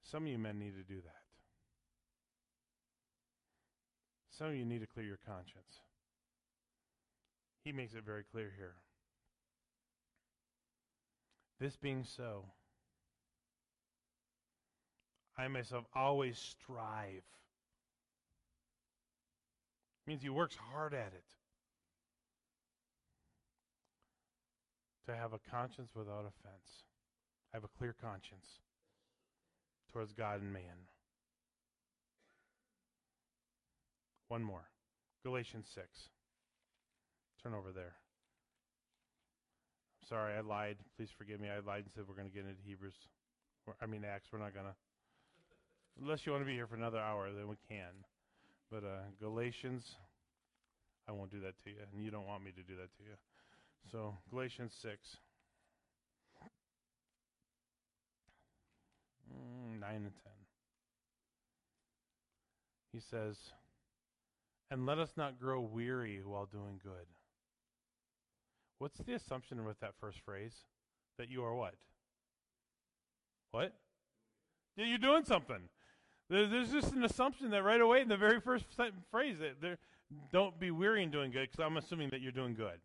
Some 0.03 0.25
of 0.25 0.29
you 0.29 0.39
men 0.39 0.59
need 0.59 0.75
to 0.77 0.83
do 0.83 1.01
that. 1.01 1.23
Some 4.31 4.49
of 4.49 4.55
you 4.55 4.65
need 4.65 4.81
to 4.81 4.87
clear 4.87 5.07
your 5.07 5.19
conscience. 5.27 5.81
He 7.65 7.73
makes 7.73 7.95
it 7.95 8.05
very 8.05 8.25
clear 8.25 8.53
here. 8.57 8.75
This 11.61 11.77
being 11.77 12.03
so, 12.05 12.47
I 15.39 15.47
myself 15.49 15.85
always 15.95 16.39
strive. 16.39 17.23
means 20.07 20.23
he 20.23 20.29
works 20.29 20.57
hard 20.57 20.93
at 20.93 21.13
it. 21.15 21.25
To 25.07 25.15
have 25.15 25.33
a 25.33 25.39
conscience 25.51 25.91
without 25.95 26.21
offense. 26.21 26.85
I 27.53 27.57
Have 27.57 27.65
a 27.65 27.79
clear 27.79 27.95
conscience 28.01 28.61
towards 29.93 30.12
God 30.12 30.40
and 30.40 30.53
man. 30.53 30.88
One 34.28 34.43
more. 34.43 34.64
Galatians 35.24 35.66
6. 35.74 35.86
Turn 37.43 37.55
over 37.55 37.70
there. 37.70 37.95
Sorry, 40.09 40.34
I 40.34 40.40
lied. 40.40 40.78
Please 40.97 41.11
forgive 41.16 41.40
me. 41.40 41.49
I 41.49 41.61
lied 41.61 41.84
and 41.84 41.93
said 41.95 42.05
we're 42.09 42.14
going 42.14 42.28
to 42.28 42.34
get 42.34 42.45
into 42.45 42.62
Hebrews. 42.64 42.95
Or, 43.66 43.74
I 43.80 43.86
mean, 43.86 44.05
Acts. 44.05 44.28
We're 44.32 44.40
not 44.40 44.55
going 44.55 44.66
to. 44.66 44.74
Unless 46.01 46.24
you 46.24 46.32
want 46.32 46.43
to 46.43 46.47
be 46.47 46.55
here 46.55 46.66
for 46.66 46.76
another 46.76 46.99
hour, 46.99 47.30
then 47.30 47.49
we 47.49 47.57
can. 47.68 47.93
But 48.70 48.84
uh, 48.84 49.05
Galatians, 49.20 49.84
I 51.09 51.12
won't 51.12 51.30
do 51.30 51.40
that 51.40 51.55
to 51.64 51.70
you, 51.70 51.76
and 51.93 52.03
you 52.03 52.11
don't 52.11 52.26
want 52.26 52.43
me 52.43 52.51
to 52.53 52.62
do 52.62 52.74
that 52.76 52.88
to 52.97 53.03
you. 53.05 53.16
So, 53.90 54.16
Galatians 54.30 54.72
6. 54.80 54.97
Mm, 59.33 59.80
9 59.80 59.95
and 59.95 60.05
10. 60.05 60.12
He 62.93 63.01
says, 63.01 63.37
And 64.70 64.87
let 64.87 64.99
us 64.99 65.12
not 65.16 65.41
grow 65.41 65.61
weary 65.61 66.20
while 66.24 66.47
doing 66.47 66.80
good. 66.83 67.07
What's 68.78 68.99
the 68.99 69.14
assumption 69.14 69.64
with 69.64 69.80
that 69.80 69.95
first 70.01 70.18
phrase? 70.24 70.55
That 71.18 71.28
you 71.28 71.45
are 71.45 71.55
what? 71.55 71.74
What? 73.53 73.74
You're 74.76 74.99
doing 74.99 75.24
something. 75.24 75.68
There's 76.28 76.70
just 76.70 76.93
an 76.93 77.05
assumption 77.05 77.51
that 77.51 77.62
right 77.62 77.80
away 77.80 78.01
in 78.01 78.09
the 78.09 78.16
very 78.16 78.41
first 78.41 78.64
phrase 79.11 79.37
that 79.41 79.61
there, 79.61 79.78
don't 80.33 80.59
be 80.59 80.70
weary 80.70 81.03
in 81.03 81.11
doing 81.11 81.30
good, 81.30 81.51
because 81.51 81.64
I'm 81.64 81.76
assuming 81.76 82.09
that 82.11 82.20
you're 82.20 82.33
doing 82.33 82.55
good. 82.55 82.80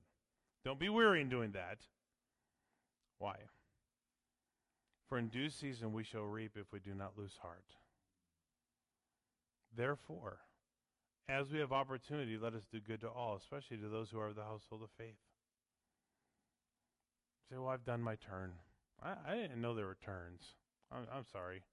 Don't 0.65 0.79
be 0.79 0.89
weary 0.89 1.21
in 1.21 1.29
doing 1.29 1.51
that. 1.53 1.77
Why? 3.19 3.35
For 5.07 5.17
in 5.17 5.27
due 5.29 5.49
season 5.49 5.93
we 5.93 6.03
shall 6.03 6.23
reap 6.23 6.51
if 6.55 6.71
we 6.71 6.79
do 6.79 6.93
not 6.93 7.17
lose 7.17 7.37
heart. 7.41 7.75
Therefore, 9.75 10.39
as 11.29 11.51
we 11.51 11.59
have 11.59 11.71
opportunity, 11.71 12.37
let 12.37 12.53
us 12.53 12.63
do 12.71 12.79
good 12.79 13.01
to 13.01 13.09
all, 13.09 13.35
especially 13.35 13.77
to 13.77 13.89
those 13.89 14.09
who 14.09 14.19
are 14.19 14.27
of 14.27 14.35
the 14.35 14.43
household 14.43 14.81
of 14.83 14.89
faith. 14.97 15.17
say, 17.49 17.57
well, 17.57 17.69
I've 17.69 17.85
done 17.85 18.01
my 18.01 18.15
turn. 18.15 18.53
I, 19.01 19.13
I 19.27 19.35
didn't 19.35 19.61
know 19.61 19.75
there 19.75 19.85
were 19.85 19.97
turns. 20.03 20.55
I'm, 20.91 21.03
I'm 21.13 21.25
sorry. 21.31 21.63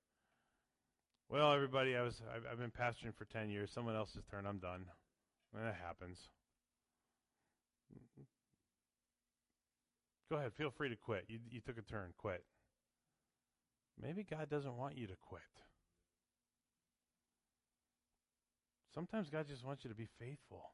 Well, 1.28 1.52
everybody, 1.52 1.96
I 1.96 2.02
was 2.02 2.20
I've, 2.34 2.42
I've 2.50 2.58
been 2.58 2.70
pastoring 2.70 3.14
for 3.16 3.24
ten 3.24 3.48
years. 3.48 3.70
Someone 3.72 3.96
else's 3.96 4.24
turn. 4.30 4.46
I'm 4.46 4.58
done. 4.58 4.84
And 5.56 5.66
That 5.66 5.76
happens. 5.82 6.18
Go 10.30 10.36
ahead. 10.36 10.52
Feel 10.52 10.70
free 10.70 10.88
to 10.88 10.96
quit. 10.96 11.24
You 11.28 11.38
you 11.50 11.60
took 11.60 11.78
a 11.78 11.82
turn. 11.82 12.12
Quit. 12.18 12.44
Maybe 14.00 14.24
God 14.24 14.48
doesn't 14.50 14.76
want 14.76 14.96
you 14.96 15.06
to 15.06 15.16
quit. 15.20 15.42
Sometimes 18.94 19.28
God 19.28 19.46
just 19.48 19.64
wants 19.64 19.84
you 19.84 19.90
to 19.90 19.96
be 19.96 20.08
faithful. 20.18 20.70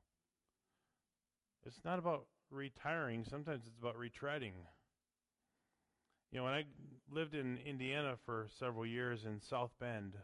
It's 1.65 1.85
not 1.85 1.99
about 1.99 2.27
retiring, 2.51 3.25
sometimes 3.25 3.63
it's 3.67 3.79
about 3.79 3.97
retreading. 3.97 4.53
You 6.31 6.39
know, 6.39 6.45
when 6.45 6.53
I 6.53 6.65
lived 7.11 7.35
in 7.35 7.59
Indiana 7.67 8.15
for 8.25 8.47
several 8.59 8.87
years 8.87 9.25
in 9.25 9.41
South 9.41 9.71
Bend, 9.81 10.15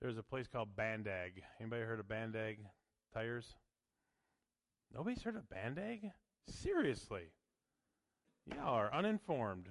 there's 0.00 0.18
a 0.18 0.22
place 0.22 0.46
called 0.46 0.76
Bandag. 0.76 1.42
Anybody 1.60 1.82
heard 1.82 2.00
of 2.00 2.06
Bandag 2.06 2.56
tires? 3.12 3.54
Nobody's 4.94 5.22
heard 5.22 5.36
of 5.36 5.48
Bandag? 5.48 6.10
Seriously. 6.48 7.32
Y'all 8.46 8.74
are 8.74 8.92
uninformed. 8.92 9.68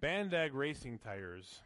Bandag 0.00 0.50
racing 0.54 0.98
tires. 0.98 1.60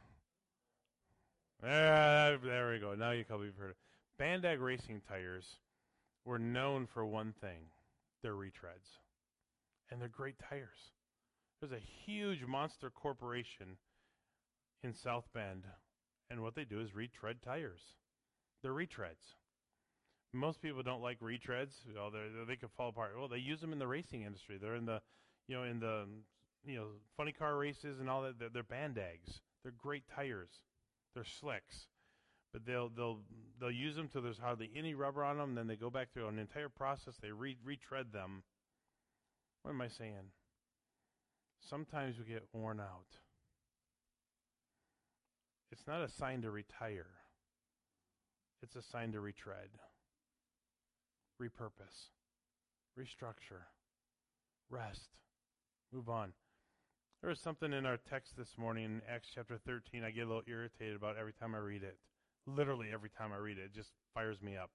Uh, 1.62 2.36
there 2.42 2.70
we 2.72 2.80
go. 2.80 2.94
Now 2.94 3.12
you 3.12 3.24
probably 3.24 3.46
have 3.46 3.56
heard 3.56 3.70
it. 3.70 3.76
Bandag 4.20 4.60
racing 4.60 5.02
tires 5.08 5.58
were 6.24 6.38
known 6.38 6.86
for 6.86 7.06
one 7.06 7.32
thing 7.40 7.68
their 8.22 8.34
retreads. 8.34 8.98
And 9.90 10.00
they're 10.00 10.08
great 10.08 10.36
tires. 10.38 10.92
There's 11.60 11.72
a 11.72 12.04
huge 12.04 12.44
monster 12.44 12.90
corporation 12.90 13.76
in 14.82 14.92
South 14.92 15.24
Bend, 15.32 15.64
and 16.28 16.42
what 16.42 16.54
they 16.54 16.64
do 16.64 16.80
is 16.80 16.94
retread 16.94 17.36
tires. 17.42 17.80
They're 18.62 18.72
retreads. 18.72 19.36
Most 20.32 20.60
people 20.60 20.82
don't 20.82 21.02
like 21.02 21.20
retreads. 21.20 21.72
Well, 21.94 22.10
they 22.48 22.56
could 22.56 22.70
fall 22.76 22.88
apart. 22.88 23.12
Well, 23.16 23.28
they 23.28 23.38
use 23.38 23.60
them 23.60 23.72
in 23.72 23.78
the 23.78 23.86
racing 23.86 24.22
industry. 24.22 24.58
They're 24.60 24.74
in 24.74 24.86
the, 24.86 25.00
you 25.46 25.56
know, 25.56 25.62
in 25.62 25.78
the, 25.78 26.06
you 26.66 26.76
know, 26.76 26.86
funny 27.16 27.32
car 27.32 27.56
races 27.56 28.00
and 28.00 28.08
all 28.08 28.22
that. 28.22 28.38
They're, 28.38 28.48
they're 28.48 28.62
bandags. 28.62 29.40
They're 29.62 29.74
great 29.76 30.04
tires. 30.14 30.50
They're 31.14 31.24
slicks 31.24 31.86
but 32.54 32.64
they'll 32.64 32.88
they'll 32.88 33.18
they'll 33.60 33.70
use 33.70 33.96
them 33.96 34.08
till 34.08 34.22
there's 34.22 34.38
hardly 34.38 34.70
any 34.76 34.94
rubber 34.94 35.24
on 35.24 35.36
them. 35.36 35.56
Then 35.56 35.66
they 35.66 35.74
go 35.74 35.90
back 35.90 36.12
through 36.14 36.28
an 36.28 36.38
entire 36.38 36.68
process. 36.68 37.16
They 37.20 37.32
re- 37.32 37.58
retread 37.64 38.12
them. 38.12 38.44
What 39.62 39.72
am 39.72 39.80
I 39.80 39.88
saying? 39.88 40.30
Sometimes 41.68 42.14
we 42.16 42.32
get 42.32 42.44
worn 42.52 42.78
out. 42.78 43.18
It's 45.72 45.86
not 45.88 46.00
a 46.00 46.08
sign 46.08 46.42
to 46.42 46.50
retire. 46.52 47.08
It's 48.62 48.76
a 48.76 48.82
sign 48.82 49.10
to 49.12 49.20
retread, 49.20 49.70
repurpose, 51.42 52.12
restructure, 52.96 53.64
rest, 54.70 55.08
move 55.92 56.08
on. 56.08 56.32
There 57.24 57.30
was 57.30 57.40
something 57.40 57.72
in 57.72 57.86
our 57.86 57.96
text 57.96 58.36
this 58.36 58.58
morning 58.58 58.84
in 58.84 59.02
Acts 59.08 59.30
chapter 59.34 59.56
13 59.56 60.04
I 60.04 60.10
get 60.10 60.26
a 60.26 60.28
little 60.28 60.42
irritated 60.46 60.94
about 60.94 61.16
every 61.16 61.32
time 61.32 61.54
I 61.54 61.58
read 61.58 61.82
it 61.82 61.96
literally 62.46 62.88
every 62.92 63.08
time 63.08 63.32
I 63.32 63.38
read 63.38 63.56
it. 63.56 63.62
It 63.62 63.74
just 63.74 63.92
fires 64.12 64.42
me 64.42 64.58
up. 64.58 64.72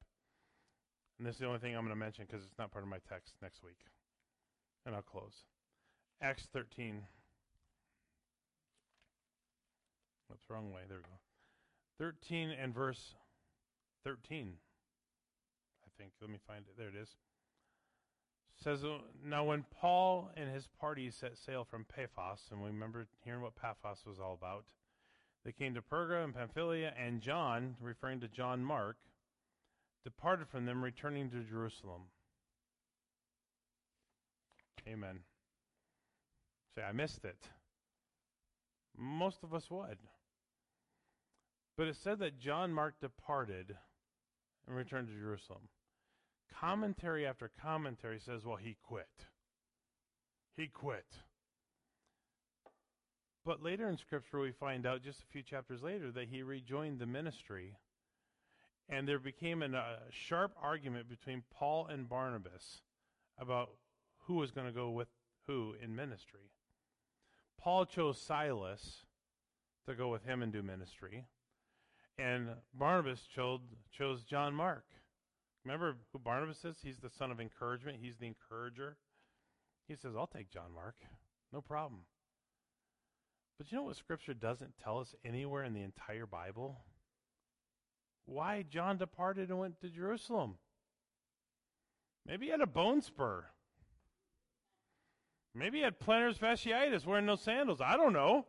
And 1.19 1.27
this 1.27 1.35
is 1.35 1.41
the 1.41 1.45
only 1.45 1.59
thing 1.59 1.75
I'm 1.75 1.83
going 1.83 1.93
to 1.93 1.95
mention 1.95 2.25
because 2.25 2.43
it's 2.43 2.57
not 2.57 2.71
part 2.71 2.83
of 2.83 2.89
my 2.89 2.97
text 3.07 3.35
next 3.39 3.61
week. 3.61 3.77
And 4.83 4.95
I'll 4.95 5.03
close. 5.03 5.45
Acts 6.23 6.47
13. 6.51 7.03
What's 10.27 10.41
the 10.47 10.55
wrong 10.55 10.71
way? 10.73 10.81
There 10.87 10.97
we 10.97 11.03
go. 11.03 11.19
13 11.99 12.49
and 12.49 12.73
verse 12.73 13.13
13. 14.03 14.53
I 15.85 15.89
think. 15.99 16.13
Let 16.19 16.31
me 16.31 16.39
find 16.47 16.65
it. 16.67 16.79
There 16.79 16.87
it 16.89 16.99
is. 16.99 17.09
Says, 18.63 18.83
uh, 18.83 18.97
Now 19.25 19.43
when 19.45 19.65
Paul 19.79 20.29
and 20.35 20.53
his 20.53 20.67
party 20.79 21.09
set 21.11 21.37
sail 21.37 21.65
from 21.69 21.85
Paphos, 21.85 22.41
and 22.51 22.61
we 22.61 22.67
remember 22.67 23.07
hearing 23.23 23.41
what 23.41 23.55
Paphos 23.55 24.05
was 24.05 24.19
all 24.19 24.33
about, 24.33 24.65
they 25.45 25.51
came 25.51 25.73
to 25.75 25.81
Perga 25.81 26.23
and 26.23 26.33
Pamphylia, 26.33 26.93
and 26.97 27.21
John, 27.21 27.75
referring 27.79 28.19
to 28.21 28.27
John 28.27 28.63
Mark, 28.63 28.97
departed 30.03 30.47
from 30.49 30.65
them, 30.65 30.83
returning 30.83 31.29
to 31.29 31.43
Jerusalem. 31.43 32.01
Amen. 34.87 35.19
Say, 36.75 36.83
I 36.83 36.91
missed 36.91 37.23
it. 37.23 37.37
Most 38.97 39.43
of 39.43 39.53
us 39.53 39.69
would. 39.69 39.97
But 41.77 41.87
it 41.87 41.95
said 41.95 42.19
that 42.19 42.39
John 42.39 42.73
Mark 42.73 42.95
departed 42.99 43.75
and 44.67 44.75
returned 44.75 45.07
to 45.07 45.13
Jerusalem. 45.13 45.69
Commentary 46.57 47.25
after 47.25 47.51
commentary 47.61 48.19
says, 48.19 48.45
well, 48.45 48.57
he 48.57 48.77
quit. 48.83 49.07
He 50.55 50.67
quit. 50.67 51.05
But 53.45 53.63
later 53.63 53.87
in 53.89 53.97
Scripture, 53.97 54.39
we 54.39 54.51
find 54.51 54.85
out 54.85 55.03
just 55.03 55.23
a 55.23 55.27
few 55.31 55.41
chapters 55.41 55.81
later 55.81 56.11
that 56.11 56.27
he 56.29 56.43
rejoined 56.43 56.99
the 56.99 57.05
ministry. 57.05 57.77
And 58.89 59.07
there 59.07 59.19
became 59.19 59.63
a 59.63 59.67
uh, 59.67 59.95
sharp 60.09 60.51
argument 60.61 61.09
between 61.09 61.43
Paul 61.53 61.87
and 61.87 62.09
Barnabas 62.09 62.81
about 63.37 63.69
who 64.25 64.35
was 64.35 64.51
going 64.51 64.67
to 64.67 64.73
go 64.73 64.89
with 64.89 65.07
who 65.47 65.75
in 65.81 65.95
ministry. 65.95 66.51
Paul 67.57 67.85
chose 67.85 68.21
Silas 68.21 69.05
to 69.87 69.95
go 69.95 70.09
with 70.09 70.23
him 70.23 70.43
and 70.43 70.51
do 70.51 70.61
ministry. 70.61 71.25
And 72.17 72.49
Barnabas 72.73 73.21
chose, 73.33 73.61
chose 73.91 74.23
John 74.23 74.53
Mark. 74.53 74.85
Remember 75.69 75.97
who 76.11 76.17
Barnabas 76.17 76.65
is? 76.65 76.77
He's 76.81 76.97
the 76.97 77.11
son 77.11 77.29
of 77.29 77.39
encouragement, 77.39 77.99
he's 78.01 78.17
the 78.17 78.25
encourager. 78.25 78.97
He 79.87 79.95
says, 79.95 80.13
I'll 80.17 80.25
take 80.25 80.49
John 80.49 80.73
Mark. 80.73 80.95
No 81.53 81.61
problem. 81.61 82.01
But 83.55 83.71
you 83.71 83.77
know 83.77 83.83
what 83.83 83.95
Scripture 83.95 84.33
doesn't 84.33 84.73
tell 84.83 84.97
us 84.97 85.13
anywhere 85.23 85.63
in 85.63 85.75
the 85.75 85.83
entire 85.83 86.25
Bible? 86.25 86.79
Why 88.25 88.65
John 88.67 88.97
departed 88.97 89.49
and 89.49 89.59
went 89.59 89.79
to 89.81 89.89
Jerusalem. 89.89 90.55
Maybe 92.25 92.47
he 92.47 92.51
had 92.51 92.61
a 92.61 92.67
bone 92.67 93.03
spur. 93.03 93.45
Maybe 95.53 95.77
he 95.77 95.83
had 95.83 95.99
plantar 95.99 96.35
fasciitis 96.35 97.05
wearing 97.05 97.27
no 97.27 97.35
sandals. 97.35 97.79
I 97.79 97.95
don't 97.95 98.13
know. 98.13 98.47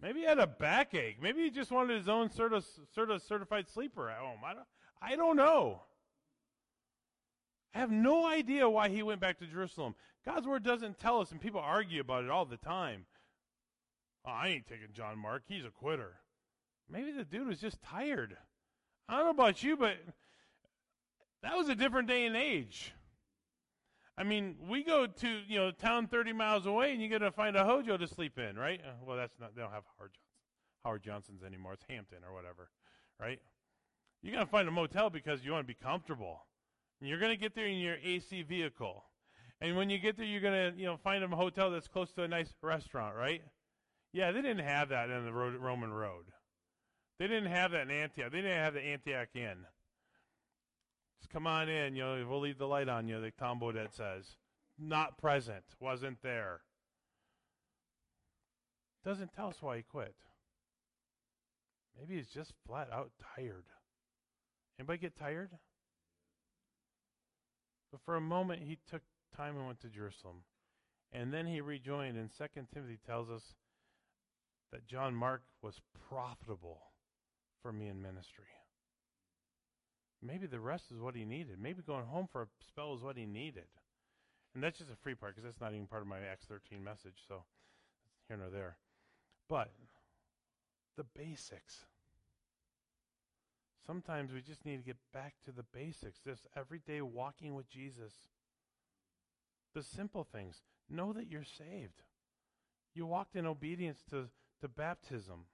Maybe 0.00 0.20
he 0.20 0.26
had 0.26 0.38
a 0.38 0.46
backache. 0.46 1.20
Maybe 1.20 1.42
he 1.42 1.50
just 1.50 1.70
wanted 1.70 1.96
his 1.96 2.08
own 2.08 2.30
sort 2.30 2.52
of, 2.52 2.66
sort 2.94 3.10
of 3.10 3.22
certified 3.22 3.68
sleeper 3.68 4.10
at 4.10 4.18
home. 4.18 4.40
I 4.44 4.54
don't, 4.54 4.66
I 5.00 5.16
don't 5.16 5.36
know. 5.36 5.82
I 7.74 7.78
have 7.78 7.90
no 7.90 8.26
idea 8.26 8.68
why 8.68 8.88
he 8.88 9.02
went 9.02 9.20
back 9.20 9.38
to 9.38 9.46
Jerusalem. 9.46 9.94
God's 10.24 10.46
word 10.46 10.64
doesn't 10.64 10.98
tell 10.98 11.20
us, 11.20 11.30
and 11.30 11.40
people 11.40 11.60
argue 11.60 12.00
about 12.00 12.24
it 12.24 12.30
all 12.30 12.44
the 12.44 12.56
time. 12.56 13.06
Oh, 14.26 14.30
I 14.30 14.48
ain't 14.48 14.66
taking 14.66 14.88
John 14.92 15.18
Mark. 15.18 15.42
He's 15.46 15.64
a 15.64 15.70
quitter. 15.70 16.14
Maybe 16.90 17.12
the 17.12 17.24
dude 17.24 17.46
was 17.46 17.60
just 17.60 17.82
tired. 17.82 18.36
I 19.08 19.16
don't 19.16 19.26
know 19.26 19.30
about 19.30 19.62
you, 19.62 19.76
but 19.76 19.96
that 21.42 21.56
was 21.56 21.68
a 21.68 21.74
different 21.74 22.08
day 22.08 22.26
and 22.26 22.36
age. 22.36 22.92
I 24.18 24.24
mean, 24.24 24.56
we 24.68 24.82
go 24.82 25.06
to 25.06 25.40
you 25.46 25.58
know 25.58 25.70
town 25.70 26.06
30 26.06 26.32
miles 26.32 26.66
away, 26.66 26.92
and 26.92 27.02
you 27.02 27.08
got 27.08 27.18
to 27.18 27.30
find 27.30 27.56
a 27.56 27.64
hojo 27.64 27.96
to 27.96 28.08
sleep 28.08 28.38
in, 28.38 28.56
right? 28.56 28.80
Uh, 28.82 28.92
well, 29.04 29.16
that's 29.16 29.38
not. 29.38 29.54
They 29.54 29.62
don't 29.62 29.72
have 29.72 29.84
Howard 29.98 30.12
Johnson, 30.12 30.82
Howard 30.84 31.02
Johnson's 31.02 31.42
anymore. 31.42 31.74
It's 31.74 31.84
Hampton 31.88 32.18
or 32.26 32.34
whatever, 32.34 32.70
right? 33.20 33.40
You 34.22 34.32
got 34.32 34.40
to 34.40 34.46
find 34.46 34.66
a 34.66 34.72
motel 34.72 35.10
because 35.10 35.44
you 35.44 35.52
want 35.52 35.64
to 35.64 35.68
be 35.68 35.78
comfortable. 35.80 36.40
And 37.00 37.08
you're 37.08 37.18
to 37.20 37.36
get 37.36 37.54
there 37.54 37.66
in 37.66 37.78
your 37.78 37.96
AC 38.02 38.42
vehicle. 38.42 39.04
And 39.60 39.76
when 39.76 39.90
you 39.90 39.98
get 39.98 40.16
there, 40.16 40.26
you're 40.26 40.40
to, 40.72 40.78
you 40.78 40.86
know, 40.86 40.96
find 40.96 41.22
a 41.22 41.28
hotel 41.28 41.70
that's 41.70 41.88
close 41.88 42.10
to 42.12 42.22
a 42.22 42.28
nice 42.28 42.52
restaurant, 42.62 43.16
right? 43.16 43.42
Yeah, 44.12 44.32
they 44.32 44.42
didn't 44.42 44.64
have 44.64 44.88
that 44.90 45.10
in 45.10 45.24
the 45.24 45.32
Roman 45.32 45.92
road. 45.92 46.24
They 47.18 47.26
didn't 47.26 47.50
have 47.50 47.72
that 47.72 47.82
in 47.82 47.90
Antioch. 47.90 48.30
They 48.30 48.40
didn't 48.40 48.58
have 48.58 48.74
the 48.74 48.82
Antioch 48.82 49.28
Inn. 49.34 49.66
Just 51.20 51.30
come 51.30 51.46
on 51.46 51.68
in, 51.68 51.96
you 51.96 52.02
know, 52.02 52.26
we'll 52.28 52.40
leave 52.40 52.58
the 52.58 52.66
light 52.66 52.88
on 52.88 53.08
you, 53.08 53.18
like 53.18 53.36
Tom 53.36 53.60
Bodett 53.60 53.94
says. 53.94 54.36
Not 54.78 55.18
present, 55.18 55.64
wasn't 55.80 56.22
there. 56.22 56.60
Doesn't 59.04 59.32
tell 59.32 59.48
us 59.48 59.62
why 59.62 59.78
he 59.78 59.82
quit. 59.82 60.14
Maybe 61.98 62.16
he's 62.16 62.28
just 62.28 62.52
flat 62.66 62.88
out 62.92 63.12
tired. 63.36 63.64
Anybody 64.78 64.98
get 64.98 65.18
tired? 65.18 65.50
But 67.90 68.00
for 68.04 68.16
a 68.16 68.20
moment, 68.20 68.62
he 68.62 68.78
took 68.90 69.02
time 69.34 69.56
and 69.56 69.66
went 69.66 69.80
to 69.80 69.88
Jerusalem. 69.88 70.42
And 71.12 71.32
then 71.32 71.46
he 71.46 71.60
rejoined, 71.60 72.18
and 72.18 72.30
Second 72.30 72.66
Timothy 72.74 72.98
tells 73.06 73.30
us 73.30 73.54
that 74.72 74.86
John 74.86 75.14
Mark 75.14 75.42
was 75.62 75.80
profitable 76.08 76.82
for 77.62 77.72
me 77.72 77.88
in 77.88 78.02
ministry. 78.02 78.44
Maybe 80.26 80.46
the 80.46 80.60
rest 80.60 80.84
is 80.94 81.00
what 81.00 81.14
he 81.14 81.24
needed. 81.24 81.58
Maybe 81.60 81.82
going 81.86 82.06
home 82.06 82.28
for 82.30 82.42
a 82.42 82.46
spell 82.66 82.94
is 82.94 83.02
what 83.02 83.16
he 83.16 83.26
needed. 83.26 83.66
And 84.54 84.62
that's 84.62 84.78
just 84.78 84.90
a 84.90 84.96
free 84.96 85.14
part 85.14 85.34
because 85.34 85.44
that's 85.44 85.60
not 85.60 85.74
even 85.74 85.86
part 85.86 86.02
of 86.02 86.08
my 86.08 86.18
Acts 86.18 86.46
13 86.46 86.82
message, 86.82 87.22
so 87.28 87.42
here 88.28 88.36
nor 88.36 88.48
there. 88.48 88.76
But 89.48 89.70
the 90.96 91.04
basics. 91.04 91.84
Sometimes 93.86 94.32
we 94.32 94.40
just 94.40 94.64
need 94.64 94.78
to 94.78 94.82
get 94.82 94.96
back 95.12 95.34
to 95.44 95.52
the 95.52 95.62
basics. 95.62 96.18
This 96.24 96.46
everyday 96.56 97.02
walking 97.02 97.54
with 97.54 97.70
Jesus. 97.70 98.12
The 99.74 99.82
simple 99.82 100.24
things. 100.24 100.62
Know 100.88 101.12
that 101.12 101.30
you're 101.30 101.44
saved. 101.44 102.02
You 102.94 103.06
walked 103.06 103.36
in 103.36 103.46
obedience 103.46 103.98
to, 104.10 104.26
to 104.62 104.68
baptism. 104.68 105.44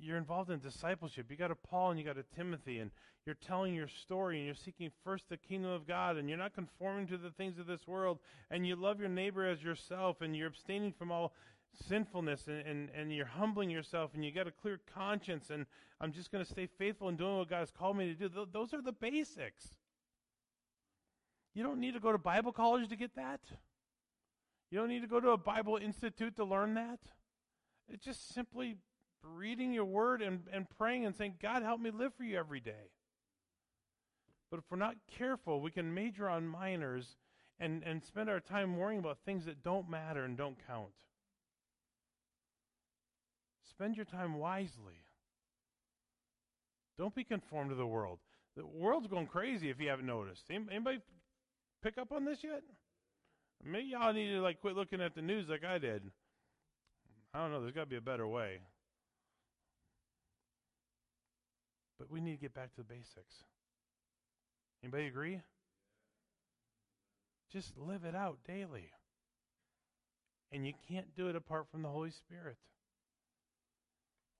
You're 0.00 0.18
involved 0.18 0.50
in 0.50 0.58
discipleship. 0.58 1.26
You 1.30 1.36
got 1.36 1.50
a 1.50 1.54
Paul 1.54 1.90
and 1.90 1.98
you 1.98 2.04
got 2.04 2.18
a 2.18 2.24
Timothy, 2.34 2.78
and 2.78 2.90
you're 3.26 3.36
telling 3.36 3.74
your 3.74 3.88
story, 3.88 4.38
and 4.38 4.46
you're 4.46 4.54
seeking 4.54 4.90
first 5.02 5.28
the 5.28 5.36
kingdom 5.36 5.70
of 5.70 5.86
God, 5.86 6.16
and 6.16 6.28
you're 6.28 6.38
not 6.38 6.54
conforming 6.54 7.06
to 7.08 7.16
the 7.16 7.30
things 7.30 7.58
of 7.58 7.66
this 7.66 7.86
world, 7.86 8.18
and 8.50 8.66
you 8.66 8.76
love 8.76 9.00
your 9.00 9.08
neighbor 9.08 9.46
as 9.46 9.62
yourself, 9.62 10.20
and 10.20 10.36
you're 10.36 10.48
abstaining 10.48 10.92
from 10.92 11.10
all 11.10 11.32
sinfulness 11.88 12.46
and, 12.46 12.66
and, 12.66 12.88
and 12.94 13.12
you're 13.12 13.26
humbling 13.26 13.70
yourself 13.70 14.12
and 14.14 14.24
you 14.24 14.30
got 14.30 14.46
a 14.46 14.52
clear 14.52 14.78
conscience 14.94 15.50
and 15.50 15.66
I'm 16.00 16.12
just 16.12 16.30
going 16.30 16.44
to 16.44 16.48
stay 16.48 16.68
faithful 16.78 17.08
in 17.08 17.16
doing 17.16 17.36
what 17.38 17.48
God 17.48 17.60
has 17.60 17.70
called 17.70 17.96
me 17.96 18.06
to 18.06 18.14
do. 18.14 18.28
Th- 18.28 18.48
those 18.52 18.72
are 18.72 18.82
the 18.82 18.92
basics. 18.92 19.68
You 21.54 21.62
don't 21.62 21.80
need 21.80 21.94
to 21.94 22.00
go 22.00 22.12
to 22.12 22.18
Bible 22.18 22.52
college 22.52 22.88
to 22.88 22.96
get 22.96 23.14
that. 23.16 23.40
You 24.70 24.78
don't 24.78 24.88
need 24.88 25.02
to 25.02 25.08
go 25.08 25.20
to 25.20 25.30
a 25.30 25.36
Bible 25.36 25.76
institute 25.76 26.36
to 26.36 26.44
learn 26.44 26.74
that. 26.74 26.98
It's 27.88 28.04
just 28.04 28.32
simply 28.34 28.76
reading 29.36 29.72
your 29.72 29.84
word 29.84 30.22
and, 30.22 30.40
and 30.52 30.66
praying 30.78 31.06
and 31.06 31.14
saying, 31.14 31.34
God, 31.40 31.62
help 31.62 31.80
me 31.80 31.90
live 31.90 32.12
for 32.14 32.24
you 32.24 32.38
every 32.38 32.60
day. 32.60 32.90
But 34.50 34.58
if 34.58 34.64
we're 34.70 34.76
not 34.76 34.96
careful, 35.18 35.60
we 35.60 35.70
can 35.70 35.94
major 35.94 36.28
on 36.28 36.46
minors 36.46 37.16
and, 37.58 37.82
and 37.84 38.02
spend 38.04 38.28
our 38.28 38.40
time 38.40 38.76
worrying 38.76 39.00
about 39.00 39.18
things 39.24 39.46
that 39.46 39.62
don't 39.62 39.88
matter 39.88 40.24
and 40.24 40.36
don't 40.36 40.56
count. 40.66 40.92
Spend 43.68 43.96
your 43.96 44.04
time 44.04 44.38
wisely. 44.38 45.04
Don't 46.96 47.14
be 47.14 47.24
conformed 47.24 47.70
to 47.70 47.76
the 47.76 47.86
world. 47.86 48.18
The 48.56 48.64
world's 48.64 49.08
going 49.08 49.26
crazy 49.26 49.70
if 49.70 49.80
you 49.80 49.88
haven't 49.88 50.06
noticed. 50.06 50.44
Anybody 50.50 51.00
pick 51.82 51.98
up 51.98 52.12
on 52.12 52.24
this 52.24 52.44
yet? 52.44 52.62
Maybe 53.64 53.88
y'all 53.88 54.12
need 54.12 54.28
to 54.28 54.40
like 54.40 54.60
quit 54.60 54.76
looking 54.76 55.00
at 55.00 55.14
the 55.14 55.22
news 55.22 55.48
like 55.48 55.64
I 55.64 55.78
did. 55.78 56.02
I 57.32 57.38
don't 57.40 57.50
know, 57.50 57.60
there's 57.60 57.72
got 57.72 57.84
to 57.84 57.86
be 57.86 57.96
a 57.96 58.00
better 58.00 58.28
way. 58.28 58.60
But 61.98 62.10
we 62.10 62.20
need 62.20 62.32
to 62.32 62.40
get 62.40 62.54
back 62.54 62.74
to 62.74 62.82
the 62.82 62.84
basics. 62.84 63.44
Anybody 64.82 65.06
agree? 65.06 65.40
Just 67.52 67.76
live 67.78 68.04
it 68.04 68.14
out 68.14 68.38
daily. 68.46 68.90
And 70.52 70.66
you 70.66 70.72
can't 70.88 71.14
do 71.16 71.28
it 71.28 71.36
apart 71.36 71.66
from 71.70 71.82
the 71.82 71.88
Holy 71.88 72.10
Spirit. 72.10 72.56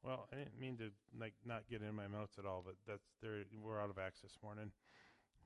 Well, 0.02 0.28
I 0.32 0.36
didn't 0.36 0.60
mean 0.60 0.76
to 0.78 0.90
like 1.18 1.32
not 1.46 1.62
get 1.70 1.80
in 1.80 1.94
my 1.94 2.06
notes 2.06 2.34
at 2.38 2.44
all, 2.44 2.62
but 2.64 2.74
that's 2.86 3.06
there. 3.22 3.42
We're 3.62 3.80
out 3.80 3.88
of 3.88 3.98
Acts 3.98 4.20
this 4.20 4.36
morning. 4.42 4.70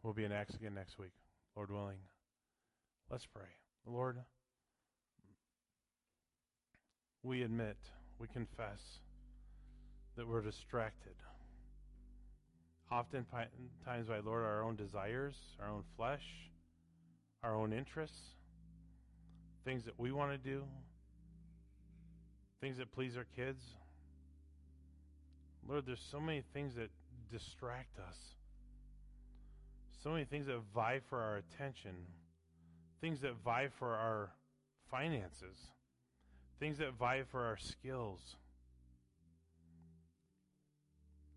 We'll 0.03 0.15
be 0.15 0.25
in 0.25 0.33
Acts 0.33 0.55
again 0.55 0.75
next 0.75 0.99
week, 0.99 1.13
Lord 1.55 1.71
willing. 1.71 1.99
Let's 3.11 3.27
pray, 3.27 3.49
Lord. 3.87 4.19
We 7.23 7.43
admit, 7.43 7.77
we 8.19 8.27
confess 8.27 8.81
that 10.17 10.27
we're 10.27 10.43
distracted. 10.43 11.15
Oftentimes, 12.91 14.09
by 14.09 14.19
Lord, 14.25 14.45
our 14.45 14.63
own 14.63 14.77
desires, 14.77 15.37
our 15.61 15.69
own 15.69 15.83
flesh, 15.97 16.25
our 17.43 17.55
own 17.55 17.73
interests, 17.73 18.19
things 19.65 19.85
that 19.85 19.99
we 19.99 20.11
want 20.11 20.33
to 20.33 20.39
do, 20.39 20.65
things 22.61 22.79
that 22.79 22.91
please 22.93 23.17
our 23.17 23.27
kids. 23.37 23.63
Lord, 25.69 25.85
there's 25.87 26.05
so 26.11 26.19
many 26.19 26.43
things 26.55 26.77
that 26.77 26.89
distract 27.31 27.99
us, 27.99 28.17
so 30.03 30.11
many 30.11 30.25
things 30.25 30.47
that 30.47 30.61
vie 30.75 31.01
for 31.11 31.21
our 31.21 31.37
attention, 31.37 31.95
things 33.03 33.21
that 33.21 33.35
vie 33.45 33.69
for 33.79 33.95
our 33.95 34.31
finances, 34.91 35.59
things 36.59 36.79
that 36.79 36.95
vie 36.95 37.23
for 37.31 37.45
our 37.45 37.59
skills. 37.59 38.37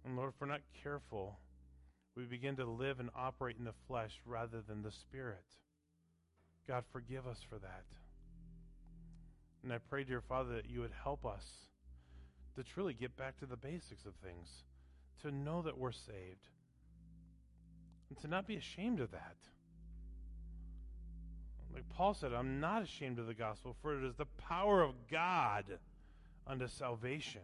And 0.05 0.15
Lord, 0.15 0.33
if 0.33 0.41
we're 0.41 0.47
not 0.47 0.61
careful, 0.83 1.37
we 2.15 2.23
begin 2.23 2.55
to 2.57 2.65
live 2.65 2.99
and 2.99 3.09
operate 3.15 3.57
in 3.57 3.65
the 3.65 3.73
flesh 3.87 4.19
rather 4.25 4.61
than 4.61 4.81
the 4.81 4.91
spirit. 4.91 5.45
God, 6.67 6.83
forgive 6.91 7.27
us 7.27 7.39
for 7.47 7.57
that. 7.59 7.85
And 9.63 9.71
I 9.71 9.77
pray, 9.77 10.03
dear 10.03 10.21
Father, 10.21 10.55
that 10.55 10.69
you 10.69 10.81
would 10.81 10.93
help 11.03 11.25
us 11.25 11.45
to 12.55 12.63
truly 12.63 12.93
get 12.93 13.15
back 13.15 13.37
to 13.39 13.45
the 13.45 13.55
basics 13.55 14.05
of 14.05 14.13
things, 14.15 14.47
to 15.21 15.31
know 15.31 15.61
that 15.61 15.77
we're 15.77 15.91
saved, 15.91 16.49
and 18.09 18.19
to 18.19 18.27
not 18.27 18.47
be 18.47 18.55
ashamed 18.55 18.99
of 18.99 19.11
that. 19.11 19.37
Like 21.73 21.87
Paul 21.89 22.13
said, 22.13 22.33
I'm 22.33 22.59
not 22.59 22.83
ashamed 22.83 23.19
of 23.19 23.27
the 23.27 23.33
gospel, 23.33 23.75
for 23.81 23.97
it 23.97 24.03
is 24.03 24.15
the 24.15 24.25
power 24.25 24.81
of 24.81 24.95
God 25.09 25.65
unto 26.45 26.67
salvation 26.67 27.41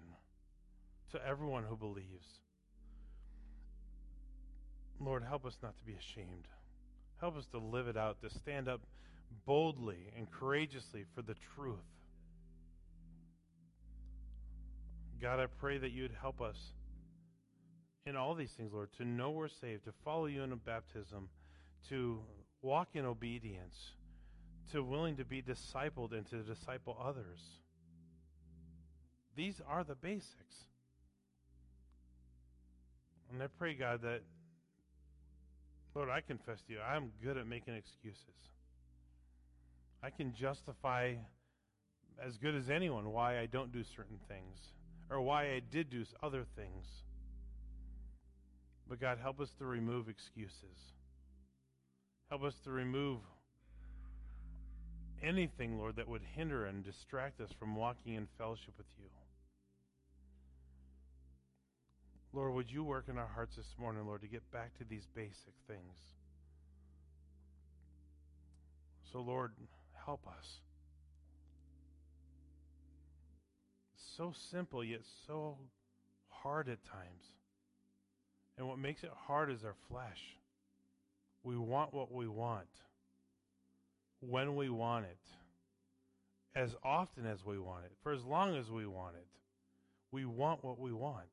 to 1.12 1.26
everyone 1.26 1.64
who 1.64 1.78
believes. 1.78 2.40
Lord, 5.00 5.24
help 5.24 5.46
us 5.46 5.58
not 5.62 5.78
to 5.78 5.84
be 5.84 5.94
ashamed. 5.94 6.48
Help 7.20 7.38
us 7.38 7.46
to 7.48 7.58
live 7.58 7.88
it 7.88 7.98
out, 7.98 8.22
to 8.22 8.30
stand 8.30 8.68
up 8.68 8.82
boldly 9.46 10.12
and 10.18 10.30
courageously 10.32 11.06
for 11.16 11.22
the 11.22 11.36
truth. 11.56 11.80
God, 15.22 15.40
I 15.40 15.48
pray 15.48 15.78
that 15.78 15.92
you 15.92 16.04
would 16.04 16.16
help 16.20 16.42
us 16.42 16.58
in 18.06 18.16
all 18.16 18.36
these 18.36 18.52
things, 18.52 18.72
Lord, 18.74 18.90
to 18.98 19.06
know 19.06 19.32
we're 19.32 19.48
saved, 19.48 19.86
to 19.86 19.92
follow 20.06 20.28
you 20.28 20.44
in 20.44 20.52
a 20.52 20.56
baptism, 20.56 21.30
to 21.90 22.20
walk 22.62 22.90
in 22.94 23.06
obedience, 23.06 23.92
to 24.72 24.84
willing 24.84 25.18
to 25.18 25.26
be 25.26 25.42
discipled 25.42 26.14
and 26.14 26.26
to 26.30 26.38
disciple 26.38 26.98
others. 27.04 27.42
These 29.36 29.62
are 29.68 29.84
the 29.84 29.96
basics. 29.96 30.68
And 33.32 33.44
I 33.44 33.48
pray, 33.48 33.74
God, 33.74 34.02
that, 34.04 34.22
Lord, 35.98 36.10
I 36.12 36.22
confess 36.22 36.62
to 36.68 36.74
you, 36.74 36.80
I'm 36.80 37.12
good 37.24 37.38
at 37.38 37.48
making 37.48 37.74
excuses. 37.74 38.38
I 40.04 40.12
can 40.12 40.32
justify 40.32 41.16
as 42.24 42.38
good 42.38 42.54
as 42.54 42.70
anyone 42.70 43.12
why 43.12 43.40
I 43.40 43.48
don't 43.48 43.72
do 43.72 43.84
certain 43.96 44.20
things 44.28 44.60
or 45.10 45.20
why 45.22 45.46
I 45.46 45.62
did 45.72 45.90
do 45.90 46.06
other 46.22 46.46
things. 46.56 46.86
But 48.88 49.02
God, 49.02 49.18
help 49.20 49.40
us 49.40 49.50
to 49.58 49.66
remove 49.66 50.08
excuses. 50.08 50.94
Help 52.30 52.44
us 52.44 52.54
to 52.66 52.70
remove 52.70 53.22
anything, 55.24 55.80
Lord, 55.80 55.96
that 55.96 56.08
would 56.08 56.22
hinder 56.36 56.68
and 56.68 56.84
distract 56.84 57.42
us 57.42 57.50
from 57.58 57.76
walking 57.76 58.14
in 58.14 58.28
fellowship 58.38 58.76
with 58.78 58.86
you. 59.00 59.10
Lord, 62.38 62.54
would 62.54 62.72
you 62.72 62.84
work 62.84 63.06
in 63.10 63.18
our 63.18 63.26
hearts 63.26 63.56
this 63.56 63.74
morning, 63.80 64.06
Lord, 64.06 64.22
to 64.22 64.28
get 64.28 64.44
back 64.52 64.78
to 64.78 64.84
these 64.84 65.08
basic 65.16 65.56
things? 65.68 65.98
So, 69.12 69.22
Lord, 69.22 69.54
help 70.06 70.28
us. 70.28 70.60
so 74.16 74.34
simple 74.52 74.84
yet 74.84 75.02
so 75.28 75.58
hard 76.30 76.70
at 76.70 76.84
times. 76.84 77.32
And 78.58 78.68
what 78.68 78.80
makes 78.80 79.04
it 79.04 79.12
hard 79.28 79.52
is 79.52 79.64
our 79.64 79.76
flesh. 79.90 80.38
We 81.44 81.56
want 81.56 81.94
what 81.94 82.12
we 82.12 82.28
want 82.28 82.68
when 84.20 84.56
we 84.56 84.70
want 84.70 85.06
it, 85.06 85.20
as 86.56 86.76
often 86.84 87.26
as 87.26 87.46
we 87.46 87.60
want 87.60 87.86
it, 87.86 87.92
for 88.02 88.12
as 88.12 88.24
long 88.24 88.56
as 88.56 88.70
we 88.72 88.86
want 88.88 89.16
it. 89.16 89.28
We 90.12 90.26
want 90.26 90.64
what 90.64 90.80
we 90.80 90.92
want. 90.92 91.26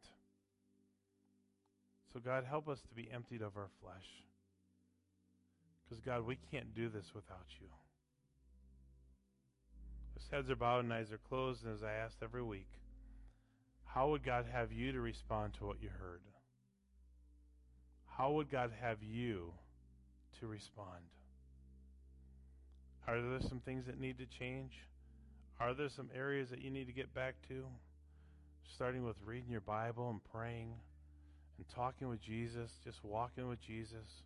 So, 2.15 2.21
God, 2.21 2.45
help 2.49 2.69
us 2.69 2.79
to 2.89 2.95
be 2.95 3.11
emptied 3.13 3.43
of 3.43 3.57
our 3.57 3.71
flesh. 3.83 4.07
Because, 5.83 6.01
God, 6.01 6.25
we 6.25 6.39
can't 6.53 6.73
do 6.73 6.89
this 6.89 7.07
without 7.13 7.47
you. 7.61 7.67
As 10.17 10.23
heads 10.31 10.49
are 10.49 10.55
bowed 10.55 10.85
and 10.85 10.93
eyes 10.93 11.11
are 11.11 11.19
closed, 11.29 11.65
and 11.65 11.75
as 11.75 11.83
I 11.83 11.91
asked 11.91 12.19
every 12.23 12.45
week, 12.45 12.69
how 13.85 14.11
would 14.11 14.25
God 14.25 14.47
have 14.53 14.71
you 14.71 14.93
to 14.93 15.01
respond 15.01 15.55
to 15.55 15.67
what 15.67 15.83
you 15.83 15.89
heard? 15.89 16.21
How 18.17 18.31
would 18.31 18.49
God 18.49 18.71
have 18.81 18.99
you 19.03 19.53
to 20.39 20.47
respond? 20.47 21.03
Are 23.09 23.21
there 23.21 23.41
some 23.41 23.59
things 23.59 23.87
that 23.87 23.99
need 23.99 24.19
to 24.19 24.27
change? 24.27 24.71
Are 25.59 25.75
there 25.75 25.89
some 25.89 26.11
areas 26.15 26.49
that 26.51 26.63
you 26.63 26.71
need 26.71 26.87
to 26.87 26.93
get 26.93 27.13
back 27.13 27.35
to? 27.49 27.65
Starting 28.73 29.05
with 29.05 29.17
reading 29.27 29.51
your 29.51 29.61
Bible 29.61 30.11
and 30.11 30.21
praying 30.33 30.75
and 31.57 31.67
talking 31.75 32.09
with 32.09 32.21
Jesus, 32.21 32.71
just 32.85 33.05
walking 33.05 33.49
with 33.49 33.61
Jesus. 33.61 34.23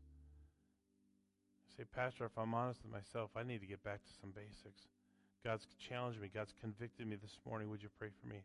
say, 1.77 1.85
Pastor, 1.95 2.25
if 2.25 2.37
I'm 2.37 2.55
honest 2.55 2.81
with 2.83 2.93
myself, 2.93 3.31
I 3.37 3.43
need 3.43 3.61
to 3.61 3.67
get 3.67 3.83
back 3.85 4.03
to 4.03 4.13
some 4.21 4.31
basics. 4.31 4.89
God's 5.45 5.67
challenged 5.89 6.21
me. 6.21 6.29
God's 6.33 6.53
convicted 6.61 7.07
me 7.07 7.17
this 7.17 7.39
morning. 7.47 7.71
Would 7.71 7.83
you 7.83 7.89
pray 7.99 8.09
for 8.21 8.29
me? 8.29 8.43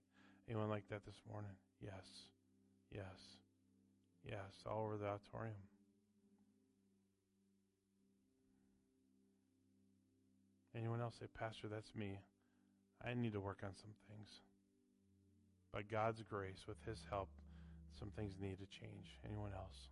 Anyone 0.50 0.70
like 0.70 0.84
that 0.90 1.06
this 1.06 1.20
morning? 1.32 1.52
Yes. 1.82 2.06
Yes. 2.92 3.40
Yes. 4.26 4.52
All 4.66 4.86
over 4.86 4.98
the 4.98 5.08
auditorium. 5.08 5.56
Anyone 10.76 11.02
else 11.02 11.16
say, 11.20 11.28
Pastor, 11.38 11.68
that's 11.68 11.94
me. 11.96 12.20
I 13.06 13.14
need 13.14 13.34
to 13.34 13.40
work 13.40 13.60
on 13.64 13.72
some 13.76 13.94
things. 14.10 14.30
By 15.72 15.82
God's 15.82 16.22
grace, 16.30 16.66
with 16.68 16.78
His 16.86 17.00
help, 17.10 17.30
some 18.00 18.10
things 18.16 18.34
need 18.40 18.58
to 18.60 18.66
change. 18.66 19.20
Anyone 19.26 19.52
else? 19.54 19.88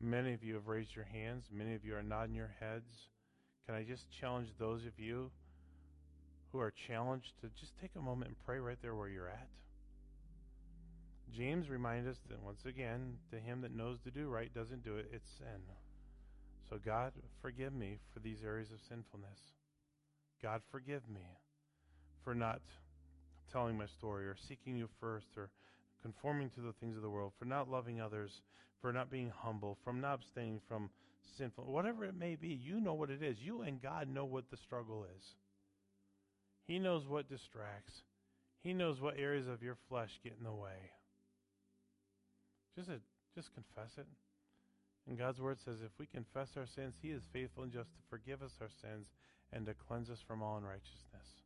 Many 0.00 0.34
of 0.34 0.42
you 0.42 0.54
have 0.54 0.68
raised 0.68 0.94
your 0.94 1.06
hands. 1.06 1.44
Many 1.52 1.74
of 1.74 1.84
you 1.84 1.94
are 1.96 2.02
nodding 2.02 2.34
your 2.34 2.54
heads. 2.60 3.08
Can 3.66 3.74
I 3.74 3.84
just 3.84 4.10
challenge 4.20 4.48
those 4.58 4.84
of 4.84 4.98
you 4.98 5.30
who 6.52 6.60
are 6.60 6.72
challenged 6.86 7.32
to 7.40 7.48
just 7.58 7.72
take 7.80 7.92
a 7.96 8.00
moment 8.00 8.28
and 8.28 8.36
pray 8.44 8.58
right 8.58 8.76
there 8.82 8.94
where 8.94 9.08
you're 9.08 9.28
at? 9.28 9.48
James 11.34 11.68
reminds 11.68 12.06
us 12.06 12.18
that 12.28 12.42
once 12.42 12.64
again, 12.66 13.16
to 13.30 13.38
him 13.38 13.62
that 13.62 13.74
knows 13.74 13.98
to 14.04 14.10
do 14.10 14.28
right 14.28 14.54
doesn't 14.54 14.84
do 14.84 14.96
it, 14.96 15.10
it's 15.12 15.28
sin. 15.38 15.62
So, 16.68 16.78
God, 16.84 17.12
forgive 17.42 17.72
me 17.72 17.98
for 18.12 18.20
these 18.20 18.42
areas 18.44 18.70
of 18.70 18.78
sinfulness. 18.88 19.38
God, 20.42 20.60
forgive 20.70 21.02
me 21.08 21.26
for 22.22 22.34
not 22.34 22.60
telling 23.54 23.78
my 23.78 23.86
story 23.86 24.26
or 24.26 24.36
seeking 24.48 24.76
you 24.76 24.88
first 25.00 25.28
or 25.36 25.48
conforming 26.02 26.50
to 26.50 26.60
the 26.60 26.74
things 26.80 26.96
of 26.96 27.02
the 27.02 27.08
world, 27.08 27.32
for 27.38 27.44
not 27.44 27.70
loving 27.70 28.00
others, 28.00 28.42
for 28.82 28.92
not 28.92 29.10
being 29.10 29.32
humble, 29.34 29.78
from 29.84 30.00
not 30.00 30.14
abstaining 30.14 30.60
from 30.68 30.90
sinful, 31.38 31.64
whatever 31.64 32.04
it 32.04 32.18
may 32.18 32.34
be, 32.34 32.48
you 32.48 32.80
know 32.80 32.94
what 32.94 33.10
it 33.10 33.22
is. 33.22 33.38
You 33.40 33.62
and 33.62 33.80
God 33.80 34.08
know 34.08 34.24
what 34.24 34.50
the 34.50 34.56
struggle 34.56 35.06
is. 35.16 35.24
He 36.66 36.78
knows 36.78 37.06
what 37.06 37.28
distracts. 37.28 38.02
He 38.62 38.74
knows 38.74 39.00
what 39.00 39.18
areas 39.18 39.46
of 39.46 39.62
your 39.62 39.76
flesh 39.88 40.10
get 40.22 40.34
in 40.38 40.44
the 40.44 40.52
way. 40.52 40.90
Just, 42.76 42.88
a, 42.88 42.98
just 43.34 43.54
confess 43.54 43.92
it. 43.98 44.06
And 45.06 45.18
God's 45.18 45.40
word 45.40 45.58
says 45.64 45.76
if 45.84 45.92
we 45.98 46.06
confess 46.06 46.48
our 46.56 46.66
sins, 46.66 46.94
He 47.00 47.10
is 47.10 47.22
faithful 47.32 47.62
and 47.62 47.72
just 47.72 47.92
to 47.92 48.00
forgive 48.10 48.42
us 48.42 48.52
our 48.60 48.70
sins 48.82 49.06
and 49.52 49.66
to 49.66 49.74
cleanse 49.74 50.10
us 50.10 50.20
from 50.26 50.42
all 50.42 50.56
unrighteousness. 50.56 51.43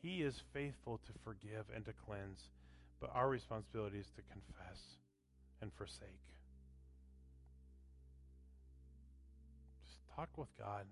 He 0.00 0.22
is 0.22 0.42
faithful 0.52 1.00
to 1.06 1.12
forgive 1.24 1.66
and 1.74 1.84
to 1.84 1.92
cleanse, 2.06 2.40
but 3.00 3.10
our 3.14 3.28
responsibility 3.28 3.98
is 3.98 4.06
to 4.16 4.22
confess 4.32 4.80
and 5.60 5.72
forsake. 5.76 6.22
Just 9.86 9.98
talk 10.14 10.28
with 10.36 10.48
God. 10.58 10.86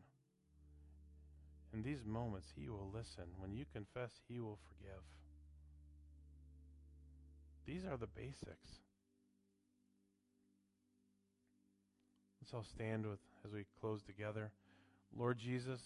In 1.72 1.82
these 1.82 2.04
moments, 2.04 2.48
He 2.56 2.68
will 2.68 2.90
listen. 2.92 3.24
When 3.38 3.52
you 3.52 3.64
confess, 3.72 4.10
He 4.28 4.40
will 4.40 4.58
forgive. 4.68 5.02
These 7.66 7.84
are 7.84 7.96
the 7.96 8.06
basics. 8.06 8.80
Let's 12.40 12.54
all 12.54 12.64
stand 12.74 13.06
with 13.06 13.18
as 13.44 13.52
we 13.52 13.64
close 13.80 14.02
together. 14.02 14.50
Lord 15.16 15.38
Jesus, 15.38 15.80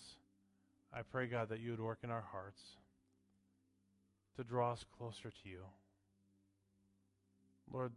I 0.92 1.02
pray, 1.02 1.26
God, 1.26 1.48
that 1.48 1.60
you 1.60 1.70
would 1.70 1.80
work 1.80 2.00
in 2.02 2.10
our 2.10 2.24
hearts 2.32 2.60
to 4.40 4.48
draw 4.48 4.72
us 4.72 4.84
closer 4.96 5.30
to 5.30 5.48
you. 5.48 5.60
Lord, 7.70 7.92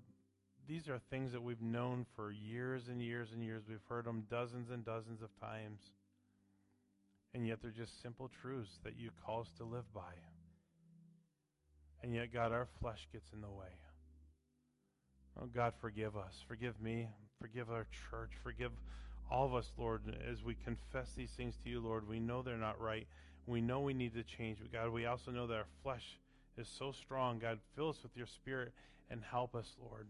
these 0.67 0.89
are 0.89 0.99
things 1.09 1.31
that 1.31 1.41
we've 1.41 1.61
known 1.61 2.05
for 2.15 2.31
years 2.31 2.89
and 2.89 3.01
years 3.01 3.29
and 3.33 3.43
years. 3.43 3.63
We've 3.67 3.79
heard 3.87 4.05
them 4.05 4.25
dozens 4.29 4.69
and 4.69 4.85
dozens 4.85 5.21
of 5.21 5.29
times. 5.39 5.79
And 7.33 7.47
yet 7.47 7.59
they're 7.61 7.71
just 7.71 8.01
simple 8.01 8.29
truths 8.41 8.79
that 8.83 8.93
you 8.97 9.09
call 9.25 9.41
us 9.41 9.51
to 9.57 9.63
live 9.63 9.91
by. 9.93 10.13
And 12.01 12.13
yet, 12.13 12.33
God, 12.33 12.51
our 12.51 12.67
flesh 12.81 13.07
gets 13.11 13.31
in 13.33 13.41
the 13.41 13.47
way. 13.47 13.71
Oh, 15.41 15.47
God, 15.47 15.73
forgive 15.79 16.17
us. 16.17 16.43
Forgive 16.47 16.79
me. 16.81 17.07
Forgive 17.41 17.71
our 17.71 17.87
church. 18.09 18.31
Forgive 18.43 18.71
all 19.31 19.45
of 19.45 19.55
us, 19.55 19.71
Lord, 19.77 20.01
as 20.29 20.43
we 20.43 20.55
confess 20.55 21.13
these 21.15 21.31
things 21.31 21.55
to 21.63 21.69
you, 21.69 21.79
Lord. 21.79 22.07
We 22.07 22.19
know 22.19 22.41
they're 22.41 22.57
not 22.57 22.79
right. 22.79 23.07
We 23.47 23.61
know 23.61 23.79
we 23.79 23.93
need 23.93 24.13
to 24.15 24.23
change. 24.23 24.59
But, 24.61 24.71
God, 24.71 24.89
we 24.91 25.05
also 25.05 25.31
know 25.31 25.47
that 25.47 25.55
our 25.55 25.65
flesh 25.81 26.19
is 26.57 26.67
so 26.67 26.91
strong. 26.91 27.39
God, 27.39 27.59
fill 27.75 27.89
us 27.89 28.01
with 28.03 28.15
your 28.15 28.27
spirit 28.27 28.73
and 29.09 29.21
help 29.23 29.55
us, 29.55 29.75
Lord, 29.81 30.07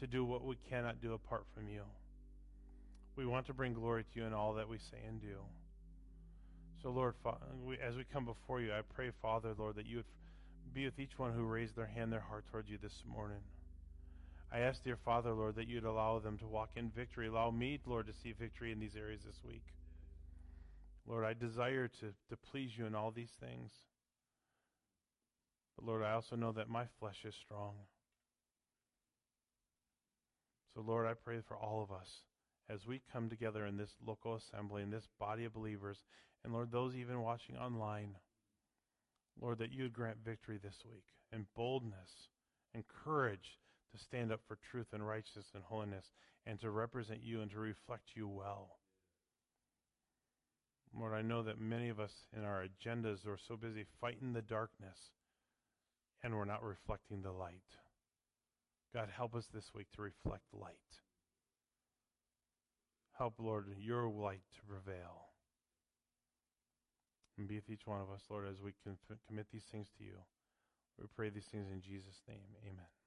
to 0.00 0.06
do 0.06 0.24
what 0.24 0.44
we 0.44 0.56
cannot 0.68 1.00
do 1.00 1.12
apart 1.12 1.44
from 1.54 1.68
you. 1.68 1.82
We 3.16 3.26
want 3.26 3.46
to 3.46 3.54
bring 3.54 3.74
glory 3.74 4.04
to 4.04 4.20
you 4.20 4.26
in 4.26 4.32
all 4.32 4.54
that 4.54 4.68
we 4.68 4.78
say 4.78 4.98
and 5.06 5.20
do. 5.20 5.36
So, 6.82 6.90
Lord, 6.90 7.14
as 7.86 7.96
we 7.96 8.04
come 8.12 8.24
before 8.24 8.60
you, 8.60 8.72
I 8.72 8.80
pray, 8.94 9.10
Father, 9.20 9.54
Lord, 9.56 9.76
that 9.76 9.86
you 9.86 9.98
would 9.98 10.74
be 10.74 10.84
with 10.84 10.98
each 10.98 11.18
one 11.18 11.32
who 11.32 11.44
raised 11.44 11.76
their 11.76 11.86
hand, 11.86 12.12
their 12.12 12.20
heart 12.20 12.44
towards 12.50 12.68
you 12.70 12.78
this 12.82 13.04
morning. 13.06 13.42
I 14.52 14.60
ask, 14.60 14.82
dear 14.82 14.96
Father, 14.96 15.32
Lord, 15.32 15.56
that 15.56 15.68
you'd 15.68 15.84
allow 15.84 16.18
them 16.18 16.38
to 16.38 16.46
walk 16.46 16.70
in 16.76 16.90
victory. 16.90 17.28
Allow 17.28 17.50
me, 17.50 17.78
Lord, 17.86 18.06
to 18.06 18.12
see 18.12 18.32
victory 18.32 18.72
in 18.72 18.80
these 18.80 18.96
areas 18.96 19.22
this 19.24 19.40
week. 19.46 19.64
Lord, 21.06 21.24
I 21.24 21.34
desire 21.34 21.88
to, 21.88 22.12
to 22.28 22.36
please 22.50 22.76
you 22.76 22.86
in 22.86 22.94
all 22.94 23.10
these 23.10 23.32
things. 23.40 23.72
But 25.76 25.86
Lord, 25.86 26.02
I 26.02 26.12
also 26.12 26.36
know 26.36 26.52
that 26.52 26.68
my 26.68 26.84
flesh 26.98 27.24
is 27.24 27.34
strong. 27.34 27.74
So, 30.74 30.80
Lord, 30.80 31.06
I 31.06 31.14
pray 31.14 31.40
for 31.46 31.56
all 31.56 31.82
of 31.82 31.90
us 31.90 32.08
as 32.70 32.86
we 32.86 33.02
come 33.12 33.28
together 33.28 33.66
in 33.66 33.76
this 33.76 33.90
local 34.06 34.36
assembly, 34.36 34.82
in 34.82 34.90
this 34.90 35.08
body 35.18 35.44
of 35.44 35.52
believers, 35.52 35.98
and 36.44 36.52
Lord, 36.52 36.72
those 36.72 36.94
even 36.94 37.20
watching 37.20 37.56
online, 37.56 38.16
Lord, 39.40 39.58
that 39.58 39.72
you 39.72 39.84
would 39.84 39.92
grant 39.92 40.24
victory 40.24 40.58
this 40.62 40.82
week 40.90 41.04
and 41.30 41.46
boldness 41.54 42.28
and 42.74 42.84
courage 43.04 43.58
to 43.92 44.02
stand 44.02 44.32
up 44.32 44.40
for 44.48 44.58
truth 44.70 44.86
and 44.92 45.06
righteousness 45.06 45.46
and 45.54 45.62
holiness 45.62 46.06
and 46.46 46.58
to 46.60 46.70
represent 46.70 47.20
you 47.22 47.42
and 47.42 47.50
to 47.50 47.58
reflect 47.58 48.10
you 48.14 48.26
well. 48.26 48.78
Lord, 50.94 51.14
I 51.14 51.22
know 51.22 51.42
that 51.42 51.60
many 51.60 51.88
of 51.88 52.00
us 52.00 52.12
in 52.36 52.44
our 52.44 52.64
agendas 52.64 53.26
are 53.26 53.38
so 53.48 53.56
busy 53.56 53.84
fighting 54.00 54.32
the 54.32 54.42
darkness 54.42 54.98
and 56.22 56.34
we're 56.34 56.44
not 56.44 56.62
reflecting 56.62 57.22
the 57.22 57.32
light. 57.32 57.62
God, 58.94 59.08
help 59.16 59.34
us 59.34 59.46
this 59.52 59.70
week 59.74 59.86
to 59.96 60.02
reflect 60.02 60.44
light. 60.52 60.74
Help, 63.18 63.34
Lord, 63.38 63.66
your 63.78 64.08
light 64.08 64.42
to 64.54 64.60
prevail. 64.66 65.28
And 67.38 67.48
be 67.48 67.56
with 67.56 67.70
each 67.70 67.86
one 67.86 68.00
of 68.00 68.10
us, 68.10 68.22
Lord, 68.28 68.46
as 68.48 68.60
we 68.60 68.72
commit 69.26 69.46
these 69.52 69.66
things 69.70 69.88
to 69.98 70.04
you. 70.04 70.18
We 71.00 71.06
pray 71.16 71.30
these 71.30 71.46
things 71.50 71.70
in 71.72 71.80
Jesus' 71.80 72.20
name. 72.28 72.56
Amen. 72.64 73.01